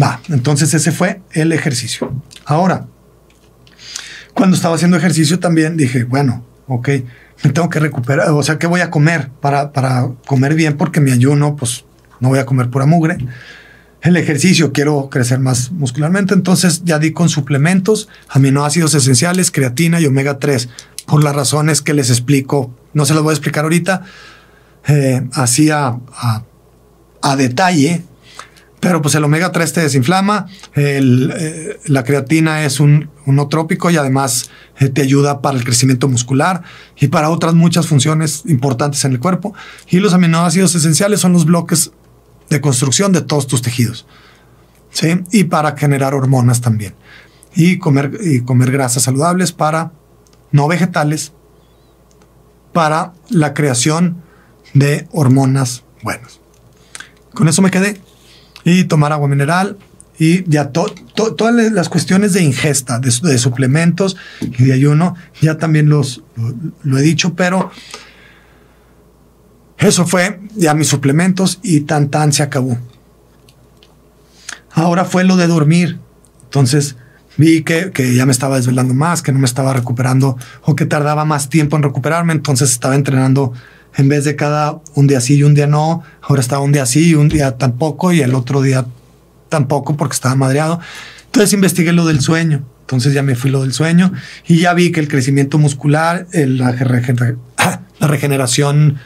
Va, 0.00 0.20
entonces 0.28 0.74
ese 0.74 0.92
fue 0.92 1.22
el 1.32 1.52
ejercicio. 1.52 2.12
Ahora, 2.44 2.86
cuando 4.34 4.56
estaba 4.56 4.74
haciendo 4.74 4.98
ejercicio 4.98 5.38
también 5.38 5.78
dije, 5.78 6.04
bueno, 6.04 6.44
ok, 6.66 6.88
me 7.44 7.50
tengo 7.50 7.70
que 7.70 7.80
recuperar, 7.80 8.30
o 8.30 8.42
sea, 8.42 8.58
¿qué 8.58 8.66
voy 8.66 8.82
a 8.82 8.90
comer 8.90 9.30
para, 9.40 9.72
para 9.72 10.06
comer 10.26 10.54
bien? 10.54 10.76
Porque 10.76 11.00
mi 11.00 11.12
ayuno, 11.12 11.56
pues 11.56 11.86
no 12.20 12.28
voy 12.28 12.40
a 12.40 12.44
comer 12.44 12.68
pura 12.68 12.84
mugre. 12.84 13.16
El 14.00 14.16
ejercicio, 14.16 14.72
quiero 14.72 15.10
crecer 15.10 15.40
más 15.40 15.72
muscularmente, 15.72 16.32
entonces 16.32 16.82
ya 16.84 16.98
di 16.98 17.12
con 17.12 17.28
suplementos, 17.28 18.08
aminoácidos 18.28 18.94
esenciales, 18.94 19.50
creatina 19.50 20.00
y 20.00 20.06
omega 20.06 20.38
3, 20.38 20.68
por 21.06 21.24
las 21.24 21.34
razones 21.34 21.82
que 21.82 21.94
les 21.94 22.10
explico, 22.10 22.72
no 22.92 23.04
se 23.04 23.14
las 23.14 23.22
voy 23.22 23.30
a 23.30 23.34
explicar 23.34 23.64
ahorita, 23.64 24.02
eh, 24.86 25.26
así 25.32 25.70
a, 25.70 25.98
detalle, 27.36 28.02
pero 28.80 29.02
pues 29.02 29.14
el 29.16 29.24
omega 29.24 29.50
3 29.50 29.72
te 29.72 29.80
desinflama, 29.80 30.46
eh, 30.76 31.78
la 31.86 32.04
creatina 32.04 32.64
es 32.64 32.78
un, 32.78 33.10
un 33.26 33.48
trópico 33.48 33.90
y 33.90 33.96
además 33.96 34.50
eh, 34.78 34.88
te 34.88 35.02
ayuda 35.02 35.42
para 35.42 35.58
el 35.58 35.64
crecimiento 35.64 36.08
muscular 36.08 36.62
y 36.96 37.08
para 37.08 37.30
otras 37.30 37.54
muchas 37.54 37.86
funciones 37.86 38.44
importantes 38.46 39.04
en 39.04 39.12
el 39.12 39.20
cuerpo. 39.20 39.54
Y 39.88 39.98
los 39.98 40.14
aminoácidos 40.14 40.74
esenciales 40.74 41.20
son 41.20 41.32
los 41.32 41.44
bloques 41.44 41.90
de 42.50 42.60
construcción 42.60 43.12
de 43.12 43.22
todos 43.22 43.46
tus 43.46 43.62
tejidos. 43.62 44.06
¿sí? 44.90 45.22
Y 45.32 45.44
para 45.44 45.76
generar 45.76 46.14
hormonas 46.14 46.60
también. 46.60 46.94
Y 47.54 47.78
comer, 47.78 48.18
comer 48.44 48.70
grasas 48.70 49.02
saludables 49.02 49.52
para 49.52 49.92
no 50.52 50.68
vegetales, 50.68 51.32
para 52.72 53.12
la 53.30 53.54
creación 53.54 54.22
de 54.74 55.08
hormonas 55.12 55.84
buenas. 56.02 56.40
Con 57.34 57.48
eso 57.48 57.62
me 57.62 57.70
quedé 57.70 58.00
y 58.64 58.84
tomar 58.84 59.12
agua 59.12 59.28
mineral 59.28 59.78
y 60.18 60.48
ya 60.50 60.72
todas 60.72 61.54
las 61.72 61.88
cuestiones 61.88 62.32
de 62.32 62.42
ingesta, 62.42 62.98
de, 62.98 63.38
suplementos 63.38 64.16
y 64.40 64.64
de 64.64 64.72
ayuno, 64.72 65.14
ya 65.40 65.58
también 65.58 65.88
los, 65.88 66.22
lo, 66.82 66.98
he 66.98 67.02
dicho, 67.02 67.34
pero 67.34 67.70
eso 69.78 70.06
fue 70.06 70.40
ya 70.54 70.74
mis 70.74 70.88
suplementos 70.88 71.60
y 71.62 71.80
tan 71.80 72.08
tan 72.08 72.32
se 72.32 72.42
acabó. 72.42 72.76
Ahora 74.72 75.04
fue 75.04 75.24
lo 75.24 75.36
de 75.36 75.46
dormir. 75.46 75.98
Entonces 76.44 76.96
vi 77.36 77.62
que, 77.62 77.90
que, 77.92 78.14
ya 78.14 78.26
me 78.26 78.32
estaba 78.32 78.56
desvelando 78.56 78.94
más, 78.94 79.22
que 79.22 79.32
no 79.32 79.38
me 79.38 79.46
estaba 79.46 79.72
recuperando 79.72 80.36
o 80.62 80.74
que 80.74 80.86
tardaba 80.86 81.24
más 81.24 81.48
tiempo 81.48 81.76
en 81.76 81.82
recuperarme. 81.82 82.32
Entonces 82.32 82.70
estaba 82.70 82.94
entrenando 82.94 83.52
en 83.96 84.08
vez 84.08 84.24
de 84.24 84.36
cada 84.36 84.80
un 84.94 85.06
día 85.06 85.20
sí 85.20 85.36
y 85.36 85.42
un 85.42 85.54
día 85.54 85.66
no, 85.66 86.02
ahora 86.22 86.40
estaba 86.40 86.62
un 86.62 86.72
día 86.72 86.86
sí 86.86 87.10
y 87.10 87.14
un 87.14 87.28
día 87.28 87.56
tampoco 87.58 88.12
y 88.12 88.20
el 88.20 88.34
otro 88.34 88.62
día 88.62 88.86
tampoco 89.48 89.96
porque 89.96 90.14
estaba 90.14 90.34
madreado. 90.34 90.80
Entonces 91.26 91.52
investigué 91.52 91.92
lo 91.92 92.06
del 92.06 92.20
sueño. 92.20 92.64
Entonces 92.80 93.12
ya 93.12 93.22
me 93.22 93.34
fui 93.34 93.50
lo 93.50 93.62
del 93.62 93.72
sueño 93.72 94.12
y 94.46 94.60
ya 94.60 94.72
vi 94.72 94.92
que 94.92 95.00
el 95.00 95.08
crecimiento 95.08 95.58
muscular, 95.58 96.26
la, 96.32 96.72
regeneración 98.00 98.98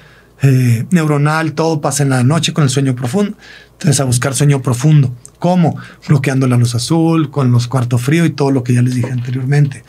eh, 0.45 0.86
neuronal, 0.90 1.53
todo 1.53 1.80
pasa 1.80 2.03
en 2.03 2.11
la 2.11 2.24
noche 2.24 2.53
con 2.53 2.64
el 2.64 2.70
sueño 2.70 2.97
profundo. 2.97 3.36
Entonces 3.72 4.01
a 4.01 4.05
buscar 4.05 4.34
sueño 4.34 4.61
profundo. 4.61 5.14
¿Cómo? 5.38 5.76
Bloqueando 6.09 6.49
la 6.49 6.57
luz 6.57 6.74
azul, 6.74 7.30
con 7.30 7.53
los 7.53 7.68
cuartos 7.68 8.03
fríos 8.03 8.26
y 8.26 8.30
todo 8.30 8.51
lo 8.51 8.64
que 8.64 8.74
ya 8.74 8.82
les 8.82 8.97
dije 8.97 9.11
anteriormente. 9.11 9.84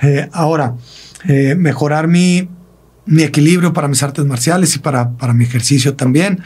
Eh, 0.00 0.28
ahora, 0.32 0.76
eh, 1.28 1.56
mejorar 1.56 2.06
mi, 2.06 2.48
mi, 3.04 3.22
equilibrio 3.24 3.72
para 3.72 3.88
mis 3.88 4.02
artes 4.02 4.24
marciales 4.24 4.74
y 4.76 4.78
para, 4.78 5.10
para 5.10 5.34
mi 5.34 5.44
ejercicio 5.44 5.94
también. 5.94 6.42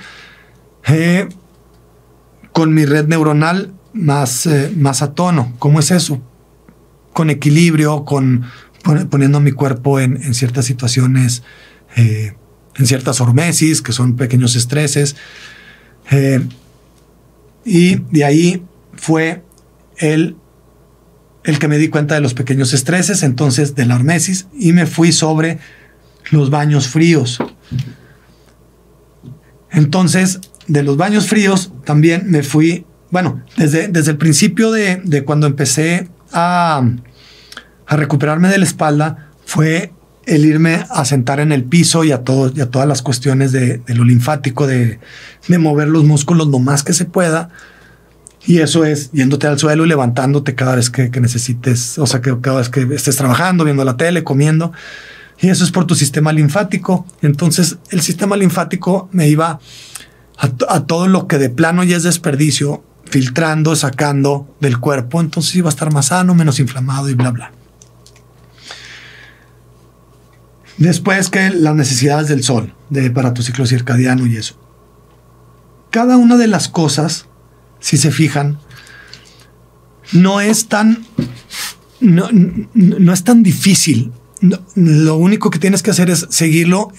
con 2.53 2.73
mi 2.73 2.87
red 2.87 3.07
neuronal 3.09 3.75
más, 3.93 4.49
más 4.77 5.03
a 5.03 5.13
tono. 5.13 5.53
¿Cómo 5.59 5.81
es 5.81 5.91
eso? 5.91 6.21
Con 7.13 7.29
equilibrio, 7.29 8.05
con 8.05 8.45
poniendo 9.11 9.41
mi 9.41 9.53
cuerpo 9.53 9.99
en 9.99 10.35
ciertas 10.35 10.67
situaciones 10.67 11.43
en 12.77 12.87
ciertas 12.87 13.21
hormesis, 13.21 13.83
que 13.83 13.93
son 13.93 14.17
pequeños 14.17 14.57
estreses. 14.57 15.17
Eh, 16.11 16.47
y 17.65 17.97
de 18.11 18.25
ahí 18.25 18.63
fue 18.95 19.43
el, 19.97 20.37
el 21.45 21.59
que 21.59 21.69
me 21.69 21.79
di 21.79 21.89
cuenta 21.89 22.15
de 22.15 22.21
los 22.21 22.35
pequeños 22.35 22.73
estreses, 22.73 23.23
entonces 23.23 23.75
de 23.75 23.87
la 23.87 23.97
hormesis, 23.97 24.47
y 24.59 24.73
me 24.73 24.87
fui 24.87 25.13
sobre 25.13 25.59
los 26.31 26.51
baños 26.51 26.89
fríos. 26.89 27.39
Entonces, 29.71 30.41
de 30.67 30.83
los 30.83 30.97
baños 30.97 31.27
fríos 31.27 31.73
también 31.85 32.31
me 32.31 32.43
fui, 32.43 32.87
bueno, 33.11 33.43
desde, 33.57 33.89
desde 33.89 34.13
el 34.13 34.19
principio 34.19 34.71
de, 34.71 35.01
de 35.05 35.25
cuando 35.25 35.47
empecé 35.47 36.09
a, 36.33 36.83
a 37.87 37.97
recuperarme 37.97 38.49
de 38.49 38.59
la 38.59 38.65
espalda, 38.65 39.31
fue 39.45 39.93
el 40.27 40.45
irme 40.45 40.85
a 40.91 41.05
sentar 41.05 41.41
en 41.41 41.53
el 41.53 41.65
piso 41.65 42.05
y 42.05 42.13
a, 42.13 42.23
todo, 42.23 42.53
y 42.55 42.61
a 42.61 42.71
todas 42.71 42.89
las 42.89 43.03
cuestiones 43.03 43.53
de, 43.53 43.83
lo 43.89 44.05
linfático, 44.05 44.67
de, 44.67 44.99
de, 45.49 45.59
mover 45.59 45.89
los 45.89 46.05
músculos 46.05 46.49
lo 46.49 46.59
más 46.59 46.83
que 46.83 46.93
se 46.93 47.05
pueda. 47.05 47.51
Y 48.47 48.59
eso 48.59 48.85
es 48.85 49.11
yéndote 49.13 49.47
al 49.47 49.59
suelo 49.59 49.87
y 49.87 49.89
levantándote 49.89 50.55
cada 50.55 50.77
vez 50.77 50.91
que, 50.91 51.09
necesites, 51.21 51.99
o 51.99 52.07
sea, 52.07 52.21
que 52.21 52.39
cada 52.41 52.59
vez 52.59 52.69
que 52.69 52.87
estés 52.95 53.17
trabajando, 53.17 53.65
viendo 53.65 53.85
la 53.85 53.97
tele, 53.97 54.23
comiendo. 54.23 54.73
Y 55.41 55.49
eso 55.49 55.65
es 55.65 55.71
por 55.71 55.87
tu 55.87 55.95
sistema 55.95 56.33
linfático. 56.33 57.07
Entonces, 57.23 57.79
el 57.91 58.03
sistema 58.03 58.37
linfático 58.37 59.09
me 59.13 59.29
iba 59.29 59.59
a, 60.39 60.51
a 60.69 60.87
todo 60.87 61.09
lo 61.09 61.27
que 61.27 61.39
de 61.39 61.49
plano 61.51 61.85
ya 61.85 61.97
es 61.97 62.03
desperdicio, 62.03 62.85
filtrando, 63.07 63.77
sacando 63.77 64.55
del 64.61 64.79
cuerpo. 64.79 65.21
Entonces 65.21 65.55
iba 65.57 65.69
a 65.69 65.71
estar 65.71 65.93
más 65.93 66.07
sano, 66.07 66.35
menos 66.35 66.61
inflamado 66.61 67.09
y 67.09 67.15
bla, 67.15 67.31
bla. 67.31 67.53
Después 70.79 71.31
que 71.31 71.51
las 71.51 71.75
necesidades 71.75 72.29
del 72.29 72.43
sol 72.43 72.75
de, 72.91 73.11
para 73.11 73.35
tu 73.35 73.43
ciclo 73.43 73.67
circadiano 73.67 74.27
y 74.27 74.37
eso. 74.37 74.59
Cada 75.91 76.17
una 76.17 76.37
de 76.37 76.49
las 76.49 76.69
cosas, 76.69 77.27
si 77.79 77.97
se 77.97 78.11
fijan, 78.11 78.59
no 80.13 80.41
es 80.41 80.67
tan, 80.67 81.05
no, 82.01 82.29
no 82.75 83.13
es 83.13 83.25
tan 83.25 83.43
difícil. 83.43 84.13
lo 84.75 85.17
único 85.17 85.51
que 85.51 85.59
tienes 85.59 85.83
que 85.83 85.91
hacer 85.91 86.11
es 86.11 86.27
seguirlo 86.31 86.93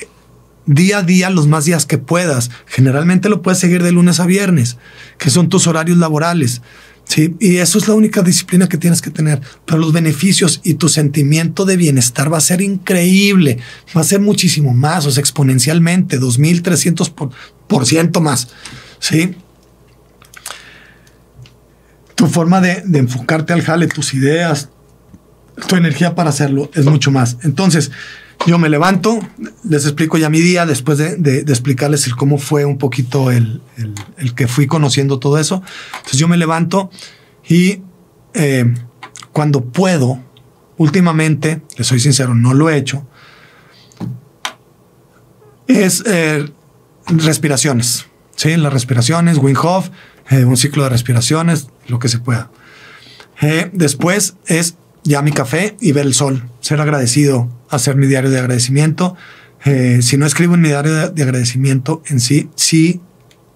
día 0.66 1.00
a 1.00 1.04
día 1.04 1.30
los 1.30 1.48
más 1.48 1.66
días 1.66 1.86
que 1.86 1.98
puedas. 1.98 2.52
Generalmente 2.66 3.30
lo 3.30 3.42
puedes 3.42 3.60
seguir 3.60 3.84
de 3.84 3.92
lunes 3.92 4.20
a 4.20 4.26
viernes, 4.26 4.78
que 5.18 5.30
son 5.30 5.50
tus 5.50 5.68
horarios 5.68 5.98
laborales. 5.98 6.62
Sí, 7.06 7.36
y 7.40 7.58
eso 7.58 7.78
es 7.78 7.88
la 7.88 7.94
única 7.94 8.22
disciplina 8.24 8.68
que 8.68 8.78
tienes 8.78 9.02
que 9.02 9.12
tener. 9.12 9.40
Pero 9.66 9.78
los 9.78 9.94
beneficios 9.94 10.60
y 10.64 10.74
tu 10.74 10.90
sentimiento 10.90 11.64
de 11.64 11.78
bienestar 11.78 12.34
va 12.34 12.40
a 12.40 12.42
ser 12.42 12.62
increíble. 12.62 13.60
Va 13.96 14.02
a 14.02 14.04
ser 14.04 14.20
muchísimo 14.20 14.74
más, 14.74 15.06
o 15.06 15.12
sea, 15.12 15.22
exponencialmente, 15.22 16.18
2300 16.18 17.10
por, 17.12 17.30
por 17.68 17.86
ciento 17.86 18.22
más. 18.22 18.50
Sí. 19.00 19.36
Tu 22.16 22.28
forma 22.28 22.60
de, 22.60 22.82
de 22.86 23.00
enfocarte 23.00 23.54
al 23.54 23.62
jale, 23.62 23.88
tus 23.88 24.14
ideas, 24.14 24.70
tu 25.68 25.76
energía 25.76 26.16
para 26.16 26.32
hacerlo 26.32 26.72
es 26.74 26.86
mucho 26.86 27.12
más. 27.12 27.38
Entonces, 27.44 27.92
yo 28.46 28.60
me 28.60 28.70
levanto, 28.70 29.20
les 29.64 29.86
explico 29.86 30.18
ya 30.18 30.30
mi 30.30 30.40
día 30.40 30.66
después 30.66 30.98
de, 30.98 31.40
explicarles 31.48 32.08
cómo 32.14 32.38
fue 32.38 32.64
un 32.64 32.78
poquito 32.78 33.32
el, 33.32 33.62
que 34.36 34.48
fui 34.48 34.68
conociendo 34.68 35.20
todo 35.20 35.40
eso. 35.40 35.64
Entonces 35.96 36.20
yo 36.20 36.28
me 36.28 36.38
levanto 36.38 36.92
y 37.48 37.82
eh, 38.34 38.74
cuando 39.32 39.66
puedo, 39.66 40.20
últimamente, 40.78 41.62
les 41.78 41.88
soy 41.88 42.00
sincero, 42.00 42.36
no 42.36 42.54
lo 42.54 42.70
he 42.70 42.78
hecho, 42.78 43.08
es 45.68 46.04
eh, 46.06 46.48
respiraciones. 47.08 48.06
¿sí? 48.36 48.56
Las 48.58 48.74
respiraciones, 48.74 49.40
Wim 49.40 49.58
Hof, 49.58 49.90
eh, 50.30 50.46
un 50.46 50.58
ciclo 50.58 50.84
de 50.84 50.90
respiraciones, 50.90 51.68
lo 51.88 51.98
que 51.98 52.10
se 52.10 52.20
pueda. 52.20 52.52
después 53.74 54.36
es 54.46 54.76
ya 55.04 55.22
mi 55.22 55.32
café 55.32 55.78
y 55.80 55.92
ver 55.92 56.06
el 56.06 56.14
sol, 56.14 56.50
ser 56.62 56.82
agradecido, 56.82 57.50
hacer 57.70 57.96
mi 57.96 58.08
diario 58.08 58.30
de 58.30 58.40
agradecimiento. 58.40 59.16
Eh, 59.64 60.00
si 60.02 60.18
no 60.18 60.26
escribo 60.26 60.56
en 60.56 60.62
mi 60.62 60.70
diario 60.70 61.10
de, 61.10 61.24
agradecimiento 61.24 62.04
en 62.08 62.20
sí, 62.20 62.50
sí, 62.56 63.02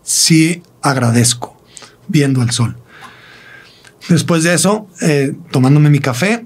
sí 0.04 0.64
agradezco 0.82 1.62
viendo 2.08 2.42
el 2.42 2.52
sol. 2.52 2.78
Después 4.08 4.44
de 4.44 4.56
eso, 4.56 4.88
eh, 5.02 5.36
tomándome 5.52 5.90
mi 5.90 6.00
café, 6.00 6.46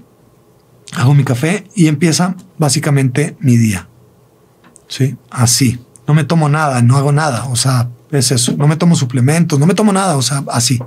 hago 0.95 1.13
mi 1.13 1.23
café 1.23 1.65
y 1.75 1.87
empieza 1.87 2.35
básicamente 2.57 3.37
mi 3.39 3.57
día. 3.57 3.87
Sí, 4.87 5.15
así. 5.31 5.79
No 6.07 6.13
me 6.13 6.25
tomo 6.25 6.49
nada, 6.49 6.81
no 6.81 6.97
hago 6.97 7.11
nada. 7.11 7.45
O 7.45 7.55
sea, 7.55 7.89
es 8.11 8.31
eso. 8.31 8.55
No 8.57 8.67
me 8.67 8.75
tomo 8.75 8.95
suplementos, 8.95 9.59
no 9.59 9.65
me 9.65 9.73
tomo 9.73 9.93
nada. 9.93 10.17
O 10.17 10.21
sea, 10.21 10.43
así. 10.51 10.79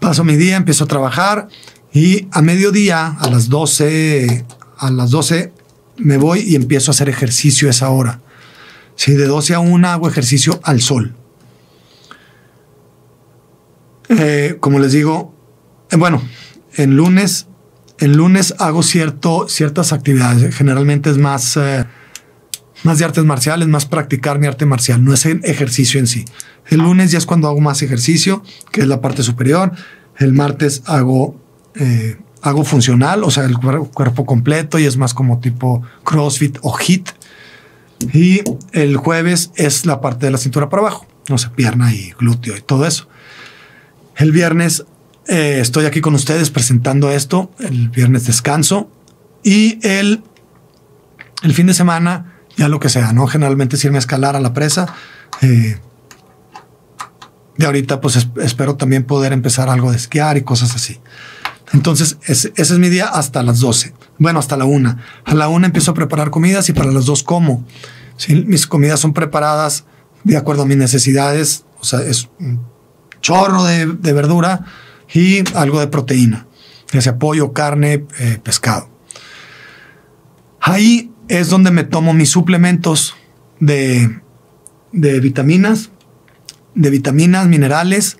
Paso 0.00 0.24
mi 0.24 0.36
día, 0.36 0.56
empiezo 0.56 0.84
a 0.84 0.88
trabajar 0.88 1.48
y 1.92 2.28
a 2.32 2.42
mediodía, 2.42 3.06
a 3.06 3.28
las 3.28 3.48
12, 3.48 4.44
a 4.82 4.90
las 4.90 5.10
12 5.10 5.52
me 5.96 6.16
voy 6.16 6.40
y 6.40 6.56
empiezo 6.56 6.90
a 6.90 6.92
hacer 6.92 7.08
ejercicio 7.08 7.68
a 7.68 7.70
esa 7.70 7.88
hora. 7.90 8.20
Si 8.96 9.12
de 9.12 9.26
12 9.26 9.54
a 9.54 9.60
1 9.60 9.88
hago 9.88 10.08
ejercicio 10.08 10.60
al 10.64 10.80
sol. 10.80 11.14
Eh, 14.08 14.56
como 14.60 14.80
les 14.80 14.92
digo, 14.92 15.34
eh, 15.90 15.96
bueno, 15.96 16.20
en 16.74 16.96
lunes, 16.96 17.46
en 17.98 18.16
lunes 18.16 18.54
hago 18.58 18.82
cierto, 18.82 19.48
ciertas 19.48 19.92
actividades. 19.92 20.54
Generalmente 20.54 21.10
es 21.10 21.16
más, 21.16 21.56
eh, 21.56 21.86
más 22.82 22.98
de 22.98 23.04
artes 23.04 23.24
marciales, 23.24 23.68
más 23.68 23.86
practicar 23.86 24.40
mi 24.40 24.48
arte 24.48 24.66
marcial, 24.66 25.04
no 25.04 25.14
es 25.14 25.24
el 25.26 25.40
ejercicio 25.44 26.00
en 26.00 26.08
sí. 26.08 26.24
El 26.66 26.80
lunes 26.80 27.12
ya 27.12 27.18
es 27.18 27.26
cuando 27.26 27.48
hago 27.48 27.60
más 27.60 27.82
ejercicio, 27.82 28.42
que 28.72 28.80
es 28.80 28.88
la 28.88 29.00
parte 29.00 29.22
superior. 29.22 29.72
El 30.18 30.32
martes 30.32 30.82
hago 30.86 31.40
hago 32.42 32.64
funcional, 32.64 33.22
o 33.24 33.30
sea, 33.30 33.44
el 33.44 33.56
cuerpo 33.58 34.26
completo 34.26 34.78
y 34.78 34.84
es 34.84 34.96
más 34.96 35.14
como 35.14 35.38
tipo 35.38 35.82
CrossFit 36.04 36.58
o 36.62 36.76
HIT. 36.76 37.08
Y 38.12 38.42
el 38.72 38.96
jueves 38.96 39.52
es 39.54 39.86
la 39.86 40.00
parte 40.00 40.26
de 40.26 40.32
la 40.32 40.38
cintura 40.38 40.68
para 40.68 40.82
abajo, 40.82 41.06
no 41.28 41.38
sé, 41.38 41.50
pierna 41.50 41.94
y 41.94 42.12
glúteo 42.18 42.56
y 42.56 42.60
todo 42.60 42.84
eso. 42.84 43.08
El 44.16 44.32
viernes 44.32 44.84
eh, 45.28 45.58
estoy 45.60 45.86
aquí 45.86 46.00
con 46.00 46.14
ustedes 46.14 46.50
presentando 46.50 47.12
esto, 47.12 47.52
el 47.60 47.90
viernes 47.90 48.26
descanso 48.26 48.90
y 49.44 49.78
el, 49.86 50.24
el 51.44 51.54
fin 51.54 51.68
de 51.68 51.74
semana 51.74 52.34
ya 52.56 52.68
lo 52.68 52.80
que 52.80 52.88
sea, 52.88 53.12
¿no? 53.12 53.28
Generalmente 53.28 53.76
es 53.76 53.84
irme 53.84 53.98
a 53.98 54.00
escalar 54.00 54.34
a 54.34 54.40
la 54.40 54.52
presa. 54.52 54.92
Eh, 55.42 55.78
de 57.56 57.66
ahorita 57.66 58.00
pues 58.00 58.26
espero 58.42 58.74
también 58.74 59.04
poder 59.04 59.32
empezar 59.32 59.68
algo 59.68 59.92
de 59.92 59.96
esquiar 59.96 60.36
y 60.36 60.42
cosas 60.42 60.74
así. 60.74 60.98
Entonces, 61.72 62.18
ese, 62.26 62.52
es 62.54 62.70
mi 62.72 62.88
día 62.88 63.06
hasta 63.06 63.42
las 63.42 63.60
12. 63.60 63.94
Bueno, 64.18 64.38
hasta 64.38 64.56
la 64.56 64.64
1. 64.64 64.96
A 65.24 65.34
la 65.34 65.48
1 65.48 65.66
empiezo 65.66 65.92
a 65.92 65.94
preparar 65.94 66.30
comidas 66.30 66.68
y 66.68 66.72
para 66.72 66.92
las 66.92 67.06
2 67.06 67.22
como. 67.22 67.66
Mis 68.28 68.66
comidas 68.66 69.00
son 69.00 69.14
preparadas 69.14 69.84
de 70.24 70.36
acuerdo 70.36 70.62
a 70.62 70.66
mis 70.66 70.76
necesidades. 70.76 71.64
O 71.80 71.84
sea, 71.84 72.00
es 72.00 72.28
un 72.38 72.60
chorro 73.20 73.64
de, 73.64 73.86
verdura 74.12 74.66
y 75.12 75.42
algo 75.54 75.80
de 75.80 75.86
proteína, 75.86 76.46
ya 76.92 77.00
sea 77.00 77.18
pollo, 77.18 77.52
carne, 77.52 78.04
eh, 78.18 78.38
pescado. 78.42 78.88
Ahí 80.60 81.10
es 81.28 81.48
donde 81.48 81.70
me 81.70 81.84
tomo 81.84 82.12
mis 82.12 82.30
suplementos 82.30 83.14
de, 83.60 84.20
de 84.92 85.20
vitaminas, 85.20 85.90
de 86.74 86.90
vitaminas, 86.90 87.46
minerales 87.46 88.18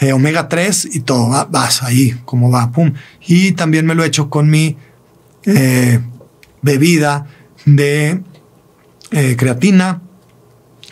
eh, 0.00 0.12
omega 0.12 0.48
3 0.48 0.90
y 0.92 1.00
todo, 1.00 1.30
va, 1.30 1.44
vas 1.44 1.82
ahí, 1.82 2.20
como 2.24 2.50
va, 2.50 2.70
pum. 2.70 2.92
Y 3.26 3.52
también 3.52 3.86
me 3.86 3.94
lo 3.94 4.04
he 4.04 4.06
hecho 4.06 4.28
con 4.28 4.50
mi 4.50 4.76
eh, 5.44 6.00
bebida 6.60 7.26
de 7.64 8.22
eh, 9.10 9.36
creatina 9.38 10.02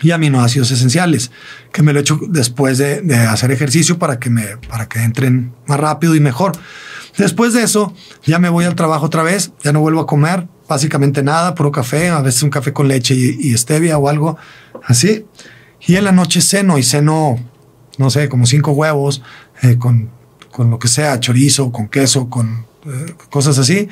y 0.00 0.10
aminoácidos 0.10 0.70
esenciales, 0.70 1.30
que 1.72 1.82
me 1.82 1.92
lo 1.92 1.98
he 1.98 2.02
hecho 2.02 2.18
después 2.28 2.78
de, 2.78 3.14
hacer 3.28 3.50
ejercicio 3.50 3.98
para 3.98 4.18
que, 4.18 4.30
me, 4.30 4.56
para 4.68 4.88
que 4.88 5.02
entren 5.02 5.52
más 5.66 5.78
rápido 5.78 6.14
y 6.14 6.20
mejor. 6.20 6.52
Después 7.16 7.52
de 7.52 7.62
eso, 7.62 7.94
ya 8.24 8.38
me 8.38 8.48
voy 8.48 8.64
al 8.64 8.74
trabajo 8.74 9.06
otra 9.06 9.22
vez, 9.22 9.52
ya 9.62 9.72
no 9.72 9.80
vuelvo 9.80 10.00
a 10.00 10.06
comer, 10.06 10.48
básicamente 10.68 11.22
nada, 11.22 11.54
puro 11.54 11.70
café, 11.70 12.08
a 12.08 12.20
veces 12.22 12.42
un 12.42 12.50
café 12.50 12.72
con 12.72 12.88
leche 12.88 13.14
y, 13.14 13.50
y 13.50 13.56
stevia 13.56 13.98
o 13.98 14.08
algo 14.08 14.36
así. 14.84 15.24
Y 15.86 15.96
en 15.96 16.04
la 16.04 16.12
noche 16.12 16.40
ceno 16.40 16.78
y 16.78 16.82
ceno, 16.82 17.38
no 17.98 18.10
sé, 18.10 18.28
como 18.28 18.46
cinco 18.46 18.72
huevos 18.72 19.22
eh, 19.62 19.76
con, 19.78 20.10
con, 20.50 20.70
lo 20.70 20.78
que 20.78 20.88
sea, 20.88 21.18
chorizo, 21.20 21.72
con 21.72 21.88
queso, 21.88 22.28
con 22.28 22.66
eh, 22.86 23.14
cosas 23.30 23.58
así. 23.58 23.88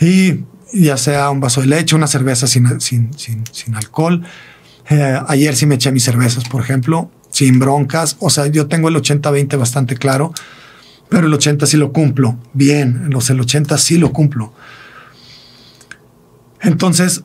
Y 0.00 0.44
ya 0.72 0.96
sea 0.96 1.30
un 1.30 1.40
vaso 1.40 1.60
de 1.60 1.66
leche, 1.66 1.96
una 1.96 2.06
cerveza 2.06 2.46
sin, 2.46 2.80
sin, 2.80 3.10
sin, 3.16 3.74
alcohol. 3.74 4.24
Eh, 4.88 5.20
ayer 5.28 5.54
sí 5.56 5.66
me 5.66 5.74
eché 5.76 5.92
mis 5.92 6.04
cervezas, 6.04 6.48
por 6.48 6.62
ejemplo, 6.62 7.10
sin 7.30 7.58
broncas. 7.58 8.16
O 8.20 8.30
sea, 8.30 8.46
yo 8.46 8.66
tengo 8.68 8.88
el 8.88 8.96
80-20 8.96 9.58
bastante 9.58 9.96
claro, 9.96 10.32
pero 11.08 11.26
el 11.26 11.34
80 11.34 11.66
sí 11.66 11.76
lo 11.76 11.92
cumplo. 11.92 12.38
Bien, 12.52 13.10
los 13.10 13.30
el 13.30 13.40
80 13.40 13.76
sí 13.78 13.98
lo 13.98 14.12
cumplo. 14.12 14.52
Entonces, 16.60 17.22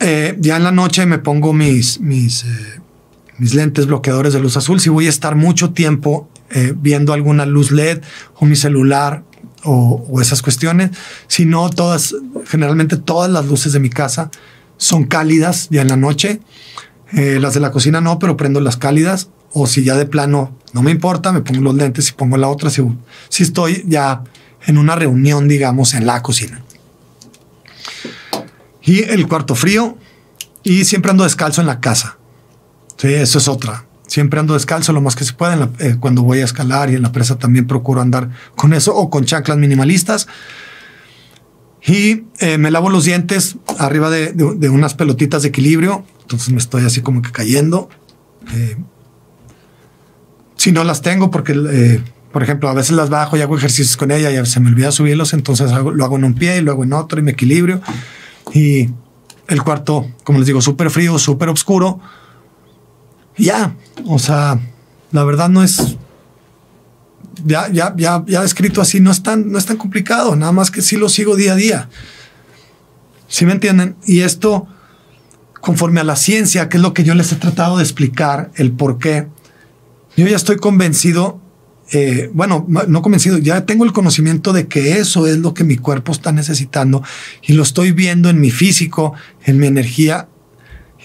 ya 0.00 0.56
en 0.56 0.64
la 0.64 0.72
noche 0.72 1.04
me 1.04 1.18
pongo 1.18 1.52
mis, 1.52 2.00
mis, 2.00 2.46
mis 3.40 3.54
lentes 3.54 3.86
bloqueadores 3.86 4.34
de 4.34 4.38
luz 4.38 4.56
azul. 4.56 4.80
Si 4.80 4.90
voy 4.90 5.06
a 5.06 5.08
estar 5.08 5.34
mucho 5.34 5.70
tiempo 5.70 6.28
eh, 6.50 6.74
viendo 6.76 7.14
alguna 7.14 7.46
luz 7.46 7.72
LED 7.72 8.02
o 8.34 8.44
mi 8.44 8.54
celular 8.54 9.24
o, 9.64 10.20
esas 10.20 10.42
cuestiones, 10.42 10.90
si 11.26 11.46
no, 11.46 11.70
todas, 11.70 12.14
generalmente 12.46 12.98
todas 12.98 13.30
las 13.30 13.46
luces 13.46 13.72
de 13.72 13.80
mi 13.80 13.88
casa 13.88 14.30
son 14.76 15.04
cálidas 15.04 15.68
ya 15.70 15.80
en 15.80 15.88
la 15.88 15.96
noche. 15.96 16.40
Eh, 17.12 17.38
las 17.40 17.54
de 17.54 17.60
la 17.60 17.72
cocina 17.72 18.00
no, 18.00 18.18
pero 18.18 18.36
prendo 18.36 18.60
las 18.60 18.76
cálidas. 18.76 19.30
O 19.52 19.66
si 19.66 19.82
ya 19.82 19.96
de 19.96 20.06
plano 20.06 20.56
no 20.74 20.82
me 20.82 20.90
importa, 20.90 21.32
me 21.32 21.40
pongo 21.40 21.62
los 21.62 21.74
lentes 21.74 22.10
y 22.10 22.12
pongo 22.12 22.36
la 22.36 22.48
otra. 22.48 22.68
Si, 22.68 22.82
si 23.30 23.42
estoy 23.42 23.84
ya 23.86 24.22
en 24.66 24.76
una 24.76 24.96
reunión, 24.96 25.48
digamos, 25.48 25.94
en 25.94 26.06
la 26.06 26.22
cocina. 26.22 26.62
Y 28.82 29.02
el 29.02 29.26
cuarto 29.26 29.54
frío. 29.54 29.96
Y 30.62 30.84
siempre 30.84 31.10
ando 31.10 31.24
descalzo 31.24 31.62
en 31.62 31.66
la 31.66 31.80
casa. 31.80 32.19
Sí, 33.00 33.14
eso 33.14 33.38
es 33.38 33.48
otra. 33.48 33.86
Siempre 34.06 34.40
ando 34.40 34.52
descalzo 34.52 34.92
lo 34.92 35.00
más 35.00 35.16
que 35.16 35.24
se 35.24 35.32
puede. 35.32 35.56
La, 35.56 35.70
eh, 35.78 35.96
cuando 35.98 36.20
voy 36.20 36.40
a 36.40 36.44
escalar 36.44 36.90
y 36.90 36.96
en 36.96 37.02
la 37.02 37.12
presa 37.12 37.38
también 37.38 37.66
procuro 37.66 38.02
andar 38.02 38.28
con 38.56 38.74
eso 38.74 38.94
o 38.94 39.08
con 39.08 39.24
chanclas 39.24 39.56
minimalistas. 39.56 40.28
Y 41.86 42.24
eh, 42.40 42.58
me 42.58 42.70
lavo 42.70 42.90
los 42.90 43.04
dientes 43.04 43.56
arriba 43.78 44.10
de, 44.10 44.34
de, 44.34 44.54
de, 44.54 44.68
unas 44.68 44.92
pelotitas 44.92 45.40
de 45.40 45.48
equilibrio. 45.48 46.04
Entonces 46.20 46.50
me 46.50 46.58
estoy 46.58 46.84
así 46.84 47.00
como 47.00 47.22
que 47.22 47.32
cayendo. 47.32 47.88
Eh, 48.52 48.76
si 50.56 50.72
no 50.72 50.84
las 50.84 51.00
tengo, 51.00 51.30
porque, 51.30 51.54
eh, 51.54 52.02
por 52.32 52.42
ejemplo, 52.42 52.68
a 52.68 52.74
veces 52.74 52.92
las 52.92 53.08
bajo 53.08 53.38
y 53.38 53.40
hago 53.40 53.56
ejercicios 53.56 53.96
con 53.96 54.10
ella 54.10 54.30
y 54.30 54.44
se 54.44 54.60
me 54.60 54.68
olvida 54.68 54.92
subirlos, 54.92 55.32
entonces 55.32 55.72
hago, 55.72 55.90
lo 55.90 56.04
hago 56.04 56.16
en 56.16 56.24
un 56.24 56.34
pie 56.34 56.58
y 56.58 56.60
luego 56.60 56.84
en 56.84 56.92
otro 56.92 57.18
y 57.18 57.22
me 57.22 57.30
equilibrio. 57.30 57.80
Y 58.52 58.90
el 59.48 59.62
cuarto, 59.62 60.06
como 60.22 60.38
les 60.38 60.46
digo, 60.46 60.60
súper 60.60 60.90
frío, 60.90 61.18
súper 61.18 61.48
oscuro. 61.48 61.98
Ya, 63.40 63.74
o 64.04 64.18
sea, 64.18 64.60
la 65.12 65.24
verdad 65.24 65.48
no 65.48 65.62
es 65.62 65.96
ya, 67.44 67.70
ya, 67.72 67.94
ya, 67.96 68.22
ya 68.26 68.44
escrito 68.44 68.82
así, 68.82 69.00
no 69.00 69.10
es, 69.10 69.22
tan, 69.22 69.50
no 69.50 69.56
es 69.56 69.64
tan 69.64 69.78
complicado, 69.78 70.36
nada 70.36 70.52
más 70.52 70.70
que 70.70 70.82
sí 70.82 70.96
lo 70.96 71.08
sigo 71.08 71.36
día 71.36 71.54
a 71.54 71.56
día. 71.56 71.88
¿Sí 73.28 73.46
me 73.46 73.52
entienden? 73.52 73.96
Y 74.04 74.20
esto, 74.20 74.66
conforme 75.62 76.00
a 76.00 76.04
la 76.04 76.16
ciencia, 76.16 76.68
que 76.68 76.76
es 76.76 76.82
lo 76.82 76.92
que 76.92 77.02
yo 77.02 77.14
les 77.14 77.32
he 77.32 77.36
tratado 77.36 77.78
de 77.78 77.82
explicar, 77.82 78.50
el 78.56 78.72
por 78.72 78.98
qué, 78.98 79.26
yo 80.18 80.26
ya 80.26 80.36
estoy 80.36 80.56
convencido, 80.56 81.40
eh, 81.92 82.30
bueno, 82.34 82.66
no 82.68 83.00
convencido, 83.00 83.38
ya 83.38 83.64
tengo 83.64 83.84
el 83.84 83.92
conocimiento 83.92 84.52
de 84.52 84.68
que 84.68 84.98
eso 84.98 85.26
es 85.26 85.38
lo 85.38 85.54
que 85.54 85.64
mi 85.64 85.76
cuerpo 85.76 86.12
está 86.12 86.30
necesitando 86.30 87.02
y 87.42 87.54
lo 87.54 87.62
estoy 87.62 87.92
viendo 87.92 88.28
en 88.28 88.38
mi 88.38 88.50
físico, 88.50 89.14
en 89.44 89.58
mi 89.58 89.66
energía 89.66 90.28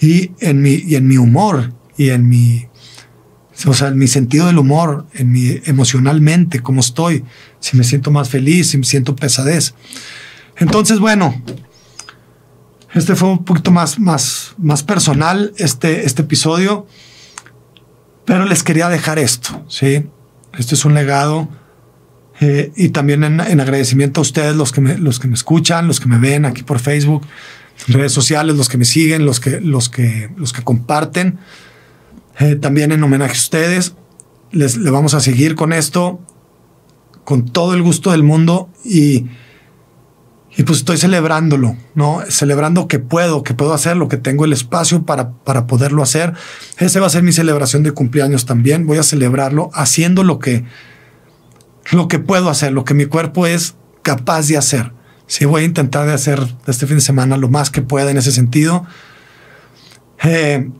y 0.00 0.32
en 0.40 0.60
mi, 0.60 0.74
y 0.74 0.96
en 0.96 1.08
mi 1.08 1.16
humor 1.16 1.72
y 1.96 2.10
en 2.10 2.28
mi, 2.28 2.66
o 3.66 3.74
sea, 3.74 3.88
en 3.88 3.98
mi 3.98 4.06
sentido 4.06 4.46
del 4.46 4.58
humor, 4.58 5.06
en 5.14 5.32
mi 5.32 5.60
emocionalmente, 5.64 6.60
cómo 6.60 6.80
estoy, 6.80 7.24
si 7.60 7.76
me 7.76 7.84
siento 7.84 8.10
más 8.10 8.28
feliz, 8.28 8.68
si 8.68 8.78
me 8.78 8.84
siento 8.84 9.16
pesadez. 9.16 9.74
Entonces, 10.58 10.98
bueno, 10.98 11.42
este 12.94 13.14
fue 13.14 13.28
un 13.28 13.44
poquito 13.44 13.70
más, 13.70 13.98
más, 13.98 14.54
más 14.58 14.82
personal, 14.82 15.52
este, 15.58 16.06
este 16.06 16.22
episodio, 16.22 16.86
pero 18.24 18.44
les 18.44 18.62
quería 18.62 18.88
dejar 18.88 19.18
esto, 19.18 19.64
¿sí? 19.68 20.06
Este 20.58 20.74
es 20.74 20.84
un 20.84 20.94
legado 20.94 21.48
eh, 22.40 22.72
y 22.76 22.90
también 22.90 23.24
en, 23.24 23.40
en, 23.40 23.60
agradecimiento 23.60 24.20
a 24.20 24.22
ustedes, 24.22 24.56
los 24.56 24.72
que, 24.72 24.80
me, 24.80 24.98
los 24.98 25.18
que 25.18 25.28
me 25.28 25.34
escuchan, 25.34 25.86
los 25.86 26.00
que 26.00 26.06
me 26.06 26.18
ven 26.18 26.44
aquí 26.44 26.62
por 26.62 26.78
Facebook, 26.78 27.26
redes 27.88 28.12
sociales, 28.12 28.56
los 28.56 28.68
que 28.68 28.78
me 28.78 28.84
siguen, 28.84 29.24
los 29.24 29.40
que, 29.40 29.60
los 29.60 29.88
que, 29.88 30.30
los 30.36 30.52
que 30.52 30.62
comparten. 30.62 31.38
Eh, 32.38 32.56
también 32.56 32.92
en 32.92 33.02
homenaje 33.02 33.32
a 33.32 33.34
ustedes, 33.34 33.94
les, 34.52 34.76
le 34.76 34.90
vamos 34.90 35.14
a 35.14 35.20
seguir 35.20 35.54
con 35.54 35.72
esto, 35.72 36.20
con 37.24 37.46
todo 37.46 37.74
el 37.74 37.82
gusto 37.82 38.10
del 38.12 38.22
mundo 38.22 38.68
y, 38.84 39.26
y 40.56 40.62
pues 40.62 40.78
estoy 40.78 40.96
celebrándolo, 40.96 41.76
¿no? 41.94 42.20
Celebrando 42.28 42.88
que 42.88 42.98
puedo, 42.98 43.42
que 43.42 43.54
puedo 43.54 43.74
hacerlo, 43.74 44.08
que 44.08 44.16
tengo 44.16 44.44
el 44.44 44.52
espacio 44.52 45.04
para, 45.04 45.32
para 45.32 45.66
poderlo 45.66 46.02
hacer. 46.02 46.34
Ese 46.78 47.00
va 47.00 47.06
a 47.06 47.10
ser 47.10 47.22
mi 47.22 47.32
celebración 47.32 47.82
de 47.82 47.92
cumpleaños 47.92 48.46
también. 48.46 48.86
Voy 48.86 48.98
a 48.98 49.02
celebrarlo 49.02 49.70
haciendo 49.74 50.22
lo 50.22 50.38
que, 50.38 50.64
lo 51.90 52.08
que 52.08 52.18
puedo 52.18 52.48
hacer, 52.48 52.72
lo 52.72 52.84
que 52.84 52.94
mi 52.94 53.06
cuerpo 53.06 53.46
es 53.46 53.74
capaz 54.02 54.48
de 54.48 54.56
hacer. 54.56 54.92
Sí, 55.26 55.44
voy 55.44 55.62
a 55.62 55.64
intentar 55.64 56.06
de 56.06 56.12
hacer 56.12 56.40
este 56.66 56.86
fin 56.86 56.98
de 56.98 57.02
semana 57.02 57.36
lo 57.36 57.48
más 57.48 57.70
que 57.70 57.82
pueda 57.82 58.10
en 58.10 58.16
ese 58.16 58.30
sentido. 58.30 58.86
Eh, 60.22 60.70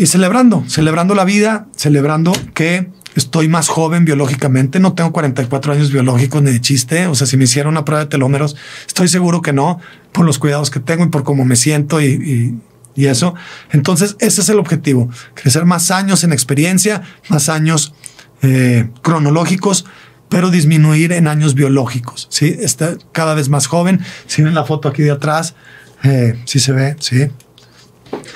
y 0.00 0.06
celebrando, 0.06 0.64
celebrando 0.66 1.14
la 1.14 1.26
vida, 1.26 1.66
celebrando 1.76 2.32
que 2.54 2.88
estoy 3.16 3.48
más 3.48 3.68
joven 3.68 4.06
biológicamente, 4.06 4.80
no 4.80 4.94
tengo 4.94 5.12
44 5.12 5.74
años 5.74 5.92
biológicos 5.92 6.40
ni 6.40 6.52
de 6.52 6.60
chiste, 6.62 7.06
o 7.06 7.14
sea, 7.14 7.26
si 7.26 7.36
me 7.36 7.44
hiciera 7.44 7.68
una 7.68 7.84
prueba 7.84 8.04
de 8.04 8.08
telómeros, 8.08 8.56
estoy 8.86 9.08
seguro 9.08 9.42
que 9.42 9.52
no, 9.52 9.78
por 10.12 10.24
los 10.24 10.38
cuidados 10.38 10.70
que 10.70 10.80
tengo 10.80 11.04
y 11.04 11.08
por 11.08 11.22
cómo 11.22 11.44
me 11.44 11.54
siento 11.54 12.00
y, 12.00 12.06
y, 12.06 12.58
y 12.94 13.08
eso. 13.08 13.34
Entonces, 13.72 14.16
ese 14.20 14.40
es 14.40 14.48
el 14.48 14.58
objetivo, 14.58 15.10
crecer 15.34 15.66
más 15.66 15.90
años 15.90 16.24
en 16.24 16.32
experiencia, 16.32 17.02
más 17.28 17.50
años 17.50 17.92
eh, 18.40 18.88
cronológicos, 19.02 19.84
pero 20.30 20.50
disminuir 20.50 21.12
en 21.12 21.28
años 21.28 21.52
biológicos, 21.52 22.26
¿sí? 22.30 22.56
Está 22.58 22.96
cada 23.12 23.34
vez 23.34 23.50
más 23.50 23.66
joven, 23.66 24.00
si 24.26 24.40
ven 24.40 24.54
la 24.54 24.64
foto 24.64 24.88
aquí 24.88 25.02
de 25.02 25.10
atrás, 25.10 25.56
eh, 26.04 26.40
sí 26.46 26.58
se 26.58 26.72
ve, 26.72 26.96
sí. 27.00 27.28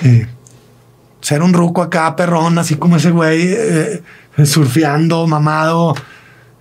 Eh, 0.02 0.26
ser 1.25 1.43
un 1.43 1.55
ruco 1.55 1.81
acá, 1.81 2.14
perrón, 2.16 2.59
así 2.59 2.75
como 2.75 2.97
ese 2.97 3.11
güey, 3.11 3.45
eh, 3.45 4.03
surfeando, 4.45 5.27
mamado, 5.27 5.95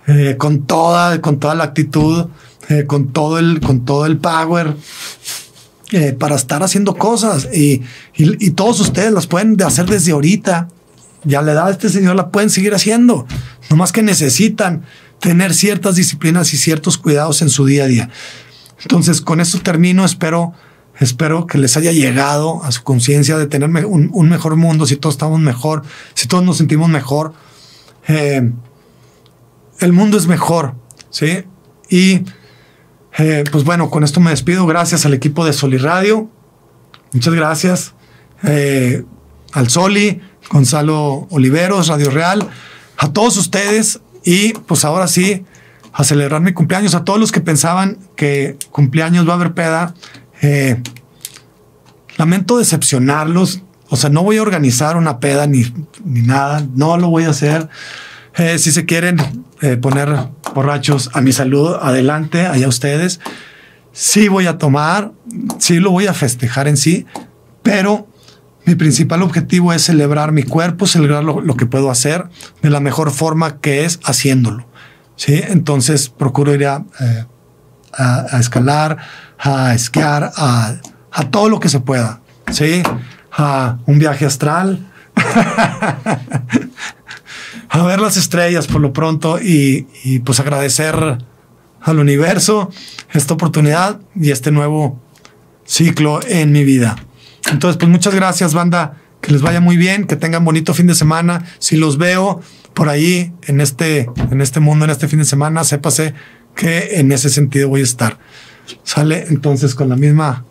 eh, 0.06 0.36
con 0.38 0.62
toda, 0.62 1.20
con 1.20 1.38
toda 1.38 1.54
la 1.54 1.64
actitud, 1.64 2.28
eh, 2.70 2.84
con 2.86 3.12
todo 3.12 3.38
el, 3.38 3.60
con 3.60 3.84
todo 3.84 4.06
el 4.06 4.16
power. 4.16 4.74
para 6.18 6.34
estar 6.34 6.62
haciendo 6.62 6.96
cosas 6.96 7.46
y, 7.52 7.82
y, 8.16 8.46
y, 8.46 8.50
todos 8.50 8.80
ustedes 8.80 9.12
las 9.12 9.28
pueden 9.28 9.62
hacer 9.62 9.84
desde 9.86 10.12
ahorita. 10.12 10.68
Ya 11.24 11.40
la 11.40 11.52
edad 11.52 11.66
de 11.66 11.72
este 11.72 11.88
señor 11.90 12.16
la 12.16 12.30
pueden 12.30 12.50
seguir 12.50 12.74
haciendo. 12.74 13.26
No 13.70 13.76
más 13.76 13.92
que 13.92 14.02
necesitan 14.02 14.82
tener 15.20 15.54
ciertas 15.54 15.94
disciplinas 15.94 16.52
y 16.52 16.56
ciertos 16.56 16.98
cuidados 16.98 17.42
en 17.42 17.50
su 17.50 17.66
día 17.66 17.84
a 17.84 17.86
día. 17.86 18.10
Entonces, 18.82 19.20
con 19.20 19.40
esto 19.40 19.60
termino. 19.60 20.04
Espero 20.04 20.52
Espero 21.00 21.46
que 21.46 21.58
les 21.58 21.76
haya 21.76 21.92
llegado 21.92 22.62
a 22.62 22.70
su 22.70 22.82
conciencia 22.84 23.36
de 23.36 23.46
tener 23.46 23.68
un, 23.86 24.28
mejor 24.28 24.56
mundo, 24.56 24.86
si 24.86 24.96
todos 24.96 25.14
estamos 25.14 25.40
mejor, 25.40 25.82
si 26.14 26.28
todos 26.28 26.44
nos 26.44 26.56
sentimos 26.56 26.88
mejor. 26.88 27.32
Eh, 28.06 28.50
el 29.80 29.92
mundo 29.92 30.16
es 30.16 30.26
mejor, 30.26 30.74
¿sí? 31.10 31.44
Y 31.88 32.22
eh, 33.18 33.44
pues 33.50 33.64
bueno, 33.64 33.90
con 33.90 34.04
esto 34.04 34.20
me 34.20 34.30
despido. 34.30 34.66
Gracias 34.66 35.06
al 35.06 35.14
equipo 35.14 35.44
de 35.44 35.52
Soli 35.52 35.78
Radio. 35.78 36.28
Muchas 37.12 37.34
gracias. 37.34 37.94
Eh, 38.42 39.04
al 39.52 39.68
Soli, 39.68 40.20
Gonzalo 40.50 41.26
Oliveros, 41.30 41.88
Radio 41.88 42.10
Real, 42.10 42.48
a 42.98 43.12
todos 43.12 43.36
ustedes. 43.36 44.00
Y 44.24 44.54
pues 44.54 44.84
ahora 44.84 45.06
sí, 45.06 45.44
a 45.92 46.02
celebrar 46.02 46.40
mi 46.40 46.52
cumpleaños. 46.52 46.94
A 46.94 47.04
todos 47.04 47.20
los 47.20 47.30
que 47.30 47.40
pensaban 47.40 47.98
que 48.16 48.56
cumpleaños 48.70 49.28
va 49.28 49.32
a 49.32 49.36
haber 49.36 49.54
peda. 49.54 49.94
Eh, 50.42 50.80
lamento 52.16 52.58
decepcionarlos. 52.58 53.62
O 53.88 53.96
sea, 53.96 54.10
no 54.10 54.22
voy 54.22 54.38
a 54.38 54.42
organizar 54.42 54.96
una 54.96 55.20
peda 55.20 55.46
ni, 55.46 55.64
ni 56.04 56.22
nada. 56.22 56.66
No 56.74 56.96
lo 56.96 57.08
voy 57.08 57.24
a 57.24 57.30
hacer. 57.30 57.68
Eh, 58.36 58.58
si 58.58 58.72
se 58.72 58.84
quieren 58.84 59.18
eh, 59.60 59.76
poner 59.76 60.28
borrachos 60.54 61.10
a 61.12 61.20
mi 61.20 61.32
salud, 61.32 61.76
adelante, 61.80 62.46
allá 62.46 62.68
ustedes. 62.68 63.20
Sí 63.92 64.28
voy 64.28 64.46
a 64.46 64.58
tomar, 64.58 65.12
sí 65.58 65.78
lo 65.78 65.92
voy 65.92 66.08
a 66.08 66.14
festejar 66.14 66.66
en 66.66 66.76
sí, 66.76 67.06
pero 67.62 68.08
mi 68.66 68.74
principal 68.74 69.22
objetivo 69.22 69.72
es 69.72 69.82
celebrar 69.82 70.32
mi 70.32 70.42
cuerpo, 70.42 70.86
celebrar 70.86 71.22
lo, 71.22 71.40
lo 71.40 71.54
que 71.54 71.66
puedo 71.66 71.90
hacer 71.90 72.28
de 72.60 72.70
la 72.70 72.80
mejor 72.80 73.12
forma 73.12 73.60
que 73.60 73.84
es 73.84 74.00
haciéndolo. 74.02 74.66
Sí, 75.16 75.40
entonces 75.46 76.08
procuro 76.08 76.54
ir 76.54 76.66
a, 76.66 76.84
eh, 77.00 77.24
a, 77.96 78.38
escalar, 78.38 78.98
a 79.38 79.74
esquiar, 79.74 80.32
a, 80.36 80.74
a, 81.12 81.30
todo 81.30 81.48
lo 81.48 81.60
que 81.60 81.68
se 81.68 81.80
pueda. 81.80 82.20
Sí, 82.50 82.82
a 83.32 83.78
un 83.86 83.98
viaje 83.98 84.26
astral, 84.26 84.86
a 87.68 87.82
ver 87.82 88.00
las 88.00 88.16
estrellas 88.16 88.66
por 88.66 88.80
lo 88.80 88.92
pronto 88.92 89.38
y, 89.40 89.86
pues 90.24 90.40
agradecer 90.40 91.18
al 91.80 91.98
universo 91.98 92.70
esta 93.12 93.34
oportunidad 93.34 94.00
y 94.14 94.30
este 94.30 94.50
nuevo 94.50 95.00
ciclo 95.64 96.20
en 96.26 96.52
mi 96.52 96.64
vida. 96.64 96.96
Entonces, 97.50 97.76
pues 97.76 97.90
muchas 97.90 98.14
gracias, 98.14 98.54
banda. 98.54 98.98
Que 99.20 99.32
les 99.32 99.42
vaya 99.42 99.60
muy 99.60 99.76
bien, 99.76 100.06
que 100.06 100.16
tengan 100.16 100.44
bonito 100.44 100.74
fin 100.74 100.86
de 100.86 100.94
semana. 100.94 101.44
Si 101.58 101.76
los 101.76 101.98
veo 101.98 102.40
por 102.74 102.88
ahí 102.88 103.32
en 103.42 103.60
este, 103.60 104.10
en 104.30 104.40
este 104.40 104.60
mundo, 104.60 104.84
en 104.84 104.90
este 104.90 105.08
fin 105.08 105.18
de 105.18 105.24
semana, 105.24 105.64
sépase 105.64 106.14
que 106.54 107.00
en 107.00 107.12
ese 107.12 107.30
sentido 107.30 107.68
voy 107.68 107.80
a 107.80 107.84
estar. 107.84 108.18
Sale 108.82 109.26
entonces 109.28 109.74
con 109.74 109.88
la 109.88 109.96
misma 109.96 110.44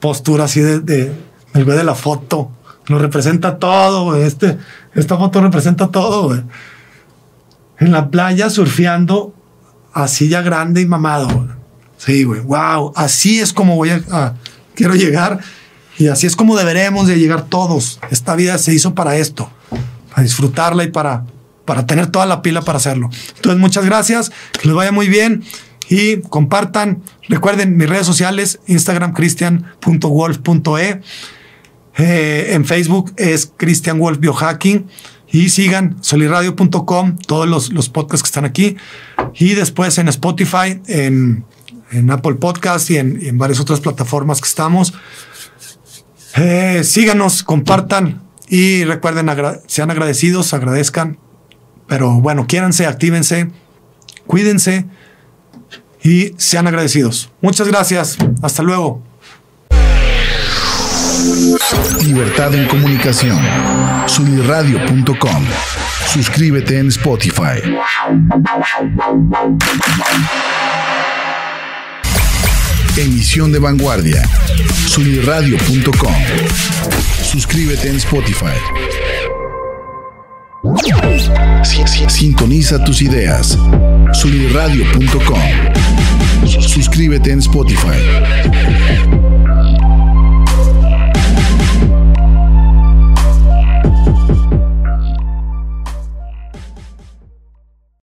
postura 0.00 0.44
así 0.44 0.60
de, 0.60 1.12
el 1.54 1.64
güey 1.64 1.76
de 1.76 1.84
la 1.84 1.94
foto. 1.94 2.50
Lo 2.86 2.98
representa 2.98 3.58
todo, 3.58 4.14
Este, 4.16 4.58
esta 4.94 5.16
foto 5.16 5.40
representa 5.40 5.88
todo, 5.88 6.34
En 7.78 7.92
la 7.92 8.10
playa 8.10 8.50
surfeando 8.50 9.34
así 9.92 10.28
ya 10.28 10.42
grande 10.42 10.80
y 10.80 10.86
mamado. 10.86 11.48
Sí, 11.96 12.24
güey. 12.24 12.40
Wow. 12.40 12.92
Así 12.96 13.40
es 13.40 13.52
como 13.52 13.76
voy 13.76 13.90
a, 13.90 14.34
quiero 14.74 14.94
llegar 14.94 15.40
y 15.96 16.08
así 16.08 16.26
es 16.26 16.36
como 16.36 16.56
deberemos 16.56 17.06
de 17.06 17.18
llegar 17.18 17.46
todos. 17.46 18.00
Esta 18.10 18.34
vida 18.34 18.58
se 18.58 18.74
hizo 18.74 18.94
para 18.94 19.16
esto, 19.16 19.48
para 20.10 20.22
disfrutarla 20.22 20.84
y 20.84 20.90
para, 20.90 21.24
para 21.64 21.86
tener 21.86 22.08
toda 22.08 22.26
la 22.26 22.42
pila 22.42 22.62
para 22.62 22.78
hacerlo. 22.78 23.10
Entonces, 23.36 23.60
muchas 23.60 23.84
gracias. 23.84 24.32
Les 24.62 24.74
vaya 24.74 24.92
muy 24.92 25.08
bien 25.08 25.44
y 25.88 26.18
compartan. 26.22 27.02
Recuerden 27.28 27.76
mis 27.76 27.88
redes 27.88 28.06
sociales, 28.06 28.60
Instagram 28.66 29.12
cristian.wolf.e. 29.12 31.00
Eh, 31.96 32.46
en 32.50 32.64
Facebook 32.64 33.12
es 33.16 33.52
Christian 33.56 33.98
Wolf 33.98 34.18
Biohacking. 34.18 34.86
Y 35.30 35.48
sigan 35.48 35.96
soliradio.com, 36.00 37.18
todos 37.18 37.48
los, 37.48 37.72
los 37.72 37.88
podcasts 37.88 38.22
que 38.22 38.28
están 38.28 38.44
aquí. 38.44 38.76
Y 39.34 39.54
después 39.54 39.98
en 39.98 40.06
Spotify, 40.06 40.80
en, 40.86 41.44
en 41.90 42.10
Apple 42.10 42.34
Podcast 42.34 42.88
y 42.90 42.98
en, 42.98 43.24
en, 43.24 43.36
varias 43.36 43.58
otras 43.58 43.80
plataformas 43.80 44.40
que 44.40 44.46
estamos. 44.46 44.94
Eh, 46.36 46.82
síganos, 46.84 47.42
compartan 47.42 48.22
y 48.48 48.84
recuerden, 48.84 49.28
sean 49.66 49.90
agradecidos, 49.90 50.54
agradezcan. 50.54 51.18
Pero 51.86 52.20
bueno, 52.20 52.46
quiéranse, 52.46 52.86
actívense, 52.86 53.50
cuídense 54.26 54.86
y 56.02 56.34
sean 56.36 56.66
agradecidos. 56.66 57.30
Muchas 57.40 57.68
gracias. 57.68 58.18
Hasta 58.42 58.62
luego. 58.62 59.02
Libertad 62.02 62.54
en 62.54 62.68
comunicación. 62.68 63.38
Sunirradio.com. 64.06 65.44
Suscríbete 66.12 66.78
en 66.78 66.88
Spotify. 66.88 67.60
Emisión 72.96 73.52
de 73.52 73.58
vanguardia. 73.58 74.22
Sunirradio.com. 74.86 76.14
Suscríbete 77.22 77.88
en 77.88 77.96
Spotify. 77.96 78.54
Sintoniza 82.08 82.82
tus 82.84 83.02
ideas. 83.02 83.58
Sunirradio.com. 84.12 85.40
Suscríbete 86.46 87.32
en 87.32 87.40
Spotify. 87.40 89.23